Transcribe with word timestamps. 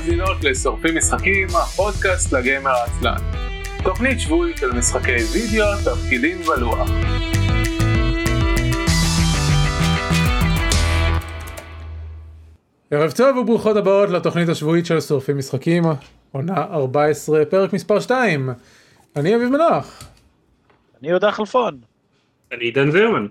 ומאזינות 0.00 0.44
לשורפים 0.44 0.96
משחקים, 0.96 1.48
הפודקאסט 1.48 2.32
לגיימר 2.32 2.70
העצלן. 2.70 3.16
תוכנית 3.82 4.20
שבועית 4.20 4.56
של 4.56 4.72
משחקי 4.72 5.16
וידאו, 5.32 5.66
תפקידים 5.84 6.38
ולוח. 6.40 6.90
ערב 12.90 13.10
טוב 13.16 13.36
וברוכות 13.36 13.76
הבאות 13.76 14.10
לתוכנית 14.10 14.48
השבועית 14.48 14.86
של 14.86 15.00
שורפים 15.00 15.38
משחקים, 15.38 15.84
עונה 16.32 16.64
14, 16.64 17.44
פרק 17.44 17.72
מספר 17.72 18.00
2. 18.00 18.50
אני 19.16 19.34
אביב 19.34 19.48
מנוח. 19.48 20.02
אני 21.00 21.08
יהודה 21.08 21.32
חלפון. 21.32 21.80
אני 22.52 22.64
עידן 22.64 22.90
זרמן. 22.90 23.26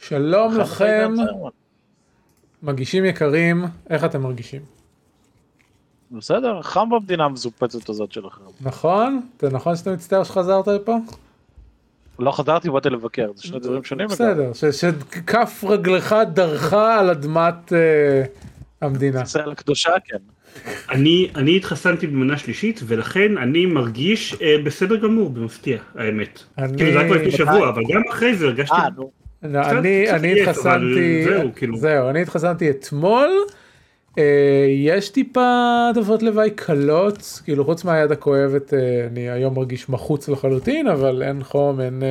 שלום 0.00 0.56
לכם, 0.56 1.14
מגישים 2.62 3.04
יקרים, 3.04 3.64
איך 3.90 4.04
אתם 4.04 4.22
מרגישים? 4.22 4.75
בסדר, 6.10 6.62
חם 6.62 6.88
במדינה 6.90 7.24
המזופצת 7.24 7.88
הזאת 7.88 8.12
שלכם. 8.12 8.40
נכון? 8.60 9.20
זה 9.40 9.50
נכון 9.50 9.76
שאתה 9.76 9.90
מצטער 9.92 10.24
שחזרת 10.24 10.68
לפה? 10.68 10.96
לא 12.18 12.30
חזרתי, 12.30 12.70
באתי 12.70 12.90
לבקר, 12.90 13.30
זה 13.34 13.42
שני 13.42 13.58
דברים 13.58 13.84
שונים. 13.84 14.06
לגמרי. 14.10 14.34
בסדר, 14.52 14.72
שכף 14.72 15.64
רגלך 15.68 16.16
דרכה 16.32 16.98
על 17.00 17.10
אדמת 17.10 17.72
אה, 17.72 18.22
המדינה. 18.80 19.22
ישראל 19.22 19.50
הקדושה, 19.52 19.90
כן. 20.04 20.16
אני, 20.90 21.30
אני 21.34 21.56
התחסנתי 21.56 22.06
במנה 22.06 22.38
שלישית 22.38 22.80
ולכן 22.86 23.38
אני 23.38 23.66
מרגיש 23.66 24.34
אה, 24.42 24.56
בסדר 24.64 24.96
גמור 24.96 25.30
במפתיע 25.30 25.78
האמת. 25.94 26.42
אני- 26.58 26.76
כאילו 26.76 26.92
זה 26.92 26.98
היה 26.98 27.08
כבר 27.08 27.16
לפני 27.16 27.30
שבוע 27.30 27.68
אבל 27.68 27.82
גם 27.94 28.02
אחרי 28.10 28.36
זה 28.36 28.46
הרגשתי. 28.46 28.76
אה, 28.76 28.88
נו. 28.96 29.10
לא, 29.42 29.60
אני 29.70 30.10
אני 30.10 30.40
התחסנתי, 30.42 31.24
זהו, 31.24 31.50
כאילו. 31.56 31.76
זהו, 31.76 32.08
אני 32.10 32.22
התחסנתי 32.22 32.70
אתמול. 32.70 33.28
אה, 34.18 34.22
יש 34.68 35.08
טיפה 35.08 35.50
תופעות 35.94 36.22
לוואי 36.22 36.50
קלות, 36.50 37.40
כאילו 37.44 37.64
חוץ 37.64 37.84
מהיד 37.84 38.12
הכואבת 38.12 38.74
אה, 38.74 39.06
אני 39.06 39.30
היום 39.30 39.54
מרגיש 39.54 39.88
מחוץ 39.88 40.28
לחלוטין, 40.28 40.86
אבל 40.88 41.22
אין 41.22 41.42
חום, 41.44 41.80
אין 41.80 42.02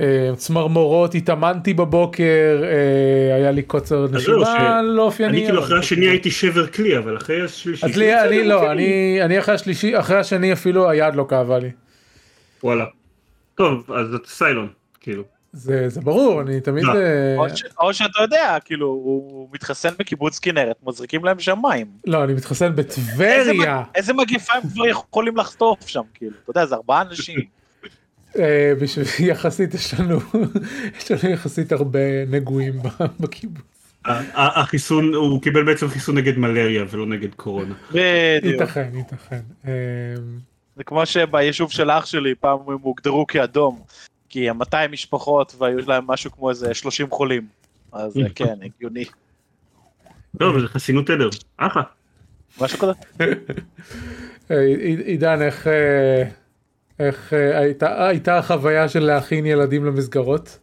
אה, 0.00 0.30
צמרמורות, 0.36 1.14
התאמנתי 1.14 1.74
בבוקר, 1.74 2.62
היה 3.36 3.50
לי 3.50 3.62
קוצר 3.62 4.06
נשימה 4.12 4.44
ש- 4.44 4.84
לא 4.84 5.02
אופייני. 5.02 5.38
אני 5.38 5.46
כאילו 5.46 5.60
אחרי 5.60 5.78
השני 5.78 6.06
הייתי 6.08 6.30
שבר 6.30 6.66
כלי 6.66 6.98
אבל 6.98 7.16
אחרי 7.16 7.42
השלישי. 7.44 7.86
אז 7.86 7.96
לי, 7.96 8.20
אני 8.20 8.44
לא. 8.44 8.72
אני, 8.72 9.18
אני 9.22 9.38
אחרי 9.38 9.54
השלישי, 9.54 9.98
אחרי 9.98 10.16
השני 10.16 10.52
אפילו 10.52 10.90
היד 10.90 11.14
לא 11.14 11.26
כאבה 11.28 11.58
לי. 11.58 11.70
וואלה. 12.64 12.84
טוב 13.54 13.92
אז 13.92 14.14
את 14.14 14.26
סיילון 14.26 14.68
כאילו. 15.00 15.22
זה, 15.52 15.88
זה 15.88 16.00
ברור, 16.00 16.40
אני 16.42 16.60
תמיד... 16.60 16.84
לא. 16.84 16.94
אה, 16.96 17.36
או 17.38 17.56
ש- 17.56 17.64
או 17.80 17.94
שאתה 17.94 18.22
יודע, 18.22 18.56
כאילו, 18.64 18.86
הוא 18.86 19.48
מתחסן 19.52 19.88
בקיבוץ 19.98 20.38
כנרת, 20.38 20.76
מזריקים 20.86 21.24
להם 21.24 21.38
שם 21.40 21.58
מים. 21.62 21.86
לא, 22.06 22.24
אני 22.24 22.34
מתחסן 22.34 22.72
איזה 22.78 22.82
בטבריה. 22.82 23.80
מג- 23.80 23.84
איזה 23.94 24.12
מגיפה 24.12 24.52
הם 24.52 24.62
כבר 24.74 24.86
יכולים 24.86 25.36
לחטוף 25.36 25.86
שם, 25.88 26.02
כאילו, 26.14 26.32
אתה 26.44 26.50
יודע, 26.50 26.66
זה 26.66 26.74
ארבעה 26.74 27.02
אנשים. 27.02 27.40
אה, 28.38 28.72
בשביל 28.80 29.06
יחסית 29.28 29.74
יש 29.74 29.94
לנו, 29.94 30.18
יש 30.98 31.10
לנו 31.12 31.32
יחסית 31.32 31.72
הרבה 31.72 31.98
נגועים 32.30 32.74
בקיבוץ. 33.20 33.62
החיסון 34.34 35.14
הוא 35.14 35.42
קיבל 35.42 35.64
בעצם 35.64 35.88
חיסון 35.88 36.18
נגד 36.18 36.38
מלריה 36.38 36.84
ולא 36.90 37.06
נגד 37.06 37.34
קורונה. 37.34 37.74
בדיוק. 37.90 38.60
ייתכן, 38.60 38.90
ייתכן. 38.94 39.40
אה, 39.66 39.72
זה 40.76 40.84
כמו 40.84 41.06
שביישוב 41.06 41.70
של 41.72 41.90
אח 41.90 42.06
שלי 42.06 42.34
פעם 42.40 42.58
הם 42.66 42.78
הוגדרו 42.82 43.26
כאדום. 43.26 43.82
כי 44.30 44.50
הם 44.50 44.58
200 44.58 44.90
משפחות 44.90 45.54
והיו 45.58 45.78
להם 45.88 46.06
משהו 46.06 46.30
כמו 46.30 46.50
איזה 46.50 46.74
30 46.74 47.10
חולים. 47.10 47.46
אז 47.92 48.12
זה 48.12 48.20
כן, 48.34 48.54
הגיוני. 48.62 49.04
טוב 50.38 50.58
זה 50.60 50.68
חסינות 50.68 51.10
עדר. 51.10 51.28
אחלה. 51.56 51.82
משהו 52.60 52.78
כזה. 52.78 52.92
אה, 54.50 54.60
עיד- 54.60 55.00
עידן, 55.00 55.42
איך 55.42 55.66
אה, 55.66 56.22
איך 56.98 57.32
אה, 57.32 57.58
הייתה 57.58 58.06
הייתה 58.08 58.38
החוויה 58.38 58.88
של 58.88 59.00
להכין 59.00 59.46
ילדים 59.46 59.84
למסגרות? 59.84 60.58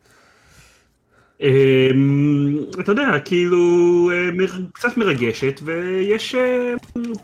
אמ, 1.42 2.58
אתה 2.80 2.92
יודע 2.92 3.20
כאילו 3.26 3.58
אה, 4.14 4.48
קצת 4.74 4.98
מרגשת 4.98 5.60
ויש 5.64 6.36
אה, 6.36 6.74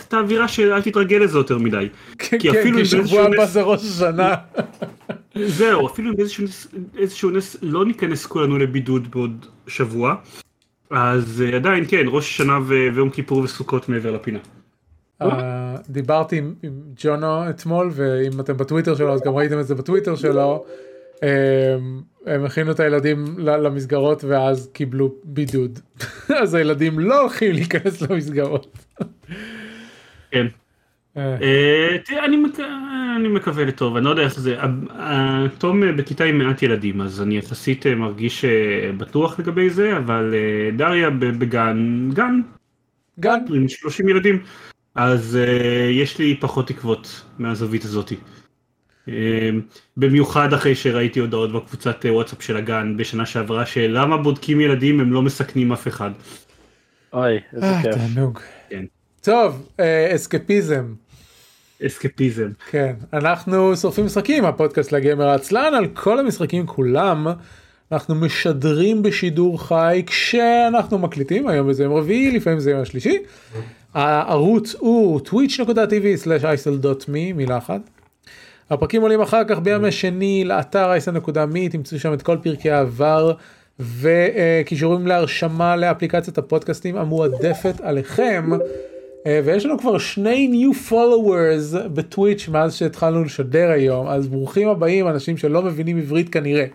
את 0.07 0.13
האווירה 0.13 0.47
של 0.47 0.73
אל 0.73 0.81
תתרגל 0.81 1.17
לזה 1.17 1.37
יותר 1.37 1.57
מדי. 1.57 1.89
כן, 2.17 2.37
כן, 2.39 2.73
כי 2.77 2.85
שבוע 2.85 3.21
הבא 3.21 3.45
זה 3.45 3.61
ראש 3.61 3.81
השנה. 3.83 4.35
זהו 5.45 5.87
אפילו 5.87 6.11
אם 6.11 6.15
איזשהו 6.97 7.29
נס 7.29 7.57
לא 7.61 7.85
ניכנס 7.85 8.25
כולנו 8.25 8.57
לבידוד 8.57 9.11
בעוד 9.11 9.45
שבוע 9.67 10.15
אז 10.89 11.43
אה, 11.45 11.55
עדיין 11.55 11.85
כן 11.87 12.05
ראש 12.07 12.29
השנה 12.29 12.59
ויום 12.65 13.09
כיפור 13.09 13.37
וסוכות 13.37 13.89
מעבר 13.89 14.11
לפינה. 14.11 14.39
דיברתי 15.89 16.37
עם 16.37 16.53
ג'ונו 16.95 17.49
אתמול 17.49 17.89
ואם 17.93 18.39
אתם 18.39 18.57
בטוויטר 18.57 18.95
שלו 18.95 19.13
אז 19.13 19.21
גם 19.25 19.35
ראיתם 19.35 19.59
את 19.59 19.67
זה 19.67 19.75
בטוויטר 19.75 20.15
שלו. 20.15 20.65
אה, 21.23 21.75
הם 22.25 22.45
הכינו 22.45 22.71
את 22.71 22.79
הילדים 22.79 23.25
למסגרות 23.37 24.23
ואז 24.23 24.69
קיבלו 24.73 25.15
בידוד. 25.23 25.79
אז 26.41 26.53
הילדים 26.53 26.99
לא 26.99 27.21
הולכים 27.21 27.53
להיכנס 27.53 28.01
למסגרות. 28.01 28.77
כן. 30.31 30.47
אה, 31.17 31.37
אה, 31.41 31.97
תראה, 32.05 32.25
אני, 32.25 32.37
מק... 32.37 32.59
אני 33.17 33.27
מקווה 33.27 33.65
לטוב, 33.65 33.95
אני 33.95 34.05
לא 34.05 34.09
יודע 34.09 34.21
איך 34.21 34.39
זה, 34.39 34.61
ה- 34.61 35.01
ה- 35.01 35.45
תום 35.57 35.83
אה, 35.83 35.91
בכיתה 35.91 36.23
עם 36.23 36.37
מעט 36.37 36.63
ילדים, 36.63 37.01
אז 37.01 37.21
אני 37.21 37.37
יחסית 37.37 37.87
אה, 37.87 37.95
מרגיש 37.95 38.45
אה, 38.45 38.91
בטוח 38.97 39.39
לגבי 39.39 39.69
זה, 39.69 39.97
אבל 39.97 40.33
אה, 40.33 40.71
דריה 40.77 41.09
בגן, 41.09 42.09
גן, 42.13 42.41
גן. 43.19 43.39
עם 43.53 43.67
30 43.67 44.09
ילדים, 44.09 44.39
אז 44.95 45.35
אה, 45.41 45.89
יש 45.91 46.19
לי 46.19 46.37
פחות 46.39 46.67
תקוות 46.67 47.21
מהזווית 47.39 47.85
הזאתי. 47.85 48.15
אה, 49.09 49.49
במיוחד 49.97 50.53
אחרי 50.53 50.75
שראיתי 50.75 51.19
הודעות 51.19 51.51
בקבוצת 51.51 52.05
אה, 52.05 52.13
וואטסאפ 52.13 52.41
של 52.41 52.57
הגן 52.57 52.97
בשנה 52.97 53.25
שעברה, 53.25 53.65
שלמה 53.65 54.17
בודקים 54.17 54.61
ילדים 54.61 54.99
הם 54.99 55.13
לא 55.13 55.21
מסכנים 55.21 55.71
אף 55.71 55.87
אחד. 55.87 56.11
אוי, 57.13 57.39
איזה 57.53 57.65
אה, 57.65 57.81
כיף. 57.81 57.95
תענוג. 57.95 58.39
כן. 58.69 58.85
טוב, 59.21 59.69
אה, 59.79 60.15
אסקפיזם. 60.15 60.93
אסקפיזם. 61.85 62.49
כן, 62.69 62.93
אנחנו 63.13 63.75
שורפים 63.75 64.05
משחקים, 64.05 64.45
הפודקאסט 64.45 64.91
לגמר 64.91 65.27
העצלן, 65.27 65.73
על 65.73 65.87
כל 65.87 66.19
המשחקים 66.19 66.67
כולם. 66.67 67.27
אנחנו 67.91 68.15
משדרים 68.15 69.03
בשידור 69.03 69.67
חי 69.67 70.03
כשאנחנו 70.05 70.99
מקליטים, 70.99 71.47
היום 71.47 71.73
זה 71.73 71.83
יום 71.83 71.93
רביעי, 71.93 72.31
לפעמים 72.31 72.59
זה 72.59 72.71
יום 72.71 72.81
השלישי. 72.81 73.17
הערוץ 73.93 74.75
הוא 74.79 75.19
twitch.tv/isl.me, 75.19 77.33
מילה 77.35 77.57
אחת. 77.57 77.81
הפרקים 78.69 79.01
עולים 79.01 79.21
אחר 79.21 79.43
כך 79.47 79.59
בימי 79.59 79.91
שני 79.91 80.43
לאתר 80.45 80.91
isl.me, 80.97 81.71
תמצאו 81.71 81.99
שם 81.99 82.13
את 82.13 82.21
כל 82.21 82.37
פרקי 82.43 82.71
העבר 82.71 83.33
וקישורים 83.79 85.07
להרשמה 85.07 85.75
לאפליקציית 85.75 86.37
הפודקאסטים 86.37 86.97
המועדפת 86.97 87.81
עליכם. 87.81 88.49
אה, 89.27 89.41
ויש 89.45 89.65
לנו 89.65 89.79
כבר 89.79 89.97
שני 89.97 90.69
new 90.71 90.91
followers 90.91 91.87
בטוויץ' 91.87 92.47
מאז 92.47 92.75
שהתחלנו 92.75 93.23
לשדר 93.23 93.69
היום, 93.69 94.07
אז 94.07 94.27
ברוכים 94.27 94.69
הבאים 94.69 95.07
אנשים 95.07 95.37
שלא 95.37 95.61
מבינים 95.61 95.97
עברית 95.97 96.29
כנראה. 96.29 96.65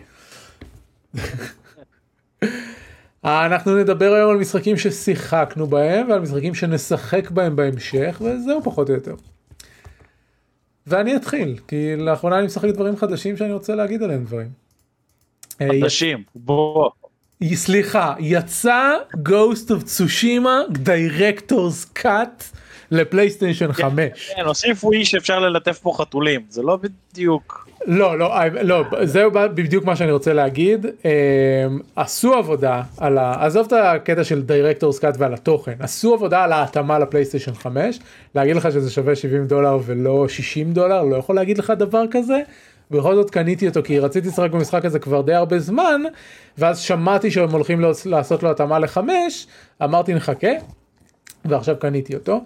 אה, 3.24 3.46
אנחנו 3.46 3.76
נדבר 3.76 4.12
היום 4.12 4.30
על 4.30 4.36
משחקים 4.36 4.76
ששיחקנו 4.76 5.66
בהם 5.66 6.10
ועל 6.10 6.20
משחקים 6.20 6.54
שנשחק 6.54 7.30
בהם 7.30 7.56
בהמשך 7.56 8.22
וזהו 8.24 8.62
פחות 8.62 8.88
או 8.90 8.94
יותר. 8.94 9.14
ואני 10.88 11.16
אתחיל 11.16 11.58
כי 11.68 11.96
לאחרונה 11.96 12.38
אני 12.38 12.46
משחק 12.46 12.68
דברים 12.68 12.96
חדשים 12.96 13.36
שאני 13.36 13.52
רוצה 13.52 13.74
להגיד 13.74 14.02
עליהם 14.02 14.24
דברים. 14.24 14.48
אה, 15.60 15.68
חדשים, 15.80 16.22
בוא. 16.34 16.90
סליחה, 17.54 18.14
יצא 18.18 18.96
Ghost 19.28 19.68
of 19.68 19.84
Tsushima 19.84 20.72
Director's 20.84 21.98
Cut 22.02 22.44
לפלייסטיישן 22.90 23.72
5. 23.72 24.32
כן, 24.36 24.44
הוסיפו 24.44 24.92
איש 24.92 25.10
שאפשר 25.10 25.38
ללטף 25.38 25.78
פה 25.78 25.94
חתולים, 25.98 26.40
זה 26.48 26.62
לא 26.62 26.76
בדיוק. 26.76 27.67
לא, 27.90 28.18
לא, 28.18 28.36
אה, 28.36 28.62
לא, 28.62 28.84
זהו 29.04 29.30
בדיוק 29.32 29.84
מה 29.84 29.96
שאני 29.96 30.12
רוצה 30.12 30.32
להגיד. 30.32 30.86
אה, 31.04 31.10
עשו 31.96 32.34
עבודה 32.34 32.82
על 32.96 33.18
ה... 33.18 33.44
עזוב 33.46 33.66
את 33.66 33.72
הקטע 33.72 34.24
של 34.24 34.42
Director's 34.48 35.00
Cut 35.00 35.16
ועל 35.18 35.34
התוכן, 35.34 35.72
עשו 35.80 36.14
עבודה 36.14 36.44
על 36.44 36.52
ההתאמה 36.52 36.98
לפלייסטיישן 36.98 37.54
5. 37.54 37.98
להגיד 38.34 38.56
לך 38.56 38.72
שזה 38.72 38.90
שווה 38.90 39.16
70 39.16 39.46
דולר 39.46 39.78
ולא 39.84 40.28
60 40.28 40.72
דולר, 40.72 41.02
לא 41.02 41.16
יכול 41.16 41.36
להגיד 41.36 41.58
לך 41.58 41.70
דבר 41.70 42.02
כזה. 42.10 42.40
בכל 42.90 43.14
זאת 43.14 43.30
קניתי 43.30 43.68
אותו 43.68 43.82
כי 43.82 43.98
רציתי 43.98 44.28
לשחק 44.28 44.50
במשחק 44.50 44.84
הזה 44.84 44.98
כבר 44.98 45.20
די 45.20 45.34
הרבה 45.34 45.58
זמן 45.58 46.02
ואז 46.58 46.78
שמעתי 46.78 47.30
שהם 47.30 47.50
הולכים 47.50 47.84
לעשות 48.06 48.42
לו 48.42 48.50
התאמה 48.50 48.78
לחמש 48.78 49.46
אמרתי 49.84 50.14
נחכה 50.14 50.48
ועכשיו 51.44 51.76
קניתי 51.78 52.14
אותו. 52.14 52.40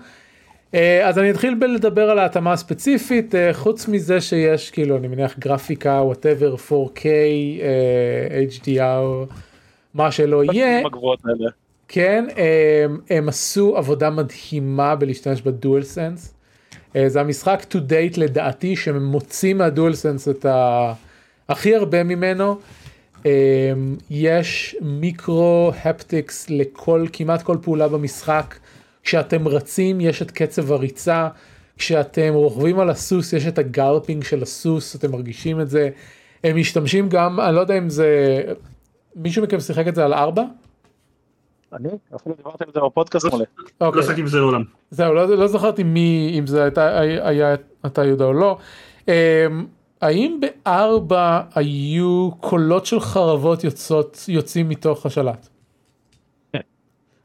אה, 0.74 1.08
אז 1.08 1.18
אני 1.18 1.30
אתחיל 1.30 1.54
בלדבר 1.54 2.10
על 2.10 2.18
ההתאמה 2.18 2.52
הספציפית 2.52 3.34
אה, 3.34 3.52
חוץ 3.52 3.88
מזה 3.88 4.20
שיש 4.20 4.70
כאילו 4.70 4.96
אני 4.96 5.08
מניח 5.08 5.38
גרפיקה 5.38 5.90
וואטאבר 5.90 6.54
4K 6.54 7.04
אה, 7.04 8.42
HDR 8.50 9.32
מה 9.94 10.12
שלא 10.12 10.44
יהיה. 10.44 10.82
כן, 11.88 12.24
הם, 12.36 13.00
הם 13.10 13.28
עשו 13.28 13.76
עבודה 13.76 14.10
מדהימה 14.10 14.96
בלהשתמש 14.96 15.42
ב 15.42 15.82
DualSense. 15.82 16.34
אה, 16.96 17.08
זה 17.08 17.20
המשחק 17.20 17.66
to 17.70 17.76
date 17.76 18.20
לדעתי 18.20 18.76
שמוציא 18.76 19.54
מה 19.54 19.94
DualSense 19.94 20.28
את 20.28 20.44
ה... 20.44 20.92
הכי 21.48 21.76
הרבה 21.76 22.02
ממנו. 22.02 22.58
אה, 23.26 23.72
יש 24.10 24.76
micro 24.80 25.72
haptics 25.84 26.50
לכל, 26.50 27.06
כמעט 27.12 27.42
כל 27.42 27.56
פעולה 27.62 27.88
במשחק. 27.88 28.54
כשאתם 29.02 29.48
רצים 29.48 30.00
יש 30.00 30.22
את 30.22 30.30
קצב 30.30 30.72
הריצה, 30.72 31.28
כשאתם 31.76 32.30
רוכבים 32.34 32.78
על 32.78 32.90
הסוס 32.90 33.32
יש 33.32 33.46
את 33.46 33.58
ה 33.58 33.65
galloping 33.65 34.24
של 34.24 34.42
הסוס, 34.42 34.96
אתם 34.96 35.12
מרגישים 35.12 35.60
את 35.60 35.70
זה. 35.70 35.90
הם 36.44 36.56
משתמשים 36.56 37.08
גם, 37.08 37.40
אני 37.40 37.54
לא 37.54 37.60
יודע 37.60 37.78
אם 37.78 37.90
זה, 37.90 38.42
מישהו 39.16 39.42
מכם 39.42 39.60
שיחק 39.60 39.88
את 39.88 39.94
זה 39.94 40.04
על 40.04 40.14
ארבע? 40.14 40.42
אני? 41.72 41.88
אפילו 42.16 42.34
דיברתי 42.36 42.64
על 42.64 42.70
זה 42.74 42.80
בפודקאסט 42.80 43.26
מלא. 43.26 43.44
לא 43.80 43.86
אוקיי. 43.86 44.00
עשיתי 44.00 44.20
עם 44.20 44.26
זה 44.26 44.38
לעולם. 44.38 44.62
זהו, 44.90 45.14
לא, 45.14 45.28
לא 45.28 45.46
זכרתי 45.46 45.82
מי, 45.82 46.36
אם 46.38 46.46
זה 46.46 46.68
היה 47.24 47.54
אתה 47.86 48.04
יהודה 48.04 48.24
או 48.24 48.32
לא. 48.32 48.58
Um, 49.00 49.10
האם 50.00 50.40
בארבע 50.40 51.40
היו 51.54 52.30
קולות 52.40 52.86
של 52.86 53.00
חרבות 53.00 53.64
יוצאים 54.28 54.68
מתוך 54.68 55.06
השלט? 55.06 55.48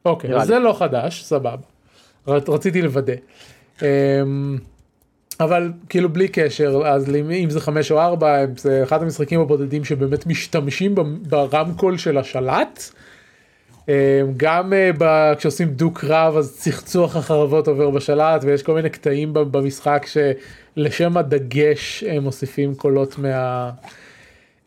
אוקיי, 0.10 0.36
אז. 0.36 0.48
זה 0.48 0.60
לא 0.60 0.74
חדש, 0.80 1.24
סבבה. 1.24 1.56
רצ- 2.28 2.50
רציתי 2.50 2.82
לוודא. 2.82 3.14
Um, 3.80 3.84
אבל 5.40 5.72
כאילו 5.90 6.10
בלי 6.10 6.28
קשר, 6.28 6.82
אז 6.86 7.10
אם 7.16 7.50
זה 7.50 7.60
חמש 7.62 7.92
או 7.92 8.00
ארבע, 8.02 8.36
זה 8.58 8.84
אחד 8.84 9.02
המשחקים 9.04 9.40
הבודדים 9.40 9.86
שבאמת 9.86 10.26
משתמשים 10.28 10.96
ברמקול 11.30 11.98
של 11.98 12.18
השלט. 12.18 12.84
אה, 13.90 14.22
גם 14.38 14.74
אה, 14.74 14.90
ב- 14.98 15.34
כשעושים 15.38 15.68
דו 15.68 15.92
קרב 15.92 16.38
אז 16.38 16.58
צחצוח 16.60 17.16
החרבות 17.16 17.68
עובר 17.68 17.90
בשלט 17.90 18.44
ויש 18.44 18.64
כל 18.64 18.74
מיני 18.74 18.90
קטעים 18.90 19.34
במשחק 19.34 20.06
שלשם 20.08 21.18
הדגש 21.18 22.04
הם 22.04 22.24
מוסיפים 22.24 22.76
קולות 22.76 23.18
מה, 23.20 23.70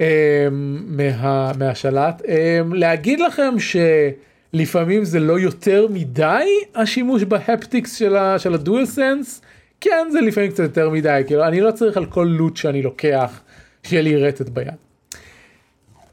אה, 0.01 0.49
מה, 0.87 1.53
מהשלט. 1.59 2.23
להגיד 2.73 3.21
לכם 3.21 3.55
שלפעמים 4.57 5.05
זה 5.05 5.21
לא 5.21 5.39
יותר 5.41 5.87
מדי 5.91 6.45
השימוש 6.75 7.23
בהפטיקס 7.23 7.99
של, 7.99 8.17
ה- 8.17 8.39
של 8.39 8.55
הדואל 8.55 8.87
סנס, 8.87 9.43
כן 9.81 10.09
זה 10.13 10.21
לפעמים 10.21 10.51
קצת 10.51 10.63
יותר 10.63 10.91
מדי, 10.91 11.23
כאילו 11.27 11.45
אני 11.45 11.61
לא 11.61 11.71
צריך 11.71 11.97
על 11.97 12.07
כל 12.07 12.29
לוט 12.31 12.57
שאני 12.57 12.83
לוקח 12.83 13.41
שיהיה 13.83 14.03
לי 14.03 14.17
רטט 14.17 14.49
ביד. 14.49 14.75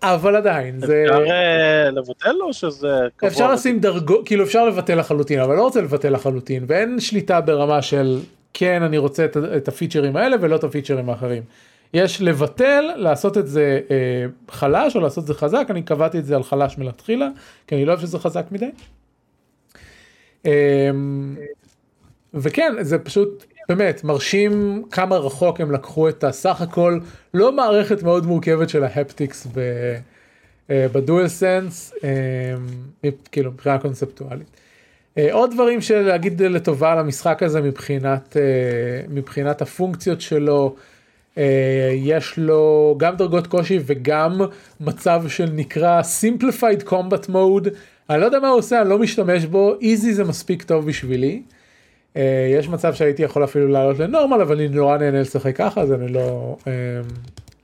אבל 0.03 0.35
עדיין 0.35 0.79
זה... 0.79 1.03
אפשר 1.05 1.23
אה, 1.31 1.89
לבטל 1.91 2.35
או 2.41 2.53
שזה? 2.53 2.87
אפשר 3.27 3.51
לשים 3.51 3.79
דרגות, 3.79 4.25
כאילו 4.27 4.43
אפשר 4.43 4.65
לבטל 4.65 4.99
לחלוטין, 4.99 5.39
אבל 5.39 5.55
לא 5.55 5.61
רוצה 5.61 5.81
לבטל 5.81 6.13
לחלוטין, 6.13 6.63
ואין 6.67 6.99
שליטה 6.99 7.41
ברמה 7.41 7.81
של 7.81 8.19
כן 8.53 8.83
אני 8.83 8.97
רוצה 8.97 9.25
את, 9.25 9.37
את 9.57 9.67
הפיצ'רים 9.67 10.15
האלה 10.15 10.35
ולא 10.41 10.55
את 10.55 10.63
הפיצ'רים 10.63 11.09
האחרים. 11.09 11.43
יש 11.93 12.21
לבטל, 12.21 12.91
לעשות 12.95 13.37
את 13.37 13.47
זה 13.47 13.79
אה, 13.91 14.25
חלש 14.51 14.95
או 14.95 15.01
לעשות 15.01 15.21
את 15.21 15.27
זה 15.27 15.33
חזק, 15.33 15.67
אני 15.69 15.81
קבעתי 15.81 16.19
את 16.19 16.25
זה 16.25 16.35
על 16.35 16.43
חלש 16.43 16.77
מלכתחילה, 16.77 17.27
כי 17.67 17.75
אני 17.75 17.85
לא 17.85 17.91
אוהב 17.91 18.01
שזה 18.01 18.19
חזק 18.19 18.45
מדי. 18.51 18.69
אה, 20.45 20.89
וכן, 22.33 22.73
זה 22.81 22.99
פשוט 22.99 23.45
באמת 23.69 24.03
מרשים 24.03 24.83
כמה 24.91 25.17
רחוק 25.17 25.61
הם 25.61 25.71
לקחו 25.71 26.09
את 26.09 26.23
הסך 26.23 26.61
הכל, 26.61 26.99
לא 27.33 27.51
מערכת 27.51 28.03
מאוד 28.03 28.25
מורכבת 28.25 28.69
של 28.69 28.83
ההפטיקס 28.83 29.47
ב... 29.53 29.59
אה, 30.69 30.87
בדואל 30.91 31.27
סנס, 31.27 31.93
אה, 32.03 33.09
כאילו 33.31 33.51
מבחינה 33.51 33.79
קונספטואלית. 33.79 34.47
אה, 35.17 35.33
עוד 35.33 35.53
דברים 35.53 35.81
שלהגיד 35.81 36.41
לטובה 36.41 36.91
על 36.91 36.99
המשחק 36.99 37.43
הזה 37.43 37.61
מבחינת, 37.61 38.37
אה, 38.37 38.41
מבחינת 39.09 39.61
הפונקציות 39.61 40.21
שלו, 40.21 40.75
יש 41.95 42.37
לו 42.37 42.95
גם 42.97 43.15
דרגות 43.15 43.47
קושי 43.47 43.79
וגם 43.85 44.41
מצב 44.79 45.23
של 45.27 45.49
נקרא 45.53 46.01
Simplified 46.01 46.89
Combat 46.89 47.29
Mode, 47.29 47.69
אני 48.09 48.21
לא 48.21 48.25
יודע 48.25 48.39
מה 48.39 48.47
הוא 48.47 48.57
עושה, 48.57 48.81
אני 48.81 48.89
לא 48.89 48.99
משתמש 48.99 49.45
בו, 49.45 49.75
איזי 49.81 50.13
זה 50.13 50.23
מספיק 50.23 50.63
טוב 50.63 50.85
בשבילי. 50.85 51.41
אה, 52.17 52.51
יש 52.59 52.69
מצב 52.69 52.93
שהייתי 52.93 53.23
יכול 53.23 53.43
אפילו 53.43 53.67
לעלות 53.67 53.99
לנורמל, 53.99 54.41
אבל 54.41 54.55
אני 54.55 54.67
נורא 54.67 54.97
נהנה 54.97 55.21
לשחק 55.21 55.55
ככה, 55.55 55.81
אז 55.81 55.93
אני 55.93 56.07
לא, 56.07 56.57
אה, 56.67 56.73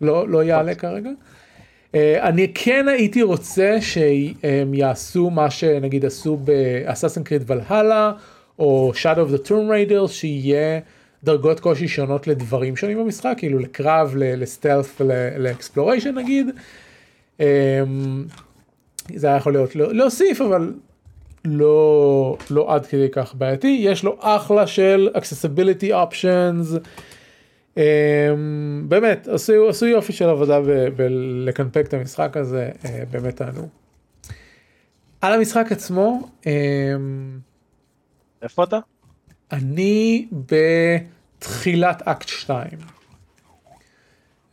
לא, 0.01 0.27
לא 0.27 0.43
יעלה 0.43 0.75
כרגע. 0.75 1.09
אני 2.21 2.51
כן 2.53 2.87
הייתי 2.87 3.21
רוצה 3.21 3.77
שהם 3.81 4.73
יעשו 4.73 5.29
מה 5.29 5.49
שנגיד 5.49 6.05
עשו 6.05 6.37
באסאסן 6.37 7.23
קריד 7.23 7.43
ולהלה 7.47 8.11
או 8.59 8.91
Shadow 8.95 9.29
of 9.29 9.35
the 9.35 9.47
Tomb 9.47 9.51
Raider 9.51 10.07
שיהיה 10.07 10.79
דרגות 11.23 11.59
קושי 11.59 11.87
שונות 11.87 12.27
לדברים 12.27 12.75
שונים 12.75 12.97
במשחק 12.97 13.33
כאילו 13.37 13.59
לקרב 13.59 14.13
לסטלף 14.15 15.01
ולאקספלוריישן 15.01 16.15
נגיד. 16.15 16.47
Um, 17.37 17.43
זה 19.15 19.27
היה 19.27 19.37
יכול 19.37 19.53
להיות 19.53 19.75
לא- 19.75 19.93
להוסיף 19.93 20.41
אבל 20.41 20.73
לא 21.45 22.37
לא 22.49 22.75
עד 22.75 22.85
כדי 22.85 23.07
כך 23.11 23.35
בעייתי 23.35 23.77
יש 23.81 24.03
לו 24.03 24.17
אחלה 24.19 24.67
של 24.67 25.09
accessibility 25.15 25.89
options. 25.91 26.77
Um, 27.75 27.79
באמת 28.87 29.27
עשו, 29.27 29.69
עשו 29.69 29.85
יופי 29.85 30.13
של 30.13 30.29
עבודה 30.29 30.59
בלקנפק 30.95 31.85
את 31.87 31.93
המשחק 31.93 32.37
הזה 32.37 32.69
uh, 32.83 32.87
באמת 33.11 33.35
תענו. 33.35 33.67
על 35.21 35.33
המשחק 35.33 35.71
עצמו 35.71 36.29
um, 36.41 36.45
איפה 38.41 38.63
אתה? 38.63 38.79
אני 39.53 40.27
בתחילת 41.39 42.01
אקט 42.05 42.27
2. 42.27 42.67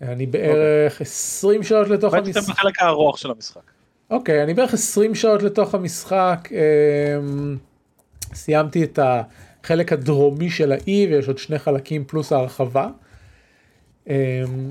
אני 0.02 0.26
בערך 0.26 1.00
20 1.00 1.62
שעות 1.62 1.88
לתוך 1.88 2.14
בעצם 2.14 2.38
המשחק. 2.38 2.52
בחלק 2.52 2.82
הארוך 2.82 3.18
של 3.18 3.30
המשחק. 3.30 3.60
אוקיי, 4.10 4.42
אני 4.42 4.54
בערך 4.54 4.74
20 4.74 5.14
שעות 5.14 5.42
לתוך 5.42 5.74
המשחק, 5.74 6.48
אמ, 6.52 7.56
סיימתי 8.34 8.84
את 8.84 8.98
החלק 9.02 9.92
הדרומי 9.92 10.50
של 10.50 10.72
האי 10.72 11.06
ויש 11.10 11.28
עוד 11.28 11.38
שני 11.38 11.58
חלקים 11.58 12.04
פלוס 12.04 12.32
ההרחבה, 12.32 12.88
אמ, 14.08 14.14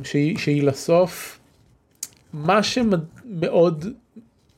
שהיא, 0.04 0.38
שהיא 0.38 0.64
לסוף. 0.64 1.40
מה 2.34 2.64
שמאוד 2.64 3.86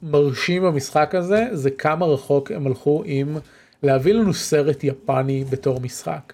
מרשים 0.01 0.63
במשחק 0.63 1.15
הזה 1.15 1.45
זה 1.51 1.71
כמה 1.71 2.05
רחוק 2.05 2.51
הם 2.51 2.67
הלכו 2.67 3.03
עם 3.05 3.37
להביא 3.83 4.13
לנו 4.13 4.33
סרט 4.33 4.83
יפני 4.83 5.43
בתור 5.49 5.81
משחק. 5.81 6.33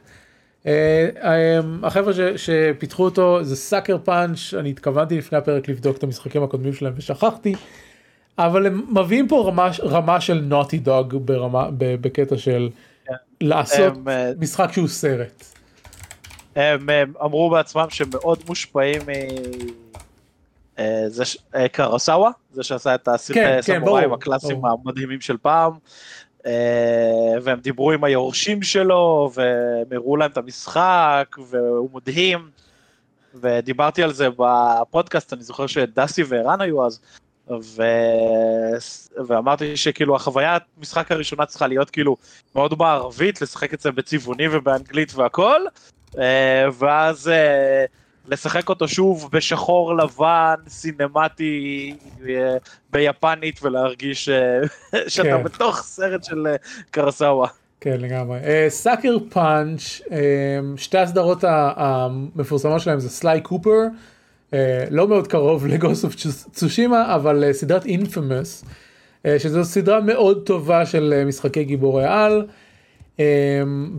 אה, 0.66 1.10
אה, 1.24 1.60
החבר'ה 1.84 2.14
ש- 2.14 2.20
שפיתחו 2.46 3.06
אותו 3.06 3.44
זה 3.44 3.56
סאקר 3.56 3.98
פאנץ', 4.04 4.54
אני 4.60 4.70
התכוונתי 4.70 5.18
לפני 5.18 5.38
הפרק 5.38 5.68
לבדוק 5.70 5.98
את 5.98 6.04
המשחקים 6.04 6.44
הקודמים 6.44 6.74
שלהם 6.74 6.94
ושכחתי. 6.98 7.56
אבל 8.40 8.66
הם 8.68 8.86
מביאים 8.90 9.28
פה 9.28 9.44
רמה, 9.48 9.70
רמה 9.84 10.22
של 10.22 10.40
נוטי 10.42 10.78
דוג 10.78 11.16
ברמה, 11.26 11.68
בקטע 11.78 12.38
של 12.38 12.70
כן. 13.08 13.14
לעשות 13.42 13.96
הם, 13.98 14.10
אה, 14.10 14.32
משחק 14.40 14.72
שהוא 14.72 14.88
סרט. 14.88 15.44
הם 16.56 16.90
הם 16.90 17.14
אמרו 17.24 17.50
בעצמם 17.50 17.86
שהם 17.90 18.08
מאוד 18.14 18.40
מושפעים 18.48 19.02
מזה 20.80 21.26
ש... 21.26 21.38
אה, 21.56 21.68
קרוסאווה, 21.68 22.30
זה 22.52 22.64
שעשה 22.64 22.96
את 22.96 23.06
כן, 23.06 23.12
הסרטי 23.12 23.40
כן, 23.40 23.62
סמוראים 23.62 24.04
ברור, 24.06 24.16
הקלאסיים. 24.16 24.62
המדהימים 24.66 25.22
של 25.22 25.38
פעם. 25.38 25.72
אה, 26.46 27.34
והם 27.42 27.60
דיברו 27.60 27.92
עם 27.92 28.04
היורשים 28.04 28.64
שלו, 28.64 29.32
והם 29.34 29.86
הראו 29.92 30.18
להם 30.18 30.32
את 30.32 30.38
המשחק, 30.38 31.36
והוא 31.50 31.90
מדהים. 31.94 32.50
ודיברתי 33.36 34.04
על 34.04 34.14
זה 34.14 34.28
בפודקאסט, 34.38 35.34
אני 35.34 35.44
זוכר 35.44 35.68
שדסי 35.68 36.24
וערן 36.24 36.62
היו 36.62 36.86
אז, 36.86 37.00
ו... 37.50 37.82
ואמרתי 39.28 39.78
שכאילו 39.78 40.16
החוויה 40.16 40.58
המשחק 40.78 41.12
הראשונה 41.12 41.46
צריכה 41.46 41.68
להיות 41.68 41.90
כאילו 41.90 42.18
מאוד 42.56 42.78
בערבית, 42.78 43.42
לשחק 43.42 43.74
את 43.74 43.80
זה 43.80 43.92
בצבעוני 43.92 44.48
ובאנגלית 44.52 45.16
והכל, 45.16 45.62
אה, 46.18 46.66
ואז 46.80 47.28
אה, 47.28 47.86
לשחק 48.28 48.70
אותו 48.70 48.88
שוב 48.88 49.30
בשחור 49.32 49.98
לבן, 49.98 50.56
סינמטי, 50.68 51.96
אה, 52.30 52.58
ביפנית, 52.92 53.64
ולהרגיש 53.64 54.30
אה, 54.30 54.60
שאתה 55.08 55.28
כן. 55.38 55.44
בתוך 55.44 55.82
סרט 55.82 56.24
של 56.24 56.48
אה, 56.48 56.56
קרסאווה. 56.92 57.48
כן 57.82 57.98
לגמרי. 58.00 58.40
סאקר 58.70 59.18
פאנץ', 59.30 60.02
שתי 60.78 60.98
הסדרות 60.98 61.44
המפורסמות 61.48 62.82
שלהם 62.82 63.00
זה 63.00 63.10
סליי 63.10 63.42
קופר, 63.42 63.80
אה, 64.54 64.86
לא 64.92 65.08
מאוד 65.08 65.28
קרוב 65.28 65.68
לגוס 65.68 66.06
אוף 66.06 66.16
צושימה, 66.52 67.16
אבל 67.16 67.44
אה, 67.44 67.54
סדרת 67.54 67.86
אינפמוס, 67.86 68.66
שזו 69.38 69.66
סדרה 69.66 70.00
מאוד 70.00 70.46
טובה 70.46 70.86
של 70.86 71.14
אה, 71.18 71.26
משחקי 71.26 71.64
גיבורי 71.64 72.06
על. 72.06 72.48
Um, 73.18 73.20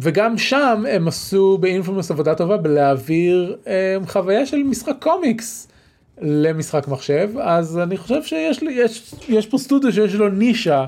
וגם 0.00 0.38
שם 0.38 0.84
הם 0.88 1.08
עשו 1.08 1.58
באינפורמוס 1.58 2.10
עבודה 2.10 2.34
טובה 2.34 2.56
בלהעביר 2.56 3.56
um, 3.64 4.08
חוויה 4.08 4.46
של 4.46 4.62
משחק 4.62 4.96
קומיקס 5.00 5.68
למשחק 6.20 6.88
מחשב 6.88 7.28
אז 7.40 7.78
אני 7.78 7.96
חושב 7.96 8.22
שיש 8.22 8.62
לי 8.62 8.72
יש, 8.72 9.14
יש 9.28 9.46
פה 9.46 9.58
סטודיו 9.58 9.92
שיש 9.92 10.14
לו 10.14 10.28
נישה 10.28 10.84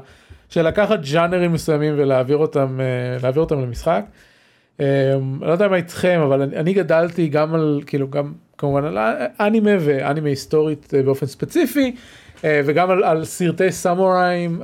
של 0.50 0.62
לקחת 0.62 1.00
ג'אנרים 1.12 1.52
מסוימים 1.52 1.94
ולהעביר 1.96 2.36
אותם, 2.36 2.80
אה, 2.80 3.22
להעביר 3.22 3.42
אותם 3.42 3.60
למשחק. 3.60 4.04
אה, 4.80 5.14
לא 5.40 5.52
יודע 5.52 5.68
מה 5.68 5.76
איתכם, 5.76 6.20
אבל 6.24 6.42
אני, 6.42 6.56
אני 6.56 6.72
גדלתי 6.72 7.28
גם 7.28 7.54
על, 7.54 7.82
כאילו, 7.86 8.10
גם 8.10 8.32
כמובן 8.58 8.84
על 8.84 8.98
אנימה 9.40 9.70
ואנימה 9.80 10.28
היסטורית 10.28 10.94
אה, 10.94 11.02
באופן 11.02 11.26
ספציפי, 11.26 11.94
וגם 12.44 12.90
על, 12.90 13.04
על 13.04 13.24
סרטי 13.24 13.72
סמוראים, 13.72 14.62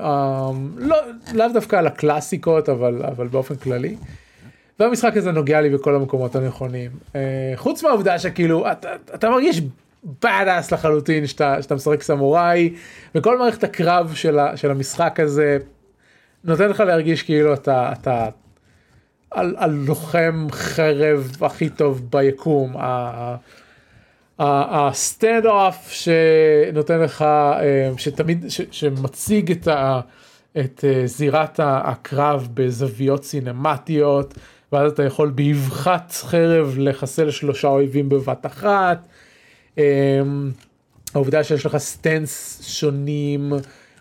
לא, 0.76 0.97
לאו 1.35 1.47
דווקא 1.52 1.76
על 1.76 1.87
הקלאסיקות, 1.87 2.68
אבל, 2.68 3.02
אבל 3.04 3.26
באופן 3.26 3.54
כללי. 3.56 3.97
והמשחק 4.80 5.16
הזה 5.16 5.33
נוגע 5.33 5.61
לי 5.61 5.71
בכל 5.71 5.95
המקומות 5.95 6.37
הנכונים. 6.37 6.90
חוץ 7.56 7.83
מהעובדה 7.83 8.18
שכאילו, 8.18 8.73
אתה, 8.73 8.88
אתה 9.14 9.30
מרגיש 9.30 9.61
בדאס 10.04 10.73
לחלוטין 10.73 11.26
שאתה, 11.26 11.62
שאתה 11.62 11.75
משחק 11.75 12.02
סמוראי, 12.02 12.75
וכל 13.14 13.38
מערכת 13.38 13.64
הקרב 13.64 14.12
של, 14.14 14.38
ה, 14.38 14.56
של 14.56 14.71
המשחק 14.71 15.21
הזה 15.21 15.59
נותן 16.45 16.68
לך 16.68 16.80
להרגיש 16.80 17.23
כאילו 17.23 17.54
אתה, 17.54 17.92
אתה 17.92 18.28
הלוחם 19.33 20.47
חרב 20.50 21.37
הכי 21.40 21.68
טוב 21.68 22.11
ביקום. 22.11 22.76
ה 24.38 25.46
standoff 25.46 25.90
שנותן 25.90 27.00
לך, 27.00 27.23
אה, 27.23 27.90
שתמיד, 27.99 28.45
ש, 28.49 28.61
שמציג 28.71 29.50
את, 29.50 29.69
ה, 29.69 30.00
את 30.59 30.85
אה, 30.88 31.07
זירת 31.07 31.61
הקרב 31.62 32.49
בזוויות 32.55 33.25
סינמטיות, 33.25 34.35
ואז 34.73 34.93
אתה 34.93 35.05
יכול 35.05 35.31
באבחת 35.31 36.12
חרב 36.12 36.75
לחסל 36.78 37.31
שלושה 37.31 37.69
אויבים 37.69 38.09
בבת 38.09 38.47
אחת. 38.47 39.09
אמ, 39.78 40.50
העובדה 41.14 41.45
שיש 41.45 41.66
לך 41.66 41.76
stances 41.76 42.62
שונים 42.66 43.52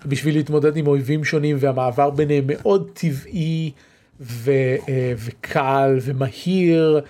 בשביל 0.06 0.36
להתמודד 0.36 0.77
עם 0.77 0.88
אויבים 0.88 1.24
שונים 1.24 1.58
והמעבר 1.60 2.10
ביניהם 2.10 2.44
מאוד 2.48 2.89
טבעי 2.94 3.72
ו, 4.22 4.51
אה, 4.89 5.13
וקל 5.18 5.98
ומהיר. 6.01 7.01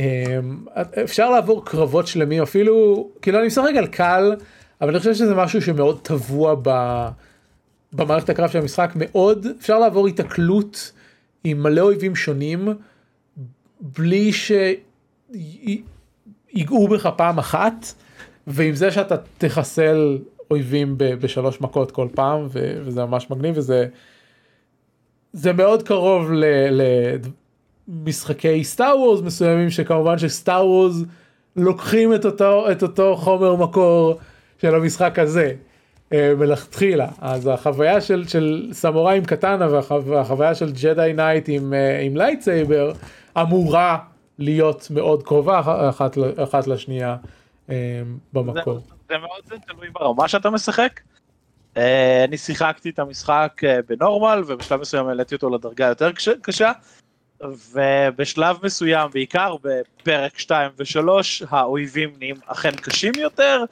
אמ, 0.00 0.64
אפשר 1.04 1.30
לעבור 1.30 1.64
קרבות 1.64 2.06
שלמים 2.06 2.42
אפילו 2.42 3.08
כאילו 3.22 3.38
אני 3.38 3.46
משחק 3.46 3.72
על 3.78 3.86
קל 3.86 4.34
אבל 4.80 4.90
אני 4.90 4.98
חושב 4.98 5.14
שזה 5.14 5.34
משהו 5.34 5.62
שמאוד 5.62 6.00
טבוע 6.02 6.54
ב, 6.62 6.70
במערכת 7.92 8.28
הקרב 8.28 8.50
של 8.50 8.58
המשחק 8.58 8.92
מאוד 8.96 9.46
אפשר 9.60 9.78
לעבור 9.78 10.06
התקלות 10.08 10.92
עם 11.44 11.62
מלא 11.62 11.80
אויבים 11.80 12.16
שונים 12.16 12.68
בלי 13.80 14.30
שיגעו 16.52 16.88
בך 16.88 17.08
פעם 17.16 17.38
אחת 17.38 17.86
ועם 18.46 18.74
זה 18.74 18.90
שאתה 18.90 19.14
תחסל 19.38 20.18
אויבים 20.50 20.98
ב- 20.98 21.04
בשלוש 21.14 21.60
מכות 21.60 21.90
כל 21.90 22.08
פעם 22.14 22.46
ו- 22.50 22.80
וזה 22.84 23.04
ממש 23.04 23.30
מגניב 23.30 23.58
וזה 23.58 23.86
זה 25.32 25.52
מאוד 25.52 25.82
קרוב 25.82 26.30
למשחקי 27.90 28.64
Star 28.64 28.98
Wars 28.98 29.22
מסוימים 29.22 29.70
שכמובן 29.70 30.18
ש 30.18 30.34
Star 30.34 30.66
Wars 30.66 31.06
לוקחים 31.56 32.14
את 32.14 32.24
אותו 32.24 32.70
את 32.72 32.82
אותו 32.82 33.16
חומר 33.16 33.56
מקור 33.56 34.18
של 34.58 34.74
המשחק 34.74 35.18
הזה 35.18 35.52
אה, 36.12 36.32
מלכתחילה 36.38 37.08
אז 37.20 37.46
החוויה 37.46 38.00
של 38.00 38.28
של 38.28 38.68
סמוראי 38.72 39.16
עם 39.16 39.24
קטאנה 39.24 39.68
והחוויה 40.04 40.54
של 40.54 40.72
Jedi 40.72 41.12
Knight 41.16 41.44
עם 41.48 41.74
אה, 41.74 42.00
עם 42.00 42.16
lightsaber 42.16 42.92
אמורה 43.40 43.98
להיות 44.38 44.86
מאוד 44.90 45.22
קרובה 45.22 45.60
אחת, 45.88 46.18
אחת 46.36 46.66
לשנייה. 46.66 47.16
אה, 47.70 48.02
במקור. 48.32 48.74
זה, 48.74 48.94
זה 49.08 49.18
מאוד 49.18 49.60
תלוי 49.66 49.90
ברמה 49.90 50.28
שאתה 50.28 50.50
משחק. 50.50 51.00
אה, 51.76 52.24
אני 52.24 52.36
שיחקתי 52.36 52.90
את 52.90 52.98
המשחק 52.98 53.60
אה, 53.64 53.78
בנורמל 53.88 54.42
ובשלב 54.46 54.80
מסוים 54.80 55.06
העליתי 55.06 55.34
אותו 55.34 55.50
לדרגה 55.50 55.86
יותר 55.86 56.10
קשה 56.42 56.72
ובשלב 57.72 58.56
מסוים 58.62 59.10
בעיקר 59.12 59.56
בפרק 59.62 60.38
2 60.38 60.70
ו3 60.78 61.00
האויבים 61.48 62.12
נהיים 62.18 62.36
אכן 62.46 62.76
קשים 62.76 63.12
יותר 63.18 63.64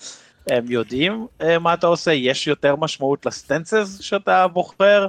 הם 0.47 0.71
יודעים 0.71 1.27
מה 1.61 1.75
אתה 1.75 1.87
עושה 1.87 2.13
יש 2.13 2.47
יותר 2.47 2.77
משמעות 2.77 3.27
לסטנסס 3.27 4.01
שאתה 4.01 4.47
בוחר 4.49 5.07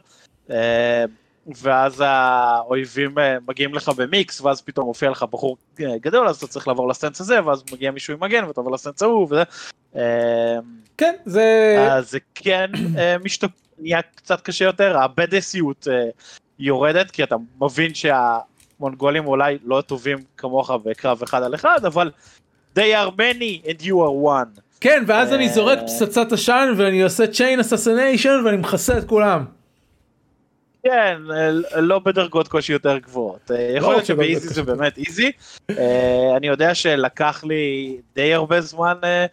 ואז 1.55 2.03
האויבים 2.05 3.19
אה, 3.19 3.37
מגיעים 3.47 3.73
לך 3.73 3.89
במיקס, 3.89 4.41
ואז 4.41 4.61
פתאום 4.61 4.85
מופיע 4.85 5.09
לך 5.09 5.23
בחור 5.23 5.57
אה, 5.81 5.97
גדול, 5.97 6.27
אז 6.27 6.37
אתה 6.37 6.47
צריך 6.47 6.67
לעבור 6.67 6.87
לסטנס 6.87 7.21
הזה, 7.21 7.45
ואז 7.45 7.63
מגיע 7.71 7.91
מישהו 7.91 8.13
עם 8.13 8.19
מגן, 8.23 8.43
ואתה 8.43 8.61
עובר 8.61 8.71
לסטנס 8.71 9.01
ההוא, 9.01 9.25
וזה. 9.25 9.43
אה, 9.95 10.57
כן, 10.97 11.15
זה... 11.25 11.75
אז 11.91 12.11
זה 12.11 12.19
כן 12.35 12.71
משתפ... 13.23 13.49
נהיה 13.77 14.01
קצת 14.01 14.41
קשה 14.41 14.65
יותר, 14.65 14.97
הבדסיות 14.97 15.87
יורדת, 16.59 17.11
כי 17.11 17.23
אתה 17.23 17.35
מבין 17.61 17.93
שהמונגולים 18.79 19.27
אולי 19.27 19.57
לא 19.65 19.81
טובים 19.81 20.17
כמוך 20.37 20.71
בקרב 20.71 21.23
אחד 21.23 21.43
על 21.43 21.55
אחד, 21.55 21.85
אבל 21.85 22.11
they 22.75 22.93
are 22.93 23.11
many 23.17 23.67
and 23.67 23.81
you 23.81 23.93
are 23.93 24.25
one. 24.25 24.61
כן, 24.81 25.03
ואז 25.07 25.33
אני 25.33 25.49
זורק 25.49 25.79
פצצת 25.79 26.31
עשן 26.31 26.73
ואני 26.77 27.01
עושה 27.03 27.23
chain 27.23 27.59
assassination 27.59 28.45
ואני 28.45 28.57
מכסה 28.57 28.97
את 28.97 29.03
כולם. 29.07 29.45
כן, 30.83 31.17
לא 31.75 31.99
בדרגות 31.99 32.47
קושי 32.47 32.73
יותר 32.73 32.97
גבוהות. 32.97 33.51
אה, 33.51 33.73
יכול 33.75 33.93
להיות 33.93 34.05
שבאיזי 34.05 34.47
זה 34.47 34.63
באמת 34.63 34.97
איזי. 34.97 35.31
אה, 35.69 36.37
אני 36.37 36.47
יודע 36.47 36.75
שלקח 36.75 37.43
לי 37.43 37.97
די 38.15 38.33
הרבה 38.33 38.61
זמן 38.61 38.97
אה, 39.03 39.25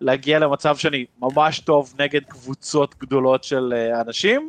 להגיע 0.00 0.38
למצב 0.38 0.76
שאני 0.76 1.04
ממש 1.22 1.60
טוב 1.60 1.94
נגד 1.98 2.20
קבוצות 2.28 2.94
גדולות 3.00 3.44
של 3.44 3.74
אנשים. 4.06 4.48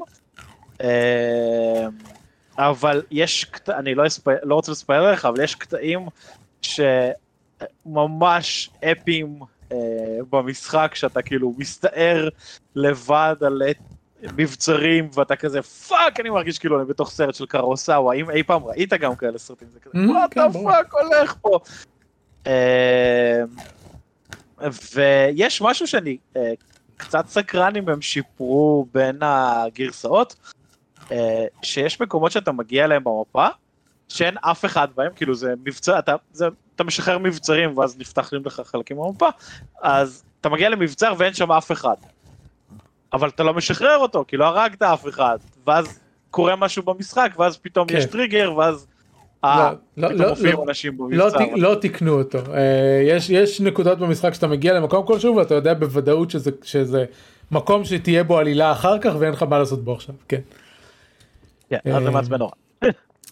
אבל 2.57 3.01
יש, 3.11 3.51
אני 3.69 3.95
לא, 3.95 4.03
לא 4.43 4.55
רוצה 4.55 4.71
לספר 4.71 5.11
לך, 5.11 5.25
אבל 5.25 5.43
יש 5.43 5.55
קטעים 5.55 6.07
שממש 7.85 8.69
אפיים 8.91 9.39
במשחק, 10.29 10.91
שאתה 10.95 11.21
כאילו 11.21 11.53
מסתער 11.57 12.29
לבד 12.75 13.35
על 13.41 13.61
מבצרים 14.35 15.09
ואתה 15.13 15.35
כזה 15.35 15.61
fuck 15.61 16.19
אני 16.19 16.29
מרגיש 16.29 16.59
כאילו 16.59 16.79
אני 16.79 16.85
בתוך 16.87 17.11
סרט 17.11 17.35
של 17.35 17.45
קורוסאווה 17.45 18.13
אם 18.13 18.29
אי 18.29 18.43
פעם 18.43 18.63
ראית 18.63 18.93
גם 18.93 19.15
כאלה 19.15 19.37
סרטים 19.37 19.67
זה 19.69 19.79
כזה 19.79 19.97
what 20.09 20.37
the 20.37 20.47
fuck 20.63 20.93
הולך 20.93 21.35
פה. 21.41 21.59
אמ, 22.45 22.51
ויש 24.93 25.61
משהו 25.61 25.87
שאני 25.87 26.17
אה, 26.37 26.53
קצת 26.97 27.27
סקרן 27.27 27.75
אם 27.75 27.89
הם 27.89 28.01
שיפרו 28.01 28.87
בין 28.93 29.17
הגרסאות 29.21 30.35
אה, 30.39 30.62
שיש 31.61 32.01
מקומות 32.01 32.31
שאתה 32.31 32.51
מגיע 32.51 32.85
אליהם 32.85 33.03
במפה 33.03 33.47
שאין 34.09 34.35
אף 34.41 34.65
אחד 34.65 34.87
בהם 34.95 35.11
כאילו 35.15 35.35
זה 35.35 35.53
מבצע 35.65 35.99
אתה 35.99 36.15
זה 36.33 36.47
אתה 36.75 36.83
משחרר 36.83 37.17
מבצרים 37.17 37.77
ואז 37.77 37.99
נפתחים 37.99 38.41
לך 38.45 38.61
חלקים 38.65 38.97
במפה 38.97 39.29
אז 39.81 40.23
אתה 40.41 40.49
מגיע 40.49 40.69
למבצר 40.69 41.13
ואין 41.17 41.33
שם 41.33 41.51
אף 41.51 41.71
אחד. 41.71 41.95
אבל 43.13 43.29
אתה 43.29 43.43
לא 43.43 43.53
משחרר 43.53 43.97
אותו, 43.97 44.25
כי 44.27 44.37
לא 44.37 44.45
הרגת 44.45 44.81
אף 44.81 45.07
אחד, 45.07 45.37
ואז 45.67 45.99
קורה 46.31 46.55
משהו 46.55 46.83
במשחק, 46.83 47.31
ואז 47.37 47.57
פתאום 47.57 47.87
כן. 47.87 47.97
יש 47.97 48.05
טריגר, 48.05 48.53
ואז... 48.57 48.87
אה, 49.43 49.73
לא, 49.97 50.09
לא, 50.09 50.33
לא, 50.43 50.65
לא, 51.09 51.47
לא 51.55 51.75
תיקנו 51.75 52.19
אותו. 52.19 52.37
אה, 52.53 53.01
יש, 53.07 53.29
יש 53.29 53.61
נקודות 53.61 53.99
במשחק 53.99 54.33
שאתה 54.33 54.47
מגיע 54.47 54.73
למקום 54.73 55.05
כלשהו 55.05 55.35
ואתה 55.35 55.53
יודע 55.53 55.73
בוודאות 55.73 56.31
שזה, 56.31 56.51
שזה 56.63 57.05
מקום 57.51 57.85
שתהיה 57.85 58.23
בו 58.23 58.37
עלילה 58.37 58.71
אחר 58.71 58.99
כך 58.99 59.13
ואין 59.19 59.33
לך 59.33 59.43
מה 59.43 59.59
לעשות 59.59 59.83
בו 59.83 59.93
עכשיו, 59.93 60.15
כן. 60.27 60.41
כן, 61.83 61.91
אז 61.95 62.03
זה 62.03 62.11
מעצבן 62.11 62.37
נורא. 62.37 62.51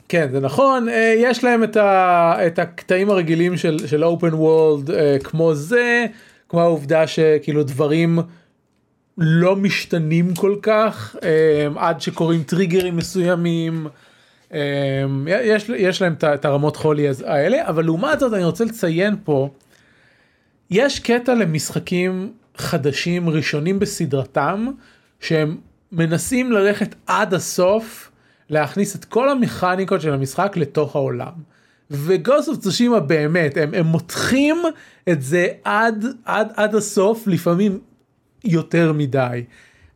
כן 0.10 0.28
זה 0.32 0.40
נכון 0.40 0.88
יש 1.18 1.44
להם 1.44 1.64
את, 1.64 1.78
ה, 1.78 2.36
את 2.48 2.60
הקטעים 2.60 3.10
הרגילים 3.10 3.58
של, 3.58 3.88
של 3.88 4.04
open 4.04 4.34
world 4.34 4.92
כמו 5.24 5.56
זה 5.56 6.06
כמו 6.50 6.62
העובדה 6.62 7.08
שכאילו 7.08 7.64
דברים 7.64 8.20
לא 9.18 9.56
משתנים 9.56 10.36
כל 10.36 10.56
כך 10.62 11.16
עד 11.76 12.02
שקורים 12.02 12.44
טריגרים 12.44 12.98
מסוימים. 12.98 13.88
יש, 15.28 15.70
יש 15.78 16.02
להם 16.02 16.16
את 16.34 16.46
הרמות 16.46 16.76
חולי 16.76 17.08
האלה 17.26 17.68
אבל 17.68 17.86
לעומת 17.86 18.20
זאת 18.20 18.34
אני 18.34 18.44
רוצה 18.44 18.66
לציין 18.66 19.16
פה 19.24 19.50
יש 20.72 21.00
קטע 21.00 21.34
למשחקים 21.34 22.32
חדשים 22.58 23.30
ראשונים 23.30 23.80
בסדרתם 23.80 24.68
שהם 25.20 25.58
מנסים 25.92 26.52
ללכת 26.52 26.96
עד 27.08 27.34
הסוף 27.34 28.11
להכניס 28.52 28.96
את 28.96 29.06
כל 29.06 29.30
המכניקות 29.30 30.02
של 30.02 30.14
המשחק 30.14 30.58
לתוך 30.58 30.96
העולם. 30.96 31.32
ו 31.92 32.01
Ghost 32.01 32.50
of 32.50 32.58
Tsushima 32.58 33.00
באמת 33.00 33.58
הם, 33.58 33.74
הם 33.74 33.86
מותחים 33.86 34.58
את 35.10 35.22
זה 35.22 35.48
עד 35.64 36.06
עד 36.26 36.52
עד 36.56 36.76
הסוף 36.76 37.28
לפעמים 37.28 37.80
יותר 38.44 38.94
מדי. 38.94 39.44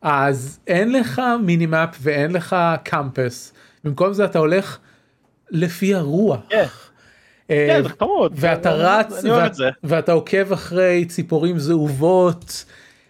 אז 0.02 0.58
אין 0.66 0.92
לך 0.92 1.22
minimap 1.42 1.96
ואין 2.00 2.32
לך 2.32 2.56
compass, 2.84 3.52
במקום 3.84 4.12
זה 4.12 4.24
אתה 4.24 4.38
הולך 4.38 4.78
לפי 5.50 5.94
הרוח. 5.94 6.40
כן, 6.48 6.64
אה, 7.50 7.66
כן 7.70 7.82
זה 7.82 7.88
חמוד. 7.88 8.32
ואתה 8.36 8.72
רץ, 8.72 9.24
ואתה 9.84 10.12
עוקב 10.12 10.52
אחרי 10.52 11.04
ציפורים 11.04 11.58
זהובות. 11.58 12.64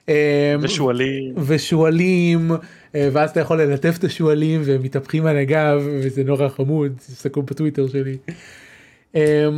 אה, 0.09 0.57
ושועלים. 0.61 1.35
ושועלים 1.47 2.51
אה, 2.95 3.09
ואז 3.13 3.31
אתה 3.31 3.41
יכול 3.41 3.63
ללטף 3.63 3.97
את 3.99 4.05
השועלים 4.05 4.63
והם 4.65 4.83
מתהפכים 4.83 5.27
על 5.27 5.37
הגב 5.37 5.83
וזה 5.87 6.25
נורא 6.25 6.49
חמוד 6.49 6.93
תסתכלו 6.97 7.43
בטוויטר 7.43 7.89
שלי. 7.89 8.17
אה, 9.17 9.49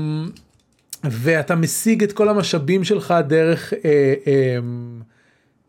ואתה 1.04 1.54
משיג 1.54 2.02
את 2.02 2.12
כל 2.12 2.28
המשאבים 2.28 2.84
שלך 2.84 3.14
דרך 3.28 3.72
אה, 3.72 4.14
אה, 4.26 4.58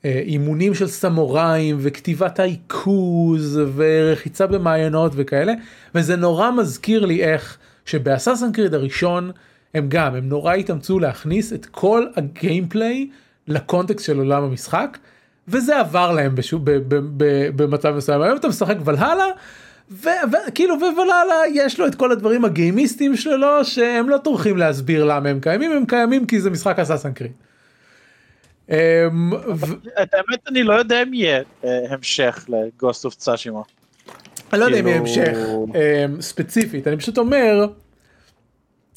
אה, 0.05 0.21
אימונים 0.25 0.73
של 0.73 0.87
סמוראים 0.87 1.77
וכתיבת 1.79 2.39
העיכוז 2.39 3.59
ורחיצה 3.75 4.47
במעיינות 4.47 5.11
וכאלה 5.15 5.53
וזה 5.95 6.15
נורא 6.15 6.51
מזכיר 6.51 7.05
לי 7.05 7.23
איך 7.23 7.57
שבאסאסן 7.85 8.51
קריד 8.51 8.73
הראשון 8.73 9.31
הם 9.73 9.85
גם 9.89 10.15
הם 10.15 10.29
נורא 10.29 10.53
התאמצו 10.53 10.99
להכניס 10.99 11.53
את 11.53 11.65
כל 11.65 12.05
הגיימפליי 12.15 13.09
לקונטקסט 13.49 14.05
של 14.05 14.17
עולם 14.17 14.43
המשחק 14.43 14.97
וזה 15.47 15.79
עבר 15.79 16.11
להם 16.11 16.35
בשו, 16.35 16.59
ב, 16.59 16.71
ב, 16.71 16.95
ב, 17.17 17.23
במצב 17.55 17.95
מסוים 17.95 18.21
היום 18.21 18.37
אתה 18.37 18.47
משחק 18.47 18.75
ולהלה 18.85 19.25
וכאילו 19.91 20.75
ווולהלה 20.79 21.35
יש 21.53 21.79
לו 21.79 21.87
את 21.87 21.95
כל 21.95 22.11
הדברים 22.11 22.45
הגיימיסטיים 22.45 23.15
שלו 23.15 23.65
שהם 23.65 24.09
לא 24.09 24.17
טורחים 24.17 24.57
להסביר 24.57 25.03
למה 25.03 25.29
הם 25.29 25.39
קיימים 25.39 25.71
הם 25.71 25.85
קיימים 25.85 26.25
כי 26.25 26.41
זה 26.41 26.49
משחק 26.49 26.79
אסאסן 26.79 27.13
קריד. 27.13 27.31
אמ, 28.69 28.75
את 30.03 30.13
האמת 30.13 30.39
אני 30.47 30.63
לא 30.63 30.73
יודע 30.73 31.03
אם 31.03 31.13
יהיה 31.13 31.41
אה, 31.63 31.79
המשך 31.89 32.45
לגוסט 32.49 33.05
אוף 33.05 33.15
צאשימה. 33.15 33.61
אני 34.53 34.59
לא 34.61 34.65
יודע 34.65 34.79
אם 34.79 34.87
יהיה 34.87 35.03
כאילו- 35.05 35.65
המשך 35.67 35.75
אמ, 35.75 36.21
ספציפית 36.21 36.87
אני 36.87 36.97
פשוט 36.97 37.17
אומר 37.17 37.67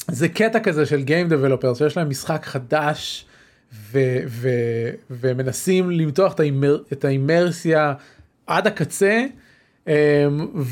זה 0.09 0.29
קטע 0.29 0.61
כזה 0.61 0.87
של 0.87 1.01
Game 1.07 1.33
Developers 1.33 1.75
שיש 1.79 1.97
להם 1.97 2.09
משחק 2.11 2.45
חדש 2.45 3.27
ו- 3.75 4.19
ו- 4.27 4.91
ומנסים 5.11 5.91
למתוח 5.91 6.33
את, 6.33 6.41
האימר- 6.41 6.83
את 6.93 7.05
האימרסיה 7.05 7.95
עד 8.47 8.67
הקצה 8.67 9.25
אמ, 9.87 9.93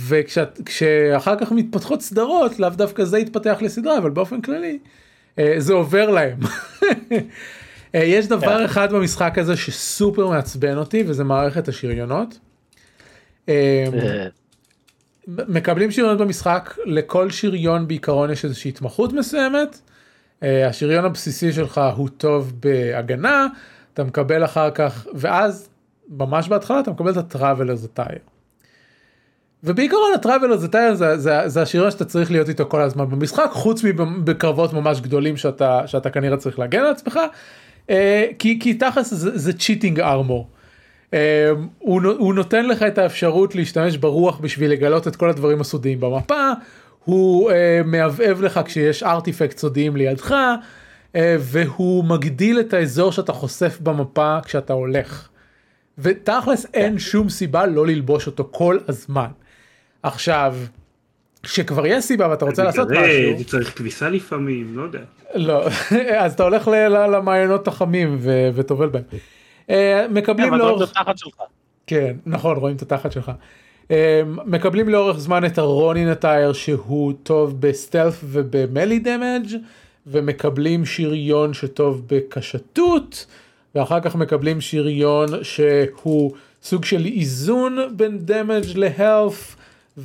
וכשאחר 0.08 1.38
כך 1.40 1.52
מתפתחות 1.52 2.02
סדרות 2.02 2.58
לאו 2.58 2.68
דווקא 2.68 3.04
זה 3.04 3.18
יתפתח 3.18 3.58
לסדרה 3.60 3.98
אבל 3.98 4.10
באופן 4.10 4.40
כללי 4.40 4.78
אה, 5.38 5.54
זה 5.58 5.72
עובר 5.72 6.10
להם. 6.10 6.38
אה, 7.94 8.04
יש 8.04 8.26
דבר 8.26 8.58
כן. 8.58 8.64
אחד 8.64 8.92
במשחק 8.92 9.38
הזה 9.38 9.56
שסופר 9.56 10.28
מעצבן 10.28 10.76
אותי 10.76 11.04
וזה 11.06 11.24
מערכת 11.24 11.68
השריונות. 11.68 12.38
אמ, 13.48 13.54
מקבלים 15.28 15.90
שריון 15.90 16.18
במשחק 16.18 16.74
לכל 16.84 17.30
שריון 17.30 17.88
בעיקרון 17.88 18.30
יש 18.30 18.44
איזושהי 18.44 18.68
התמחות 18.68 19.12
מסוימת. 19.12 19.80
אה, 20.42 20.68
השריון 20.68 21.04
הבסיסי 21.04 21.52
שלך 21.52 21.80
הוא 21.96 22.08
טוב 22.16 22.52
בהגנה 22.60 23.46
אתה 23.94 24.04
מקבל 24.04 24.44
אחר 24.44 24.70
כך 24.70 25.06
ואז 25.14 25.68
ממש 26.08 26.48
בהתחלה 26.48 26.80
אתה 26.80 26.90
מקבל 26.90 27.10
את 27.10 27.34
ה-travelers 27.34 27.98
attire. 27.98 28.30
ובעיקרון 29.64 30.12
ה-travelers 30.14 30.70
attire 30.70 30.94
זה, 30.94 31.18
זה, 31.18 31.48
זה 31.48 31.62
השריון 31.62 31.90
שאתה 31.90 32.04
צריך 32.04 32.30
להיות 32.30 32.48
איתו 32.48 32.66
כל 32.68 32.80
הזמן 32.80 33.10
במשחק 33.10 33.48
חוץ 33.52 33.84
מבקרבות 33.84 34.72
ממש 34.72 35.00
גדולים 35.00 35.36
שאתה, 35.36 35.82
שאתה 35.86 36.10
כנראה 36.10 36.36
צריך 36.36 36.58
להגן 36.58 36.80
על 36.80 36.90
עצמך 36.90 37.20
אה, 37.90 38.26
כי, 38.38 38.58
כי 38.60 38.74
תכלס 38.74 39.14
זה, 39.14 39.38
זה 39.38 39.52
cheating 39.52 39.98
armor. 39.98 40.60
אה, 41.14 41.50
הוא, 41.78 42.02
הוא 42.18 42.34
נותן 42.34 42.66
לך 42.66 42.82
את 42.82 42.98
האפשרות 42.98 43.54
להשתמש 43.54 43.96
ברוח 43.96 44.38
בשביל 44.38 44.70
לגלות 44.70 45.08
את 45.08 45.16
כל 45.16 45.30
הדברים 45.30 45.60
הסודיים 45.60 46.00
במפה, 46.00 46.50
הוא 47.04 47.50
אה, 47.50 47.80
מהבהב 47.84 48.42
לך 48.42 48.60
כשיש 48.64 49.02
ארטיפקט 49.02 49.58
סודיים 49.58 49.96
לידך, 49.96 50.34
אה, 51.14 51.36
והוא 51.38 52.04
מגדיל 52.04 52.60
את 52.60 52.74
האזור 52.74 53.12
שאתה 53.12 53.32
חושף 53.32 53.78
במפה 53.80 54.38
כשאתה 54.44 54.72
הולך. 54.72 55.28
ותכלס 55.98 56.66
אין 56.74 56.98
שום 56.98 57.28
סיבה 57.28 57.66
לא 57.66 57.86
ללבוש 57.86 58.26
אותו 58.26 58.48
כל 58.50 58.78
הזמן. 58.88 59.28
עכשיו, 60.02 60.56
כשכבר 61.42 61.86
יש 61.86 62.04
סיבה 62.04 62.28
ואתה 62.30 62.44
רוצה 62.44 62.64
לעשות 62.64 62.90
משהו, 62.90 63.04
זה, 63.04 63.34
זה 63.38 63.44
צריך 63.44 63.78
כביסה 63.78 64.08
לפעמים, 64.08 64.76
לא 64.76 64.82
יודע. 64.82 65.00
לא, 65.34 65.66
אז 66.24 66.32
אתה 66.32 66.42
הולך 66.42 66.68
ל- 66.68 66.88
ל- 66.88 67.16
למעיינות 67.16 67.68
החמים 67.68 68.16
ו- 68.20 68.48
וטובל 68.54 68.88
בהם. 68.88 69.02
אה, 69.70 70.06
מקבלים 70.10 70.48
אבל 70.48 70.58
לאורך... 70.58 70.92
כן, 71.86 72.16
נכון, 72.26 72.56
רואים 72.56 72.76
את 72.76 72.82
התחת 72.82 73.12
שלך. 73.12 73.32
Um, 73.90 73.92
מקבלים 74.46 74.88
לאורך 74.88 75.18
זמן 75.18 75.44
את 75.44 75.58
הרונין 75.58 76.08
הטייר 76.08 76.52
שהוא 76.52 77.12
טוב 77.22 77.60
בסטלף 77.60 78.20
ובמלי 78.24 78.98
דמג' 78.98 79.56
ומקבלים 80.06 80.86
שריון 80.86 81.54
שטוב 81.54 82.02
בקשתות 82.06 83.26
ואחר 83.74 84.00
כך 84.00 84.16
מקבלים 84.16 84.60
שריון 84.60 85.28
שהוא 85.42 86.32
סוג 86.62 86.84
של 86.84 87.04
איזון 87.04 87.78
בין 87.96 88.18
דמג' 88.18 88.64
להלף 88.74 89.56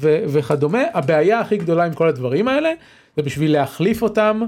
וכדומה. 0.01 0.83
הבעיה 0.93 1.39
הכי 1.39 1.57
גדולה 1.57 1.85
עם 1.85 1.93
כל 1.93 2.07
הדברים 2.07 2.47
האלה 2.47 2.71
זה 3.17 3.23
בשביל 3.23 3.51
להחליף 3.51 4.01
אותם 4.01 4.41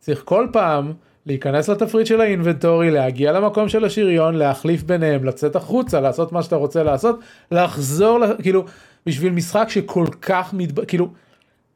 צריך 0.00 0.22
כל 0.24 0.46
פעם 0.52 0.92
להיכנס 1.26 1.68
לתפריט 1.68 2.06
של 2.06 2.20
האינבנטורי, 2.20 2.90
להגיע 2.90 3.32
למקום 3.32 3.68
של 3.68 3.84
השריון, 3.84 4.34
להחליף 4.34 4.82
ביניהם, 4.82 5.24
לצאת 5.24 5.56
החוצה, 5.56 6.00
לעשות 6.00 6.32
מה 6.32 6.42
שאתה 6.42 6.56
רוצה 6.56 6.82
לעשות, 6.82 7.20
לחזור, 7.50 8.20
ל- 8.20 8.42
כאילו, 8.42 8.64
בשביל 9.06 9.32
משחק 9.32 9.66
שכל 9.68 10.06
כך 10.22 10.54
מתב... 10.54 10.84
כאילו, 10.84 11.08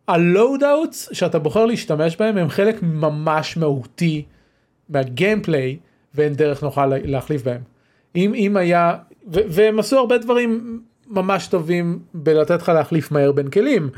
ה 0.08 0.19
loadouts 0.19 1.08
שאתה 1.12 1.38
בוחר 1.38 1.66
להשתמש 1.66 2.16
בהם 2.16 2.36
הם 2.36 2.48
חלק 2.48 2.82
ממש 2.82 3.56
מהותי 3.56 4.24
מה 4.88 5.06
gameplay 5.06 5.76
ואין 6.14 6.34
דרך 6.34 6.62
נוחה 6.62 6.86
לה- 6.86 6.96
להחליף 7.04 7.42
בהם. 7.42 7.60
אם, 8.16 8.34
אם 8.34 8.56
היה, 8.56 8.94
ו- 9.32 9.40
והם 9.48 9.78
עשו 9.78 9.98
הרבה 9.98 10.18
דברים 10.18 10.80
ממש 11.08 11.46
טובים 11.46 11.98
בלתת 12.14 12.62
לך 12.62 12.68
להחליף 12.68 13.12
מהר 13.12 13.32
בין 13.32 13.48
כלים. 13.50 13.90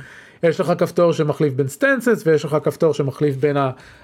יש 0.42 0.61
לך 0.61 0.72
כפתור 0.79 1.12
שמחליף 1.12 1.53
בין 1.55 1.68
stances 1.68 2.22
ויש 2.26 2.44
לך 2.44 2.57
כפתור 2.62 2.94
שמחליף 2.94 3.37
בין 3.37 3.57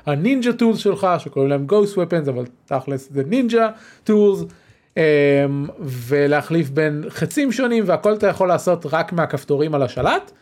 ה 0.06 0.14
ninja 0.14 0.52
tools 0.52 0.78
שלך 0.78 1.06
שקוראים 1.18 1.50
להם 1.50 1.66
ghost 1.66 1.98
weapons 1.98 2.28
אבל 2.28 2.44
תכלס 2.66 3.08
זה 3.12 3.22
ninja 3.26 3.68
tools 4.04 4.44
ולהחליף 5.80 6.70
בין 6.70 7.04
חצים 7.08 7.52
שונים 7.52 7.84
והכל 7.86 8.14
אתה 8.14 8.26
יכול 8.26 8.48
לעשות 8.48 8.86
רק 8.92 9.12
מהכפתורים 9.12 9.74
על 9.74 9.82
השלט. 9.82 10.32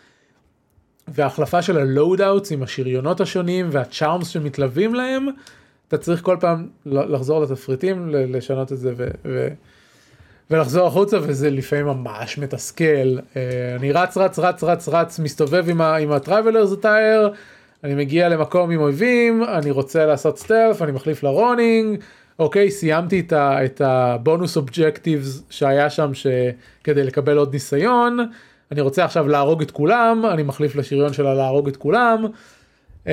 וההחלפה 1.08 1.62
של 1.62 1.78
ה 1.78 1.87
loadouts 1.87 2.52
עם 2.52 2.62
השריונות 2.62 3.20
השונים 3.20 3.68
וה 3.70 3.85
charms 3.85 4.28
שמתלווים 4.28 4.94
להם 4.94 5.26
אתה 5.88 5.98
צריך 5.98 6.22
כל 6.22 6.36
פעם 6.40 6.68
לחזור 6.86 7.42
לתפריטים 7.42 8.08
לשנות 8.08 8.72
את 8.72 8.78
זה 8.78 8.92
ו- 8.96 9.08
ו- 9.24 9.48
ולחזור 10.50 10.86
החוצה 10.86 11.18
וזה 11.22 11.50
לפעמים 11.50 11.86
ממש 11.86 12.38
מתסכל. 12.38 13.18
אה, 13.36 13.42
אני 13.78 13.92
רץ 13.92 14.16
רץ 14.16 14.38
רץ 14.38 14.64
רץ 14.64 14.88
רץ 14.88 15.18
מסתובב 15.18 15.68
עם 15.68 15.80
ה- 15.80 15.96
עם 15.96 16.12
ה 16.12 16.18
traveler's 16.18 16.72
attire 16.72 17.30
אני 17.84 17.94
מגיע 17.94 18.28
למקום 18.28 18.70
עם 18.70 18.80
אויבים 18.80 19.44
אני 19.44 19.70
רוצה 19.70 20.06
לעשות 20.06 20.38
stealth 20.38 20.82
אני 20.82 20.92
מחליף 20.92 21.22
ל 21.22 21.33
ronin. 21.33 21.98
אוקיי 22.38 22.70
סיימתי 22.70 23.20
את, 23.20 23.32
ה, 23.32 23.64
את 23.64 23.80
ה 23.84 23.96
bonus 23.96 24.56
objectives 24.56 25.42
שהיה 25.50 25.90
שם 25.90 26.10
שכדי 26.14 27.04
לקבל 27.04 27.36
עוד 27.36 27.52
ניסיון. 27.52 28.18
אני 28.72 28.80
רוצה 28.80 29.04
עכשיו 29.04 29.28
להרוג 29.28 29.62
את 29.62 29.70
כולם 29.70 30.26
אני 30.26 30.42
מחליף 30.42 30.76
לשריון 30.76 31.12
שלה 31.12 31.34
להרוג 31.34 31.68
את 31.68 31.76
כולם. 31.76 32.24
אמ, 33.06 33.12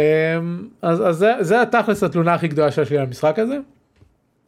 אז, 0.82 1.08
אז 1.08 1.16
זה, 1.18 1.34
זה 1.40 1.62
התכלס 1.62 2.04
התלונה 2.04 2.34
הכי 2.34 2.48
גדולה 2.48 2.72
שיש 2.72 2.90
לי 2.90 2.98
על 2.98 3.04
המשחק 3.04 3.40
הזה. 3.40 3.58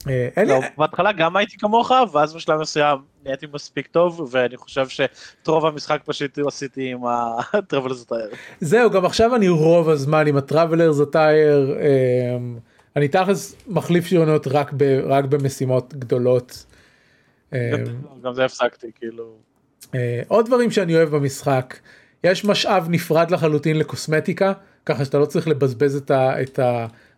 אה, 0.10 0.44
לא, 0.46 0.60
בהתחלה 0.78 1.12
גם 1.12 1.36
הייתי 1.36 1.58
כמוך 1.58 1.92
ואז 2.13 2.34
בשלב 2.34 2.62
מסוים 2.62 2.98
נהייתי 3.26 3.46
מספיק 3.54 3.88
טוב 3.88 4.30
ואני 4.32 4.58
חושב 4.58 4.88
שאת 4.88 5.48
רוב 5.48 5.66
המשחק 5.66 6.02
פשוט 6.06 6.39
עשיתי 6.48 6.92
עם 6.92 7.00
הטייר. 7.06 8.30
זהו 8.62 8.89
גם 8.89 9.06
עכשיו 9.06 9.36
אני 9.36 9.50
רוב 9.50 9.89
הזמן 9.89 10.28
עם 10.28 10.38
הטייר 10.38 11.78
אמ, 11.80 12.58
אני 12.96 13.08
תכלס 13.08 13.56
מחליף 13.68 14.06
שריונות 14.06 14.48
רק, 14.48 14.74
ב, 14.78 15.00
רק 15.04 15.26
במשימות 15.26 15.94
גדולות. 15.94 16.66
אמ, 17.54 17.60
גם 18.24 18.34
זה 18.34 18.46
הפסקתי 18.46 18.88
כאילו. 18.96 19.36
אה, 19.96 20.22
עוד 20.28 20.46
דברים 20.46 20.72
שאני 20.72 20.96
אוהב 20.96 21.10
במשחק 21.10 21.78
יש 22.24 22.46
משאב 22.46 22.88
נפרד 22.89 23.32
לחלוטין 23.32 23.78
לקוסמטיקה 23.78 24.54
ככה 24.86 25.06
שאתה 25.06 25.18
לא 25.18 25.26
צריך 25.26 25.48
לבזבז 25.48 25.96
את, 25.96 26.12
ה, 26.12 26.42
את 26.42 26.60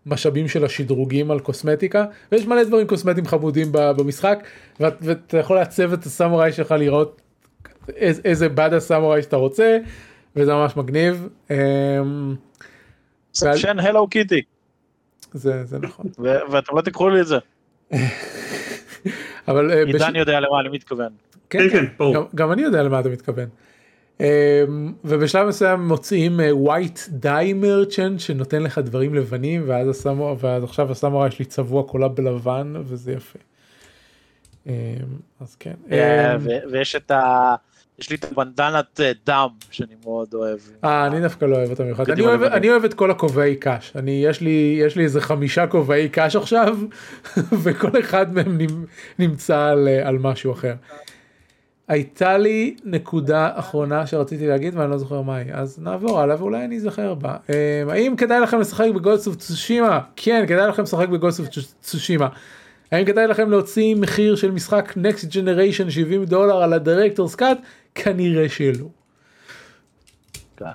המשאבים 0.05 0.47
של 0.47 0.65
השדרוגים 0.65 1.31
על 1.31 1.39
קוסמטיקה 1.39 2.05
ויש 2.31 2.47
מלא 2.47 2.63
דברים 2.63 2.87
קוסמטיים 2.87 3.25
חמודים 3.27 3.67
במשחק 3.71 4.43
ואת, 4.79 4.93
ואתה 5.01 5.37
יכול 5.37 5.55
לעצב 5.55 5.93
את 5.93 6.03
הסמוראי 6.05 6.51
שלך 6.53 6.71
לראות 6.71 7.21
איזה, 7.95 8.21
איזה 8.25 8.49
בד 8.49 8.73
הסמוראי 8.73 9.21
שאתה 9.21 9.35
רוצה 9.35 9.77
וזה 10.35 10.53
ממש 10.53 10.77
מגניב. 10.77 11.27
שן 13.33 13.79
הלו 13.79 14.07
קיטי 14.07 14.41
זה, 15.33 15.65
זה 15.65 15.79
נכון 15.79 16.05
ואתם 16.51 16.75
לא 16.75 16.81
תיקחו 16.81 17.09
לי 17.09 17.21
את 17.21 17.27
זה. 17.27 17.37
אבל 19.47 19.71
אה, 19.71 19.85
בש- 19.85 19.93
עידן 19.93 20.15
יודע 20.15 20.39
למה 20.39 20.59
אני 20.59 20.69
מתכוון. 20.69 21.09
כן, 21.49 21.69
כן, 21.71 21.85
ברור. 21.97 22.15
גם, 22.15 22.23
גם 22.35 22.51
אני 22.51 22.61
יודע 22.61 22.83
למה 22.83 22.99
אתה 22.99 23.09
מתכוון. 23.09 23.45
Um, 24.17 24.21
ובשלב 25.05 25.47
מסוים 25.47 25.87
מוציאים 25.87 26.39
uh, 26.39 26.67
white 26.69 27.09
dye 27.23 27.63
merchant 27.63 28.19
שנותן 28.19 28.63
לך 28.63 28.77
דברים 28.77 29.15
לבנים 29.15 29.63
ואז 29.67 29.87
הסמו, 29.89 30.37
ואז 30.39 30.63
עכשיו 30.63 30.91
הסמוראי 30.91 31.31
שלי 31.31 31.45
צבוע 31.45 31.83
כולה 31.83 32.07
בלבן 32.07 32.73
וזה 32.85 33.11
יפה. 33.11 33.39
אמ, 34.67 34.71
אז 35.41 35.55
כן. 35.59 35.73
אה, 35.91 36.35
אמ, 36.35 36.39
ויש 36.71 36.95
את 36.95 37.11
ה... 37.11 37.55
יש 37.99 38.09
לי 38.09 38.15
את 38.15 38.25
הבנדנת 38.31 38.99
אה, 38.99 39.11
דם 39.25 39.47
שאני 39.71 39.93
מאוד 40.03 40.33
אוהב. 40.33 40.59
אה, 40.83 41.07
אני 41.07 41.21
דווקא 41.21 41.45
לא 41.45 41.55
אוהב 41.55 41.69
אותה 41.69 41.83
במיוחד. 41.83 42.09
אני 42.09 42.21
אוהב- 42.25 42.43
אני 42.43 42.53
אני 42.55 42.69
אוהב 42.69 42.83
את 42.83 42.93
כל 42.93 43.11
הכובעי 43.11 43.55
קש. 43.55 43.91
אני, 43.95 44.11
יש 44.25 44.41
לי, 44.41 44.77
יש 44.85 44.95
לי 44.95 45.03
איזה 45.03 45.21
חמישה 45.21 45.67
כובעי 45.67 46.09
קש 46.09 46.35
עכשיו, 46.35 46.77
וכל 47.63 47.99
אחד 47.99 48.33
מהם 48.33 48.57
נמ- 48.57 48.85
נמצא 49.19 49.59
על, 49.61 49.87
אה, 49.87 50.07
על 50.07 50.17
משהו 50.17 50.51
אחר. 50.53 50.73
הייתה 51.87 52.37
לי 52.37 52.75
נקודה 52.83 53.49
אחרונה 53.53 54.07
שרציתי 54.07 54.47
להגיד 54.47 54.75
ואני 54.77 54.91
לא 54.91 54.97
זוכר 54.97 55.21
מה 55.21 55.35
היא, 55.35 55.53
אז 55.53 55.79
נעבור 55.79 56.19
הלאה 56.19 56.35
ואולי 56.39 56.65
אני 56.65 56.77
אזכר 56.77 57.13
בה. 57.13 57.35
אמ, 57.49 57.89
האם 57.89 58.15
כדאי 58.15 58.39
לכם 58.39 58.59
לשחק 58.59 58.87
ב 58.95 59.01
Ghost 59.01 59.27
of 59.27 59.35
Tsushima? 59.35 59.99
כן, 60.15 60.45
כדאי 60.47 60.67
לכם 60.67 60.83
לשחק 60.83 61.07
ב 61.09 61.14
Ghost 61.14 61.39
of 61.39 61.47
Tsushima. 61.81 62.27
האם 62.91 63.05
כדאי 63.05 63.27
לכם 63.27 63.49
להוציא 63.51 63.95
מחיר 63.95 64.35
של 64.35 64.51
משחק 64.51 64.93
Next 64.97 65.23
Generation 65.31 65.89
70 65.89 66.25
דולר 66.25 66.63
על 66.63 66.73
ה 66.73 66.79
director's 66.79 67.35
cut? 67.35 67.57
כנראה 67.95 68.49
שלא. 68.49 68.85
כן. 70.57 70.65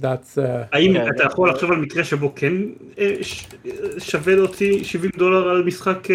That's, 0.00 0.02
uh, 0.38 0.40
האם 0.72 0.92
כן. 0.92 1.08
אתה 1.16 1.24
יכול 1.24 1.50
לחשוב 1.50 1.72
על 1.72 1.78
מקרה 1.78 2.04
שבו 2.04 2.32
כן 2.36 2.52
אה, 2.98 3.14
ש- 3.22 3.46
אה, 3.66 3.70
שווה 4.00 4.34
להוציא 4.34 4.84
70 4.84 5.10
דולר 5.18 5.48
על 5.48 5.62
משחק 5.64 6.08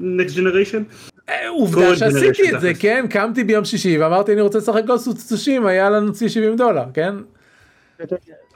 Next 0.00 0.34
Generation? 0.36 0.82
אה, 1.28 1.48
עובדה 1.48 1.96
שעשיתי 1.96 2.54
את 2.54 2.60
זה, 2.60 2.68
תכלס. 2.70 2.82
כן? 2.82 3.06
קמתי 3.10 3.44
ביום 3.44 3.64
שישי 3.64 3.98
ואמרתי 3.98 4.32
אני 4.32 4.40
רוצה 4.40 4.58
לשחק 4.58 4.84
גוסט 4.84 5.08
צושים, 5.28 5.66
היה 5.66 5.90
לנו 5.90 6.04
להוציא 6.04 6.28
70 6.28 6.56
דולר, 6.56 6.84
כן? 6.94 7.14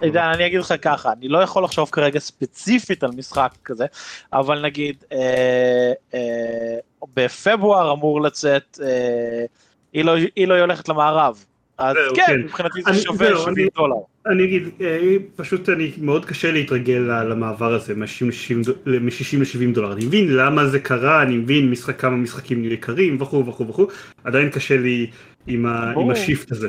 עידן, 0.00 0.22
אני 0.34 0.46
אגיד 0.46 0.60
לך 0.60 0.74
ככה, 0.82 1.12
אני 1.12 1.28
לא 1.28 1.38
יכול 1.38 1.64
לחשוב 1.64 1.88
כרגע 1.92 2.18
ספציפית 2.20 3.04
על 3.04 3.10
משחק 3.16 3.50
כזה, 3.64 3.86
אבל 4.32 4.60
נגיד 4.62 5.04
אה, 5.12 5.92
אה, 6.14 6.20
בפברואר 7.16 7.92
אמור 7.92 8.20
לצאת 8.22 8.78
אה, 8.82 9.44
היא 9.92 10.04
הולכת 10.60 10.88
למערב. 10.88 11.44
אז 11.78 11.96
כן, 12.14 12.22
כן. 12.26 12.40
מבחינתי 12.40 12.82
זה 12.82 12.94
שווה 13.02 13.28
זהו, 13.28 13.38
70 13.38 13.54
אני- 13.58 13.68
דולר. 13.76 13.96
אני 14.26 14.44
אגיד, 14.44 14.68
אה, 14.80 14.98
פשוט 15.36 15.68
אני 15.68 15.92
מאוד 15.98 16.24
קשה 16.24 16.52
להתרגל 16.52 16.98
למעבר 17.30 17.74
הזה 17.74 17.94
מ-60 17.94 18.54
ל-70 18.86 19.74
דולר. 19.74 19.92
אני 19.92 20.04
מבין 20.04 20.36
למה 20.36 20.66
זה 20.66 20.80
קרה, 20.80 21.22
אני 21.22 21.36
מבין 21.36 21.70
משחק, 21.70 22.00
כמה 22.00 22.16
משחקים 22.16 22.64
יקרים 22.64 23.22
וכו' 23.22 23.46
וכו' 23.46 23.68
וכו', 23.68 23.86
עדיין 24.24 24.50
קשה 24.50 24.76
לי 24.76 25.10
עם 25.46 25.66
ה- 25.66 25.92
עם. 25.96 26.10
השיפט 26.10 26.52
הזה. 26.52 26.68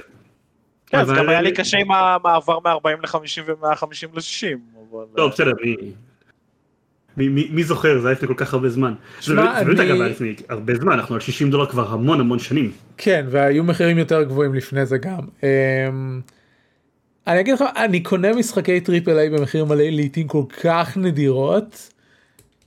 כן, 0.88 0.98
אז 0.98 1.10
אבל- 1.10 1.18
גם 1.20 1.30
היה 1.30 1.42
לי 1.42 1.52
קשה 1.52 1.78
עם 1.78 1.92
המעבר 1.92 2.60
מ-40 2.60 3.02
ל-50 3.04 3.18
ומ-150 3.46 4.08
ל-60. 4.14 4.58
לא, 5.18 5.28
בסדר, 5.28 5.52
מי- 5.66 5.76
מי- 7.18 7.28
מי 7.28 7.48
מי 7.52 7.64
זוכר, 7.64 8.00
זה 8.00 8.08
היה 8.08 8.14
לפני 8.16 8.28
כל 8.28 8.34
כך 8.38 8.54
הרבה 8.54 8.70
זמן. 8.70 8.94
באמת- 9.28 9.50
זה 9.60 9.66
באמת 9.66 9.80
אני- 9.80 9.92
אגב 9.92 10.02
היה 10.02 10.10
לפני 10.10 10.36
הרבה 10.50 10.76
זמן, 10.76 10.92
אנחנו 10.94 11.16
על 11.16 11.22
60 11.22 11.50
דולר 11.50 11.66
כבר 11.66 11.88
המון 11.94 12.20
המון 12.20 12.40
שנים. 12.40 12.72
כן, 12.98 13.26
והיו 13.30 13.64
מחירים 13.64 13.98
יותר 13.98 14.24
גבוהים 14.24 14.54
לפני 14.54 14.86
זה 14.86 14.98
גם. 14.98 15.20
אני 17.28 17.40
אגיד 17.40 17.54
לך, 17.54 17.64
אני 17.78 18.04
קונה 18.04 18.34
משחקי 18.34 18.82
triple 18.82 19.18
A 19.18 19.30
במחיר 19.30 19.66
מלא 19.66 19.84
לעיתים 19.84 20.28
כל 20.28 20.44
כך 20.64 20.98
נדירות, 20.98 21.90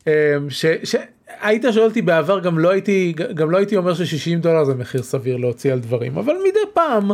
אמ, 0.06 0.12
ש... 0.48 0.66
ש... 0.84 0.96
היית 1.40 1.64
שואל 1.72 1.84
אותי 1.84 2.02
בעבר 2.02 2.40
גם 2.40 2.58
לא 2.58 2.70
הייתי 2.70 3.14
גם 3.34 3.50
לא 3.50 3.56
הייתי 3.56 3.76
אומר 3.76 3.94
ש-60 3.94 4.38
דולר 4.38 4.64
זה 4.64 4.74
מחיר 4.74 5.02
סביר 5.02 5.36
להוציא 5.36 5.72
על 5.72 5.78
דברים 5.78 6.18
אבל 6.18 6.34
מדי 6.48 6.72
פעם 6.74 7.10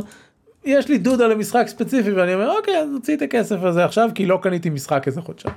יש 0.64 0.88
לי 0.88 0.98
דודא 0.98 1.26
למשחק 1.26 1.64
ספציפי 1.68 2.12
ואני 2.12 2.34
אומר 2.34 2.56
אוקיי 2.56 2.78
אז 2.78 2.88
נוציא 2.88 3.16
את 3.16 3.22
הכסף 3.22 3.56
הזה 3.62 3.84
עכשיו 3.84 4.08
כי 4.14 4.26
לא 4.26 4.38
קניתי 4.42 4.70
משחק 4.70 5.02
איזה 5.06 5.20
חודשיים. 5.20 5.54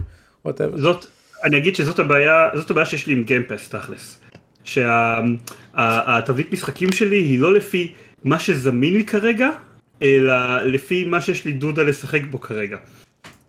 זאת, 0.75 1.05
אני 1.43 1.57
אגיד 1.57 1.75
שזאת 1.75 1.99
הבעיה, 1.99 2.49
זאת 2.53 2.71
הבעיה 2.71 2.85
שיש 2.85 3.07
לי 3.07 3.13
עם 3.13 3.23
גיימפס 3.23 3.69
תכלס. 3.69 4.19
שהתבנית 4.63 6.51
משחקים 6.53 6.91
שלי 6.91 7.17
היא 7.17 7.39
לא 7.39 7.53
לפי 7.53 7.93
מה 8.23 8.39
שזמין 8.39 8.93
לי 8.93 9.05
כרגע, 9.05 9.49
אלא 10.05 10.61
לפי 10.63 11.05
מה 11.05 11.21
שיש 11.21 11.45
לי 11.45 11.51
דודה 11.51 11.83
לשחק 11.83 12.21
בו 12.31 12.41
כרגע. 12.41 12.77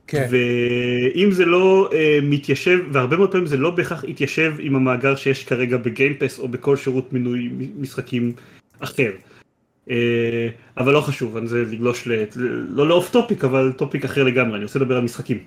כן. 0.07 0.27
ואם 0.31 1.31
זה 1.33 1.45
לא 1.45 1.90
אה, 1.92 2.19
מתיישב, 2.23 2.79
והרבה 2.92 3.16
מאוד 3.16 3.33
פעמים 3.33 3.47
זה 3.47 3.57
לא 3.57 3.71
בהכרח 3.71 4.05
יתיישב 4.05 4.55
עם 4.59 4.77
המאגר 4.77 5.16
שיש 5.16 5.45
כרגע 5.45 5.77
בגיימפס 5.77 6.38
או 6.38 6.49
בכל 6.49 6.77
שירות 6.77 7.12
מינוי 7.12 7.51
משחקים 7.79 8.33
אחר. 8.81 9.11
אה, 9.90 10.49
אבל 10.79 10.92
לא 10.92 11.01
חשוב, 11.01 11.37
אני 11.37 11.47
זה 11.47 11.62
לגלוש, 11.62 12.07
ל, 12.07 12.25
לא 12.71 12.88
ל 12.88 12.94
off 12.94 13.11
topic, 13.11 13.45
אבל 13.45 13.73
טופיק 13.77 14.05
אחר 14.05 14.23
לגמרי, 14.23 14.57
אני 14.57 14.64
רוצה 14.64 14.79
לדבר 14.79 14.97
על 14.97 15.03
משחקים. 15.03 15.38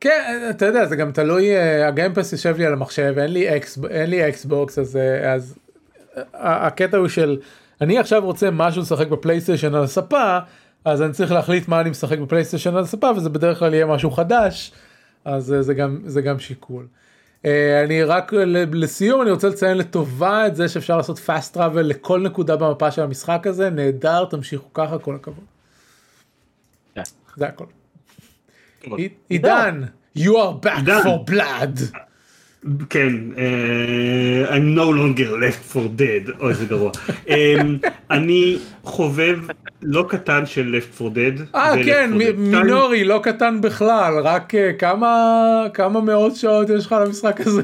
כן 0.00 0.48
אתה 0.50 0.66
יודע 0.66 0.86
זה 0.86 0.96
גם 0.96 1.12
תלוי 1.12 1.56
אה, 1.56 1.88
ה 1.88 1.93
Game 1.93 2.12
Pass 2.12 2.32
יושב 2.32 2.58
לי 2.58 2.66
על 2.66 2.72
המחשב 2.72 3.14
אין 3.18 3.32
לי 3.32 3.56
אקס 3.56 3.78
אין 3.90 4.10
לי 4.10 4.28
Xbox 4.28 4.78
אז 4.78 4.98
אז 5.22 5.58
הקטע 6.34 6.96
הוא 6.96 7.08
של 7.08 7.38
אני 7.80 7.98
עכשיו 7.98 8.24
רוצה 8.24 8.50
משהו 8.50 8.82
לשחק 8.82 9.06
בפלייסטיישן 9.08 9.74
על 9.74 9.82
הספה 9.82 10.38
אז 10.84 11.02
אני 11.02 11.12
צריך 11.12 11.32
להחליט 11.32 11.68
מה 11.68 11.80
אני 11.80 11.90
משחק 11.90 12.18
בפלייסטיישן 12.18 12.76
על 12.76 12.82
הספה 12.82 13.10
וזה 13.16 13.28
בדרך 13.30 13.58
כלל 13.58 13.74
יהיה 13.74 13.86
משהו 13.86 14.10
חדש 14.10 14.72
אז 15.24 15.52
אה, 15.52 15.62
זה 15.62 15.74
גם 15.74 16.00
זה 16.04 16.22
גם 16.22 16.38
שיקול. 16.38 16.86
אה, 17.44 17.84
אני 17.84 18.02
רק 18.04 18.32
ל- 18.32 18.82
לסיום 18.84 19.22
אני 19.22 19.30
רוצה 19.30 19.48
לציין 19.48 19.78
לטובה 19.78 20.46
את 20.46 20.56
זה 20.56 20.68
שאפשר 20.68 20.96
לעשות 20.96 21.18
fast 21.26 21.56
travel 21.56 21.80
לכל 21.82 22.20
נקודה 22.20 22.56
במפה 22.56 22.90
של 22.90 23.02
המשחק 23.02 23.46
הזה 23.46 23.70
נהדר 23.70 24.24
תמשיכו 24.24 24.72
ככה 24.74 24.98
כל 24.98 25.14
הכבוד. 25.14 25.44
כן. 26.94 27.02
זה 27.36 27.46
הכל. 27.46 27.64
עידן, 29.28 29.82
you 30.18 30.30
are 30.30 30.66
back 30.66 30.86
for 30.86 31.30
blood. 31.30 31.98
כן, 32.90 33.12
אה, 33.38 34.56
I'm 34.56 34.76
no 34.78 34.90
longer 34.94 35.30
left 35.30 35.74
for 35.76 36.00
dead, 36.00 36.40
אוי 36.40 36.54
זה 36.54 36.64
גרוע. 36.66 36.90
אה, 37.28 37.54
אני 38.10 38.58
חובב 38.82 39.38
לא 39.82 40.06
קטן 40.08 40.46
של 40.46 40.78
left 40.80 41.00
for 41.00 41.04
dead. 41.04 41.56
אה 41.56 41.72
כן, 41.84 42.10
4 42.12 42.24
Dead 42.24 42.32
מ- 42.32 42.46
2. 42.50 42.62
מינורי, 42.66 43.04
לא 43.04 43.20
קטן 43.22 43.60
בכלל, 43.60 44.14
רק 44.22 44.54
אה, 44.54 44.72
כמה 44.78 45.16
כמה 45.74 46.00
מאות 46.00 46.36
שעות 46.36 46.68
יש 46.70 46.86
לך 46.86 46.94
למשחק 47.06 47.40
הזה. 47.40 47.62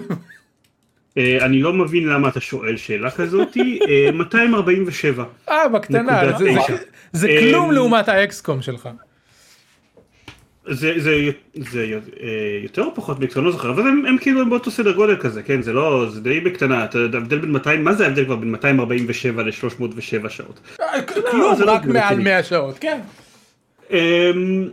אה, 1.18 1.38
אני 1.40 1.62
לא 1.62 1.72
מבין 1.72 2.08
למה 2.08 2.28
אתה 2.28 2.40
שואל 2.40 2.76
שאלה 2.76 3.10
כזאתי, 3.10 3.78
אה, 3.88 4.12
247. 4.18 5.24
אה, 5.48 5.68
בקטנה, 5.68 6.38
זה- 6.38 6.44
זה-. 6.68 6.76
זה 7.12 7.28
כלום 7.40 7.72
לעומת 7.72 8.08
האקסקום 8.08 8.62
שלך. 8.62 8.88
זה, 10.66 10.94
זה, 10.96 11.30
זה 11.54 11.98
אה, 12.20 12.28
יותר 12.62 12.82
או 12.82 12.94
פחות 12.94 13.20
מקצוע, 13.20 13.40
אני 13.40 13.46
לא 13.46 13.52
זוכר, 13.52 13.70
אבל 13.70 13.82
הם, 13.82 14.06
הם 14.06 14.18
כאילו 14.18 14.40
הם 14.40 14.50
באותו 14.50 14.70
סדר 14.70 14.92
גודל 14.92 15.16
כזה, 15.16 15.42
כן, 15.42 15.62
זה 15.62 15.72
לא, 15.72 16.06
זה 16.10 16.20
די 16.20 16.40
בקטנה, 16.40 16.84
אתה 16.84 16.98
יודע, 16.98 17.18
ההבדל 17.18 17.38
בין 17.38 17.52
200, 17.52 17.84
מה 17.84 17.94
זה 17.94 18.04
ההבדל 18.04 18.24
כבר 18.24 18.36
בין 18.36 18.50
247 18.50 19.42
ל-307 19.42 20.28
שעות? 20.28 20.60
אה, 20.80 21.02
כלום, 21.02 21.54
זה 21.54 21.64
לא 21.64 21.72
רק. 21.72 21.84
מעל 21.84 22.18
100 22.18 22.42
שעות, 22.42 22.78
כן. 22.78 23.00
אמ, 23.90 24.68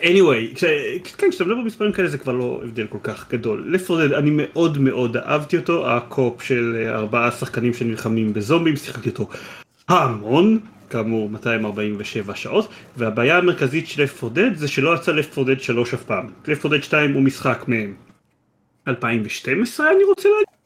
anyway, 0.00 0.54
כש, 0.54 0.64
כן, 1.16 1.30
כשאתה 1.30 1.44
מדבר 1.44 1.54
במספרים 1.54 1.92
כאלה 1.92 2.08
זה 2.08 2.18
כבר 2.18 2.32
לא 2.32 2.60
הבדל 2.64 2.86
כל 2.86 2.98
כך 3.02 3.30
גדול. 3.30 3.64
לפרודד, 3.68 4.12
אני 4.12 4.30
מאוד 4.32 4.78
מאוד 4.78 5.16
אהבתי 5.16 5.56
אותו, 5.56 5.90
הקופ 5.90 6.42
של 6.42 6.76
אה, 6.78 6.94
ארבעה 6.94 7.30
שחקנים 7.30 7.74
שנלחמים 7.74 8.32
בזומבים, 8.32 8.76
שיחקתי 8.76 9.08
אותו 9.08 9.28
המון, 9.88 10.58
כאמור 10.96 11.30
247 11.30 12.34
שעות, 12.34 12.68
והבעיה 12.96 13.38
המרכזית 13.38 13.86
של 13.86 14.02
לפרודד 14.02 14.54
זה 14.54 14.68
שלא 14.68 14.94
יצא 14.94 15.12
לפרודד 15.12 15.60
3 15.60 15.94
אף 15.94 16.04
פעם. 16.04 16.26
לפרודד 16.46 16.82
2 16.82 17.12
הוא 17.12 17.22
משחק 17.22 17.64
מ-2012 17.68 18.90
אני 19.80 20.04
רוצה 20.08 20.28
להגיד, 20.28 20.56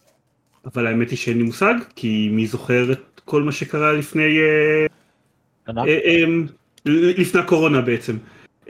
אבל 0.67 0.87
האמת 0.87 1.11
היא 1.11 1.19
שאין 1.19 1.39
לי 1.39 1.43
מושג, 1.43 1.75
כי 1.97 2.29
מי 2.33 2.47
זוכר 2.47 2.93
את 2.93 3.21
כל 3.25 3.43
מה 3.43 3.53
שקרה 3.53 3.93
לפני... 3.93 4.39
אה. 4.39 4.87
אה, 5.69 5.99
אמ, 6.05 6.47
לפני 6.87 7.41
הקורונה 7.41 7.81
בעצם. 7.81 8.17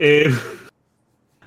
אה, 0.01 0.23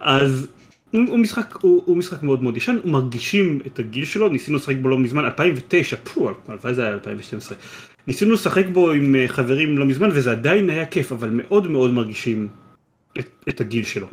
אז 0.00 0.46
הוא 0.90 1.02
הוא 1.08 1.18
משחק, 1.18 1.56
הוא, 1.60 1.82
הוא 1.86 1.96
משחק 1.96 2.22
מאוד 2.22 2.42
מאוד 2.42 2.56
ישן, 2.56 2.76
מרגישים 2.84 3.60
את 3.66 3.78
הגיל 3.78 4.04
שלו, 4.04 4.28
ניסינו 4.28 4.56
לשחק 4.56 4.76
בו 4.82 4.88
לא 4.88 4.98
מזמן, 4.98 5.24
2009, 5.24 5.96
פו, 5.96 6.30
הלוואי 6.48 6.74
זה 6.74 6.82
היה 6.82 6.92
2012. 6.92 7.58
ניסינו 8.06 8.34
לשחק 8.34 8.66
בו 8.72 8.90
עם 8.90 9.16
אה, 9.16 9.28
חברים 9.28 9.78
לא 9.78 9.86
מזמן 9.86 10.08
וזה 10.12 10.30
עדיין 10.30 10.70
היה 10.70 10.86
כיף, 10.86 11.12
אבל 11.12 11.30
מאוד 11.30 11.70
מאוד 11.70 11.90
מרגישים 11.90 12.48
את, 13.18 13.28
את 13.48 13.60
הגיל 13.60 13.84
שלו. 13.84 14.06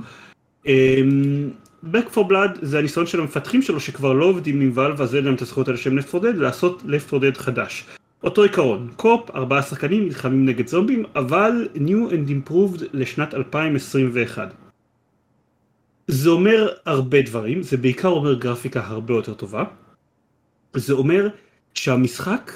אמ, 0.66 1.50
Back 1.84 2.16
for 2.16 2.30
Blood 2.30 2.58
זה 2.62 2.80
הניסיון 2.80 3.08
של 3.08 3.20
המפתחים 3.20 3.62
שלו 3.62 3.80
שכבר 3.80 4.14
לא 4.14 4.26
עובדים 4.26 4.62
עם 4.62 4.72
ואלב, 4.74 5.02
אז 5.02 5.16
אין 5.16 5.26
להם 5.26 5.36
את 5.36 5.42
הזכויות 5.42 5.68
על 5.68 5.76
שם 5.76 6.00
Left 6.00 6.16
4 6.16 6.30
Dead, 6.30 6.36
לעשות 6.36 6.82
Left 6.82 7.14
4 7.14 7.28
Dead 7.28 7.40
חדש. 7.40 7.86
אותו 8.24 8.44
עיקרון, 8.44 8.90
קופ, 8.96 9.32
ארבעה 9.36 9.62
שחקנים 9.62 10.06
נלחמים 10.06 10.46
נגד 10.46 10.68
זומבים, 10.68 11.04
אבל 11.16 11.68
New 11.76 12.12
and 12.12 12.50
Improved 12.50 12.84
לשנת 12.94 13.34
2021. 13.34 14.54
זה 16.08 16.30
אומר 16.30 16.70
הרבה 16.86 17.22
דברים, 17.22 17.62
זה 17.64 17.78
בעיקר 17.78 18.08
אומר 18.08 18.34
גרפיקה 18.34 18.82
הרבה 18.86 19.14
יותר 19.14 19.34
טובה. 19.34 19.64
זה 20.74 20.94
אומר 20.94 21.28
שהמשחק 21.74 22.52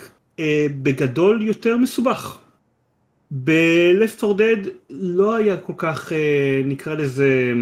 בגדול 0.82 1.42
יותר 1.42 1.78
מסובך. 1.78 2.38
ב-Left 3.32 4.24
4 4.24 4.44
Dead 4.44 4.68
לא 4.90 5.36
היה 5.36 5.58
כל 5.58 5.74
כך, 5.78 6.12
אה, 6.14 6.62
נקרא 6.66 6.94
לזה, 6.94 7.54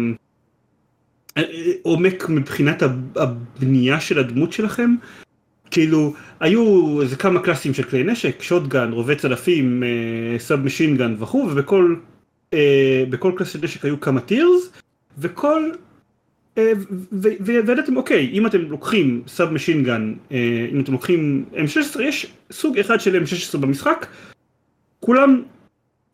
אה, 1.36 1.42
אה, 1.42 1.72
עומק 1.82 2.28
מבחינת 2.28 2.82
הב- 2.82 3.18
הבנייה 3.18 4.00
של 4.00 4.18
הדמות 4.18 4.52
שלכם, 4.52 4.94
כאילו, 5.70 6.14
היו 6.40 7.02
איזה 7.02 7.16
כמה 7.16 7.40
class 7.40 7.64
ים 7.64 7.74
של 7.74 7.82
כלי 7.82 8.04
נשק, 8.04 8.42
shotgun, 8.42 8.92
רובי 8.92 9.16
צלפים, 9.16 9.82
submachine 10.38 10.60
gun 10.60 11.14
וכו', 11.18 11.48
ובכל 11.50 11.96
אה, 12.54 13.32
class 13.36 13.52
של 13.52 13.58
נשק 13.62 13.84
היו 13.84 14.00
כמה 14.00 14.20
tiers, 14.20 14.70
וכל... 15.18 15.70
אה, 16.58 16.72
וידעתם, 17.40 17.96
אוקיי, 17.96 18.30
אם 18.32 18.46
אתם 18.46 18.60
לוקחים 18.60 19.22
submachine 19.26 19.50
gun, 19.50 20.14
אה, 20.32 20.66
אם 20.72 20.80
אתם 20.80 20.92
לוקחים 20.92 21.44
M16, 21.52 22.02
יש 22.02 22.26
סוג 22.52 22.78
אחד 22.78 23.00
של 23.00 23.22
M16 23.22 23.58
במשחק, 23.58 24.06
כולם 25.00 25.42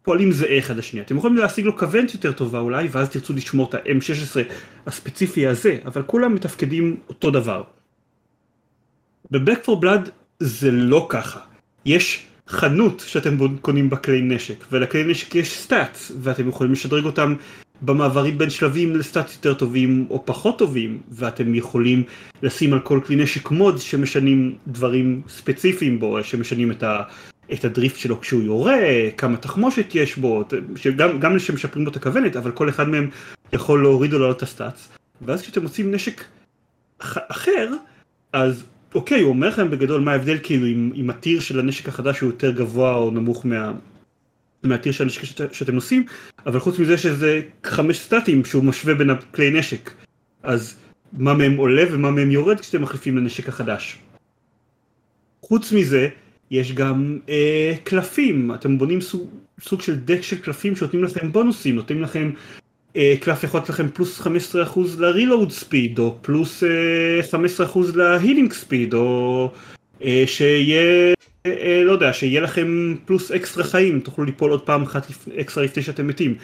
פועלים 0.03 0.33
זהה 0.33 0.59
אחד 0.59 0.77
לשני. 0.77 1.01
אתם 1.01 1.17
יכולים 1.17 1.37
להשיג 1.37 1.65
לו 1.65 1.77
כוונת 1.79 2.15
יותר 2.15 2.33
טובה 2.33 2.59
אולי, 2.59 2.89
ואז 2.91 3.09
תרצו 3.09 3.33
לשמור 3.33 3.69
את 3.69 3.75
ה-M16 3.75 4.53
הספציפי 4.87 5.47
הזה, 5.47 5.79
אבל 5.85 6.03
כולם 6.03 6.35
מתפקדים 6.35 6.97
אותו 7.09 7.31
דבר. 7.31 7.63
ב-Back 9.31 9.67
4 9.67 9.85
Blood 9.85 10.11
זה 10.39 10.71
לא 10.71 11.07
ככה. 11.09 11.41
יש 11.85 12.27
חנות 12.49 13.05
שאתם 13.07 13.57
קונים 13.59 13.91
בה 13.91 13.97
כלי 13.97 14.23
נשק, 14.23 14.65
ולכלי 14.73 15.05
נשק 15.05 15.35
יש 15.35 15.59
stats, 15.59 16.13
ואתם 16.21 16.49
יכולים 16.49 16.73
לשדרג 16.73 17.05
אותם 17.05 17.35
במעברים 17.83 18.39
בין 18.39 18.51
שלבים 18.51 18.97
לסטאצ 18.97 19.35
יותר 19.35 19.55
טובים 19.55 20.07
או 20.11 20.27
פחות 20.27 20.59
טובים, 20.59 20.99
ואתם 21.11 21.55
יכולים 21.55 22.03
לשים 22.43 22.73
על 22.73 22.81
כל 22.81 23.01
כלי 23.07 23.17
נשק 23.17 23.51
מוד 23.51 23.79
שמשנים 23.79 24.55
דברים 24.67 25.23
ספציפיים 25.29 26.01
בו, 26.01 26.25
שמשנים 26.25 26.71
את 26.71 26.83
ה... 26.83 27.03
את 27.53 27.65
הדריפט 27.65 27.97
שלו 27.97 28.21
כשהוא 28.21 28.43
יורה, 28.43 28.79
כמה 29.17 29.37
תחמושת 29.37 29.95
יש 29.95 30.17
בו, 30.17 30.45
שגם, 30.77 31.21
גם 31.21 31.39
שמשפרים 31.39 31.85
לו 31.85 31.91
את 31.91 31.97
הכוונת, 31.97 32.37
אבל 32.37 32.51
כל 32.51 32.69
אחד 32.69 32.89
מהם 32.89 33.11
יכול 33.53 33.83
להוריד 33.83 34.15
או 34.15 34.19
לעלות 34.19 34.37
את 34.37 34.43
הסטאצ. 34.43 34.89
ואז 35.23 35.43
כשאתם 35.43 35.63
מוצאים 35.63 35.95
נשק 35.95 36.25
אחר, 36.99 37.69
אז 38.33 38.65
אוקיי, 38.95 39.21
הוא 39.21 39.31
אומר 39.31 39.49
לכם 39.49 39.71
בגדול 39.71 40.01
מה 40.01 40.13
ההבדל 40.13 40.39
כאילו 40.43 40.67
אם, 40.67 40.93
אם 40.95 41.11
הטיר 41.11 41.41
של 41.41 41.61
הנשק 41.61 41.89
החדש 41.89 42.21
הוא 42.21 42.31
יותר 42.31 42.51
גבוה 42.51 42.95
או 42.95 43.11
נמוך 43.11 43.47
מה, 43.47 43.73
מהטיר 44.63 44.93
של 44.93 45.05
הנשק 45.05 45.25
שאת, 45.25 45.55
שאתם 45.55 45.75
עושים, 45.75 46.05
אבל 46.47 46.61
חוץ 46.61 46.79
מזה 46.79 46.99
שזה 46.99 47.41
חמש 47.65 47.99
סטטים 47.99 48.45
שהוא 48.45 48.65
משווה 48.65 48.95
בין 48.95 49.11
הכלי 49.11 49.51
נשק. 49.51 49.91
אז 50.43 50.77
מה 51.13 51.35
מהם 51.35 51.57
עולה 51.57 51.83
ומה 51.91 52.11
מהם 52.11 52.31
יורד 52.31 52.61
כשאתם 52.61 52.83
מחליפים 52.83 53.17
לנשק 53.17 53.49
החדש. 53.49 53.99
חוץ 55.43 55.73
מזה, 55.73 56.09
יש 56.51 56.73
גם 56.73 57.19
אה, 57.29 57.75
קלפים, 57.85 58.55
אתם 58.55 58.79
בונים 58.79 59.01
סוג, 59.01 59.31
סוג 59.61 59.83
של 59.83 59.97
דק 59.97 60.23
של 60.23 60.39
קלפים 60.39 60.77
שנותנים 60.77 61.05
לכם 61.05 61.33
בונוסים, 61.33 61.75
נותנים 61.75 62.03
לכם 62.03 62.31
אה, 62.97 63.15
קלף 63.21 63.45
יכול 63.45 63.61
לתת 63.61 63.69
לכם 63.69 63.89
פלוס 63.89 64.21
15% 64.21 64.27
ל-reload 64.99 65.51
speed, 65.63 65.99
או 65.99 66.19
פלוס 66.23 66.63
15% 66.63 67.79
ל-healing 67.95 68.53
speed, 68.53 68.95
או 68.95 69.51
אה, 70.05 70.25
שיהיה, 70.27 71.15
לא 71.85 71.93
יודע, 71.93 72.13
שיהיה 72.13 72.41
לכם 72.41 72.95
פלוס 73.05 73.31
אקסטרה 73.31 73.65
חיים, 73.65 74.01
תוכלו 74.01 74.25
ליפול 74.25 74.51
עוד 74.51 74.63
פעם 74.67 74.83
אחת 74.83 75.07
אקסטרה 75.41 75.65
לפני 75.65 75.83
שאתם 75.83 76.07
מתים. 76.07 76.35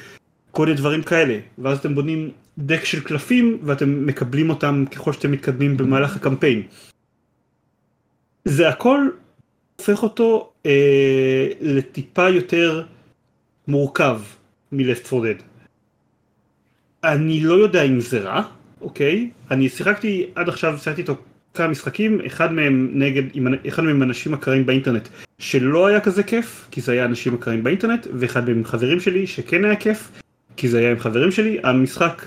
כל 0.50 0.64
מיני 0.64 0.76
דברים 0.76 1.02
כאלה, 1.02 1.38
ואז 1.58 1.78
אתם 1.78 1.94
בונים 1.94 2.30
דק 2.58 2.84
של 2.84 3.00
קלפים 3.00 3.58
ואתם 3.62 4.06
מקבלים 4.06 4.50
אותם 4.50 4.84
ככל 4.90 5.12
שאתם 5.12 5.30
מתקדמים 5.30 5.76
במהלך 5.76 6.16
הקמפיין. 6.16 6.62
זה 8.44 8.68
הכל 8.68 9.08
הופך 9.76 10.02
אותו 10.02 10.52
אה, 10.66 11.48
לטיפה 11.60 12.28
יותר 12.28 12.84
מורכב 13.68 14.20
מ-Left 14.72 15.12
4 15.12 15.28
Dead. 15.28 15.42
אני 17.04 17.40
לא 17.40 17.54
יודע 17.54 17.82
אם 17.82 18.00
זה 18.00 18.20
רע, 18.20 18.42
אוקיי? 18.80 19.30
אני 19.50 19.68
שיחקתי 19.68 20.26
עד 20.34 20.48
עכשיו, 20.48 20.78
שיחקתי 20.78 21.00
איתו 21.00 21.16
כמה 21.56 21.68
משחקים, 21.68 22.20
אחד 22.26 22.52
מהם 22.52 22.90
נגד, 22.92 23.22
אחד 23.68 23.82
מהם 23.84 24.02
אנשים 24.02 24.34
אקרים 24.34 24.66
באינטרנט 24.66 25.08
שלא 25.38 25.86
היה 25.86 26.00
כזה 26.00 26.22
כיף, 26.22 26.68
כי 26.70 26.80
זה 26.80 26.92
היה 26.92 27.04
אנשים 27.04 27.34
אקרים 27.34 27.64
באינטרנט, 27.64 28.06
ואחד 28.14 28.48
מהם 28.48 28.64
חברים 28.64 29.00
שלי 29.00 29.26
שכן 29.26 29.64
היה 29.64 29.76
כיף, 29.76 30.10
כי 30.56 30.68
זה 30.68 30.78
היה 30.78 30.90
עם 30.90 30.98
חברים 30.98 31.30
שלי. 31.30 31.58
המשחק, 31.62 32.22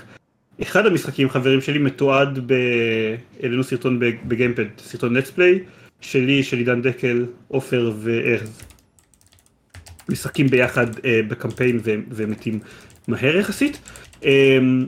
אחד 0.62 0.86
המשחקים 0.86 1.26
עם 1.26 1.30
חברים 1.30 1.60
שלי 1.60 1.78
מתועד, 1.78 2.38
ב... 2.46 2.54
העלינו 3.42 3.64
סרטון 3.64 4.00
בגיימפד, 4.24 4.64
סרטון 4.78 5.16
נטספליי, 5.16 5.58
שלי, 6.00 6.42
של 6.42 6.56
עידן 6.56 6.82
דקל, 6.82 7.26
עופר 7.48 7.92
וארז. 8.00 8.62
משחקים 10.08 10.46
ביחד 10.46 10.86
אה, 11.04 11.20
בקמפיין 11.28 11.80
ומתים 12.10 12.58
מהר 13.08 13.36
יחסית. 13.36 13.78
אמ, 14.24 14.86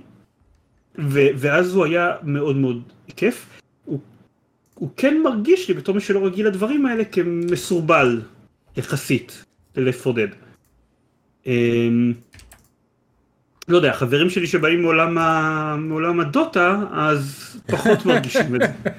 ו, 0.99 1.21
ואז 1.37 1.75
הוא 1.75 1.85
היה 1.85 2.13
מאוד 2.23 2.57
מאוד 2.57 2.83
כיף. 3.17 3.62
הוא, 4.83 4.91
כן 4.97 5.23
מרגיש 5.25 5.69
לי 5.69 5.75
בתור 5.75 5.95
מי 5.95 6.01
שלא 6.01 6.27
רגיל 6.27 6.47
לדברים 6.47 6.87
האלה 6.87 7.05
כמסורבל 7.05 8.21
יחסית 8.77 9.45
לפודד. 9.77 10.29
אמ, 11.47 12.13
לא 13.69 13.77
יודע, 13.77 13.93
חברים 13.93 14.31
שלי 14.31 14.47
שבאים 14.47 14.83
מעולם, 14.83 15.19
ה... 15.19 15.77
מעולם 15.79 16.21
הדוטה, 16.21 16.81
אז 16.93 17.57
פחות 17.67 18.05
מרגישים 18.07 18.55
את 18.55 18.61
זה. 18.61 18.91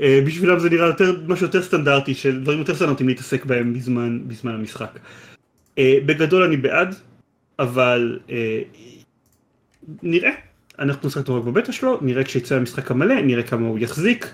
אה, 0.00 0.20
בשבילם 0.26 0.58
זה 0.58 0.70
נראה 0.70 0.86
יותר, 0.86 1.20
משהו 1.26 1.46
יותר 1.46 1.62
סטנדרטי, 1.62 2.14
של 2.14 2.40
דברים 2.40 2.58
יותר 2.58 2.74
סטנדרטיים 2.74 3.08
להתעסק 3.08 3.44
בהם 3.44 3.74
בזמן, 3.74 4.28
בזמן 4.28 4.54
המשחק. 4.54 4.98
אה, 5.78 5.98
בגדול 6.06 6.42
אני 6.42 6.56
בעד, 6.56 6.94
אבל 7.58 8.18
אה, 8.30 8.62
נראה, 10.02 10.30
אנחנו 10.78 11.08
נשחק 11.08 11.28
רק 11.28 11.44
בבטא 11.44 11.72
שלו, 11.72 11.98
נראה 12.02 12.24
כשיצא 12.24 12.54
המשחק 12.54 12.90
המלא, 12.90 13.20
נראה 13.20 13.42
כמה 13.42 13.68
הוא 13.68 13.78
יחזיק, 13.78 14.32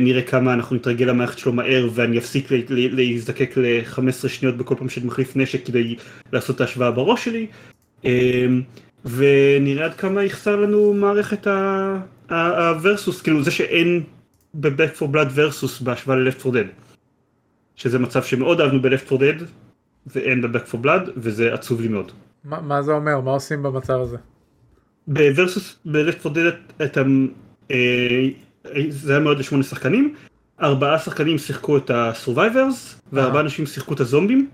נראה 0.00 0.22
כמה 0.22 0.54
אנחנו 0.54 0.76
נתרגל 0.76 1.06
למערכת 1.06 1.38
שלו 1.38 1.52
מהר 1.52 1.88
ואני 1.94 2.18
אפסיק 2.18 2.48
להזדקק 2.68 3.56
ל-15 3.56 4.28
שניות 4.28 4.56
בכל 4.56 4.74
פעם 4.78 4.88
שאני 4.88 5.06
מחליף 5.06 5.36
נשק 5.36 5.66
כדי 5.66 5.96
לעשות 6.32 6.56
את 6.56 6.60
ההשוואה 6.60 6.90
בראש 6.90 7.24
שלי, 7.24 7.46
אה, 8.04 8.46
ונראה 9.04 9.84
עד 9.84 9.94
כמה 9.94 10.24
יחסר 10.24 10.56
לנו 10.56 10.94
מערכת 10.94 11.46
הוורסוס, 12.30 13.22
כאילו 13.22 13.42
זה 13.42 13.50
שאין 13.50 14.02
ב-Back 14.54 14.98
for 14.98 15.14
Blood 15.14 15.36
versus 15.36 15.84
בהשוואה 15.84 16.16
ל-Left 16.16 16.46
4 16.46 16.60
Dead, 16.60 16.92
שזה 17.76 17.98
מצב 17.98 18.22
שמאוד 18.22 18.60
אהבנו 18.60 18.82
ב-Left 18.82 19.12
4 19.12 19.26
Dead 19.26 19.42
ואין 20.06 20.42
ב-Back 20.42 20.72
4 20.72 20.84
Blood 20.84 21.10
וזה 21.16 21.54
עצוב 21.54 21.80
לי 21.80 21.88
מאוד. 21.88 22.12
מה, 22.44 22.60
מה 22.62 22.82
זה 22.82 22.92
אומר? 22.92 23.20
מה 23.20 23.30
עושים 23.30 23.62
במצב 23.62 24.00
הזה? 24.00 24.16
ב 25.06 25.15
versus, 25.15 25.78
ב 25.84 25.91
Left 25.91 26.20
4 26.20 26.26
Dead 26.26 26.50
אתה, 26.84 27.02
אה, 27.70 28.28
זה 28.88 29.12
היה 29.12 29.20
מאוד 29.20 29.38
לשמונה 29.38 29.64
שחקנים, 29.64 30.14
ארבעה 30.62 30.98
שחקנים 30.98 31.38
שיחקו 31.38 31.76
את 31.76 31.90
ה 31.94 32.04
survivors, 32.04 33.00
וארבעה 33.12 33.40
אנשים 33.40 33.66
שיחקו 33.66 33.94
את 33.94 34.00
הזומבים, 34.00 34.48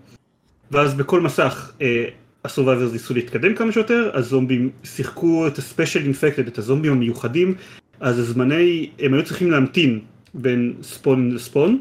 ואז 0.71 0.95
בכל 0.95 1.21
מסך 1.21 1.73
אה, 1.81 2.05
ה 2.45 2.50
survivors 2.50 2.93
ניסו 2.93 3.15
להתקדם 3.15 3.55
כמה 3.55 3.73
שיותר, 3.73 4.11
הזומבים 4.15 4.71
שיחקו 4.85 5.47
את 5.47 5.59
ה 5.59 5.64
special 5.64 6.03
infected, 6.03 6.47
את 6.47 6.59
הזומבים 6.59 6.93
המיוחדים, 6.93 7.55
אז 8.01 8.19
הזמני, 8.19 8.91
הם 8.99 9.15
היו 9.15 9.25
צריכים 9.25 9.51
להמתין 9.51 10.01
בין 10.35 10.75
spawn 10.83 11.31
ל 11.31 11.38
spawn, 11.38 11.81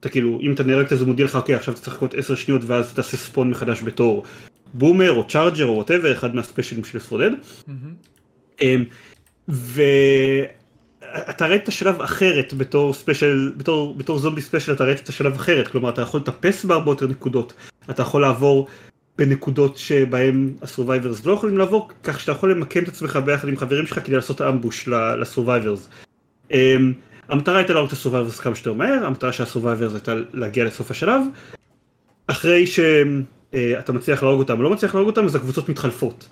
אתה 0.00 0.08
כאילו, 0.08 0.38
אם 0.42 0.52
אתה 0.52 0.62
נהרג 0.62 0.92
אז 0.92 1.00
הוא 1.00 1.08
מודיע 1.08 1.24
לך, 1.24 1.36
אוקיי, 1.36 1.54
עכשיו 1.54 1.74
אתה 1.74 1.82
צריך 1.82 1.92
לחכות 1.94 2.14
עשר 2.14 2.34
שניות 2.34 2.62
ואז 2.64 2.94
תעשה 2.94 3.16
spawn 3.16 3.50
מחדש 3.50 3.82
בתור 3.82 4.24
Boomer 4.74 5.12
או 5.12 5.28
Charger 5.28 5.64
או 5.64 5.76
whatever, 5.76 6.12
אחד 6.12 6.34
מהספיישלים 6.34 6.84
של 6.84 6.98
פרודד. 6.98 7.30
אמ, 8.62 8.84
ואתה 11.16 11.46
ראית 11.46 11.62
את 11.62 11.68
השלב 11.68 12.02
אחרת 12.02 12.54
בתור 12.54 12.94
special, 12.94 13.52
בתור, 13.56 13.94
בתור 13.94 14.18
זומבי 14.18 14.40
special 14.40 14.72
אתה 14.72 14.84
ראית 14.84 15.00
את 15.00 15.08
השלב 15.08 15.34
אחרת, 15.34 15.68
כלומר 15.68 15.88
אתה 15.88 16.02
יכול 16.02 16.20
לטפס 16.20 16.64
בהרבה 16.64 16.90
יותר 16.90 17.06
נקודות, 17.06 17.52
אתה 17.90 18.02
יכול 18.02 18.22
לעבור 18.22 18.68
בנקודות 19.18 19.78
שבהם 19.78 20.52
ה 20.62 20.68
survivors 20.68 21.26
לא 21.26 21.32
יכולים 21.32 21.58
לעבור, 21.58 21.90
כך 22.02 22.20
שאתה 22.20 22.32
יכול 22.32 22.50
למקם 22.50 22.82
את 22.82 22.88
עצמך 22.88 23.18
ביחד 23.24 23.48
עם 23.48 23.56
חברים 23.56 23.86
שלך 23.86 23.98
כדי 24.04 24.16
לעשות 24.16 24.40
ambush 24.40 24.88
ל 25.20 25.26
survivors. 25.26 25.88
אמ, 26.50 26.92
המטרה 27.28 27.56
הייתה 27.56 27.72
להרוג 27.72 27.88
את 27.88 27.92
ה 27.92 27.97
survivors 27.97 28.40
כמה 28.40 28.54
שיותר 28.54 28.72
מהר, 28.72 29.06
המטרה 29.06 29.32
של 29.32 29.42
ה 29.42 29.47
survivors 29.47 29.92
הייתה 29.92 30.14
להגיע 30.32 30.64
לסוף 30.64 30.90
השלב. 30.90 31.22
אחרי 32.26 32.66
שהם 32.66 33.24
אה, 33.54 33.78
אתה 33.78 33.92
מצליח 33.92 34.22
להרוג 34.22 34.38
אותם 34.38 34.58
או 34.58 34.62
לא 34.62 34.70
מצליח 34.70 34.94
להרוג 34.94 35.10
אותם, 35.10 35.24
אז 35.24 35.34
הקבוצות 35.34 35.68
מתחלפות. 35.68 36.28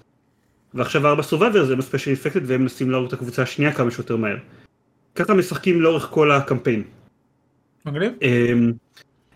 ועכשיו 0.74 1.06
ארבע 1.06 1.22
survivors 1.22 1.70
הם 1.70 1.78
ה 1.78 1.82
special 1.82 2.10
infected 2.10 2.50
והם 2.50 2.62
מנסים 2.62 2.90
להרוג 2.90 3.06
את 3.06 3.12
הקבוצה 3.12 3.42
השנייה 3.42 3.72
כמה 3.72 3.90
שיותר 3.90 4.16
מהר. 4.16 4.36
ככה 5.14 5.34
משחקים 5.34 5.80
לאורך 5.82 6.08
כל 6.10 6.30
הקמפיין. 6.30 6.82
מגניב. 7.86 8.12
אמ, 8.22 8.72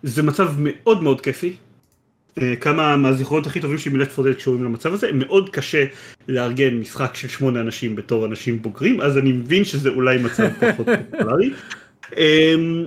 זה 0.02 0.22
מצב 0.22 0.48
מאוד 0.58 1.02
מאוד 1.02 1.20
כיפי. 1.20 1.56
אה, 2.42 2.56
כמה 2.56 2.96
מהזיכרונות 2.96 3.46
הכי 3.46 3.60
טובים 3.60 3.78
שלי 3.78 3.92
מ 3.92 3.95
Left 3.95 4.08
4 4.08 4.13
Dead 4.13 4.34
קשורים 4.34 4.64
למצב 4.64 4.92
הזה, 4.92 5.12
מאוד 5.12 5.50
קשה 5.50 5.84
לארגן 6.28 6.74
משחק 6.74 7.14
של 7.14 7.28
שמונה 7.28 7.60
אנשים 7.60 7.96
בתור 7.96 8.26
אנשים 8.26 8.62
בוגרים, 8.62 9.00
אז 9.00 9.18
אני 9.18 9.32
מבין 9.32 9.64
שזה 9.64 9.88
אולי 9.88 10.18
מצב 10.18 10.48
פחות 10.60 10.86
פופולרי. 11.10 11.50
אמ, 12.16 12.86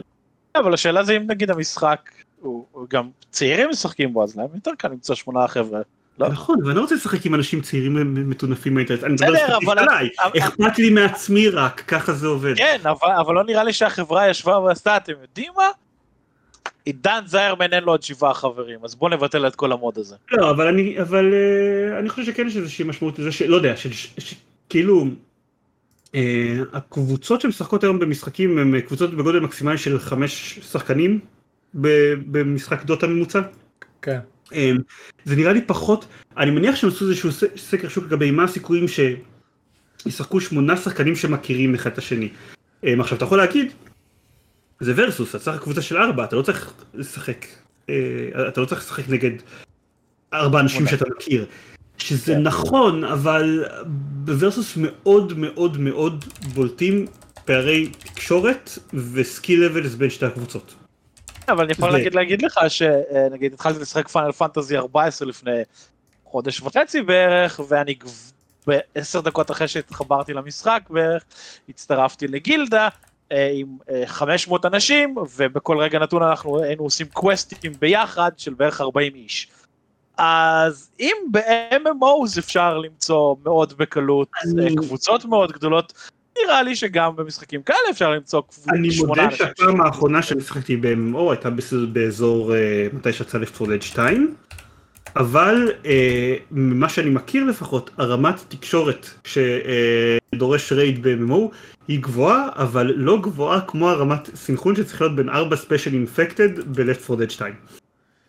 אבל 0.56 0.74
השאלה 0.74 1.04
זה 1.04 1.18
אם 1.18 1.24
נגיד 1.28 1.52
המשחק 1.52 2.10
הוא, 2.40 2.66
גם 2.90 3.10
צעירים 3.30 3.70
משחקים 3.70 4.14
בו, 4.14 4.24
אז 4.24 4.38
להם 4.38 4.48
יותר 4.56 4.72
קל 4.78 4.88
למצוא 4.88 5.16
שמונה 5.16 5.48
חבר'ה 5.48 5.80
לא. 5.80 6.01
נכון, 6.30 6.56
אבל 6.62 6.70
אני 6.70 6.78
לא 6.78 6.82
רוצה 6.82 6.96
לשחק 6.96 7.26
עם 7.26 7.36
אנשים 7.36 7.62
צעירים 7.62 8.30
מטונפים 8.30 8.74
מהאינטרנט, 8.74 9.04
אני 9.04 9.14
מדבר 9.14 9.36
ספציפית 9.38 9.70
אבל- 9.70 9.80
עליי, 9.80 10.10
אבל- 10.24 10.40
אכפת 10.40 10.78
לי 10.80 10.90
מעצמי 10.90 11.50
רק, 11.50 11.84
ככה 11.88 12.14
זה 12.14 12.28
עובד. 12.28 12.58
כן, 12.58 12.78
אבל, 12.84 13.12
אבל 13.20 13.36
לא 13.36 13.44
נראה 13.44 13.64
לי 13.64 13.74
שהחברה 13.74 14.30
ישבה 14.30 14.60
ועשתה, 14.60 14.98
אתם 14.98 15.14
יודעים 15.22 15.52
מה? 15.58 15.64
עידן 16.86 17.22
זיירמן 17.26 17.74
אין 17.74 17.84
לו 17.84 17.92
עוד 17.92 18.04
שבעה 18.04 18.34
חברים, 18.34 18.80
אז 18.84 18.96
בואו 18.96 19.12
נבטל 19.12 19.48
את 19.48 19.56
כל 19.56 19.72
המוד 19.72 19.98
הזה. 19.98 20.16
לא, 20.32 20.50
אבל 20.50 20.68
אני, 20.68 21.02
אבל 21.02 21.34
אה, 21.34 22.00
אני 22.00 22.10
חושב 22.10 22.24
שכן 22.26 22.48
יש 22.48 22.58
איזושהי 22.58 22.86
משמעות 22.86 23.20
לזה 23.20 23.32
שלא 23.32 23.56
יודע, 23.56 23.78
של- 23.78 23.92
ש- 23.94 24.14
ש- 24.18 24.36
כאילו, 24.70 25.06
אה, 26.16 26.58
הקבוצות 26.74 27.42
שמשחקות 27.42 27.84
היום 27.84 28.00
במשחקים 28.00 28.58
הן 28.58 28.80
קבוצות 28.82 29.14
בגודל 29.14 29.40
מקסימלי 29.40 29.78
של 29.78 30.00
חמש 30.00 30.60
שחקנים 30.72 31.20
ב- 31.82 32.14
במשחק 32.32 32.84
דוטה 32.84 33.08
ממוצע. 33.08 33.42
כן. 34.02 34.20
אה, 34.54 34.72
זה 35.26 35.36
נראה 35.36 35.54
לי 35.54 35.62
פחות, 35.62 36.06
אני 36.38 36.52
מניח 36.52 36.76
שהם 36.76 36.90
עשו 36.90 37.10
איזשהו 37.10 37.30
סקר 37.58 37.90
שוק 37.90 38.04
לגבי 38.06 38.32
מה 38.32 38.44
הסיכויים 38.44 38.86
שישחקו 40.06 40.42
שמונה 40.42 40.78
שחקנים 40.78 41.16
שמכירים 41.16 41.76
אחד 41.76 41.92
את 41.92 41.98
השני. 41.98 42.30
אה, 42.86 42.94
עכשיו 43.00 43.18
אתה 43.18 43.26
יכול 43.26 43.38
להגיד, 43.38 43.72
זה 44.80 44.94
ורסוס, 44.96 45.30
אתה 45.30 45.40
צריך 45.40 45.62
קבוצה 45.62 45.82
של 45.82 45.98
ארבע, 45.98 46.24
אתה 46.24 46.36
לא 46.36 46.42
צריך 46.42 46.74
לשחק, 46.94 47.46
אה, 47.90 47.96
אתה 48.48 48.62
לא 48.62 48.66
צריך 48.66 48.82
לשחק 48.82 49.10
נגד 49.10 49.32
ארבע 50.34 50.60
אנשים 50.60 50.88
שמונה. 50.88 50.92
שאתה 50.92 51.06
מכיר. 51.18 51.46
שזה 51.98 52.34
כן. 52.34 52.42
נכון, 52.42 53.04
אבל 53.04 53.66
בוורסוס 54.26 54.78
מאוד 54.78 55.34
מאוד 55.38 55.78
מאוד 55.78 56.26
בולטים 56.54 57.06
פערי 57.46 57.88
תקשורת 57.88 58.72
וסקיל 59.14 59.66
לבלס 59.66 59.96
בין 59.96 60.10
שתי 60.10 60.26
הקבוצות. 60.26 60.76
אבל 61.52 61.64
אני 61.64 61.72
יכול 61.72 61.92
זה- 61.92 61.98
להגיד, 61.98 62.16
להגיד 62.16 62.42
לך 62.42 62.60
שנגיד 62.68 63.54
התחלתי 63.54 63.80
לשחק 63.80 64.08
פאנל 64.08 64.32
פנטזי 64.32 64.78
14 64.78 65.28
לפני 65.28 65.52
חודש 66.26 66.62
וחצי 66.62 67.02
בערך, 67.02 67.60
ואני 67.68 67.96
בעשר 68.68 69.22
דקות 69.22 69.52
אחרי 69.52 69.68
שהתחברתי 69.68 70.34
למשחק 70.34 70.82
בערך, 70.90 71.24
הצטרפתי 71.70 72.28
לגילדה 72.28 72.88
אה, 73.32 73.50
עם 73.54 73.68
אה, 73.90 74.04
500 74.06 74.66
אנשים, 74.66 75.16
ובכל 75.36 75.78
רגע 75.80 76.00
נתון 76.00 76.24
אנחנו 76.24 76.64
היינו 76.64 76.84
עושים 76.84 77.08
quest 77.14 77.55
ים 77.55 77.72
ביחד 77.80 78.32
של 78.38 78.54
בערך 78.54 78.82
40 78.82 79.16
איש. 79.16 79.48
אז 80.18 80.90
אם 81.00 81.16
ב-MMOs 81.32 82.40
אפשר 82.40 82.78
למצוא 82.78 83.36
מאוד 83.44 83.74
בקלות 83.78 84.28
אני- 84.44 84.66
אה, 84.70 84.76
קבוצות 84.76 85.26
מאוד 85.26 85.52
גדולות, 85.52 85.94
נראה 86.40 86.64
לי 86.64 86.76
שגם 86.76 87.16
במשחקים 87.16 87.62
כאלה 87.62 87.80
אפשר 87.92 88.12
למצוא 88.12 88.42
קבוצות 88.42 88.74
אני 88.74 89.24
מודה. 89.24 89.36
שהפעם 89.36 89.82
האחרונה 89.82 90.22
ששיחקתי 90.22 90.78
ב-MMO 90.78 91.32
הייתה 91.32 91.50
באזור 91.94 92.56
אה, 92.56 92.88
מתי 92.94 93.14
שיצא 93.14 93.38
Left 93.38 93.57
4 93.57 93.62
Dead 93.62 93.82
2, 93.82 94.36
אבל 95.16 95.72
אה, 95.86 96.36
ממה 96.52 96.90
שאני 96.90 97.10
מכיר 97.10 97.44
לפחות, 97.44 97.90
רמת 97.98 98.36
תקשורת 98.48 99.10
שדורש 99.24 100.72
raid 100.72 101.08
ב-MMO 101.08 101.40
היא 101.88 102.00
גבוהה, 102.00 102.50
אבל 102.56 102.94
לא 102.96 103.22
גבוהה 103.22 103.62
כמו 103.62 103.90
הרמת 103.90 104.36
סינכרון 104.36 104.76
שצריך 104.76 105.02
להיות 105.02 105.16
בין 105.16 105.30
4 105.30 105.56
ספיישל 105.56 105.94
אינפקטד 105.94 106.60
ב-Left 106.60 107.12
4 107.12 107.26
Dead 107.26 107.30
2. 107.30 107.54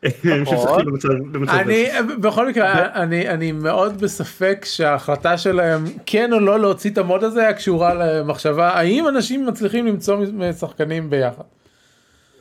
אני 0.04 0.44
versus. 0.44 2.02
בכל 2.20 2.48
מקרה 2.48 2.94
אני 2.94 3.28
אני 3.28 3.52
מאוד 3.52 4.00
בספק 4.00 4.64
שההחלטה 4.68 5.38
שלהם 5.38 5.84
כן 6.06 6.32
או 6.32 6.40
לא 6.40 6.60
להוציא 6.60 6.90
את 6.90 6.98
המוד 6.98 7.24
הזה 7.24 7.40
היה 7.40 7.52
קשורה 7.52 7.94
למחשבה 7.94 8.68
האם 8.68 9.08
אנשים 9.08 9.46
מצליחים 9.46 9.86
למצוא 9.86 10.24
שחקנים 10.58 11.10
ביחד. 11.10 11.44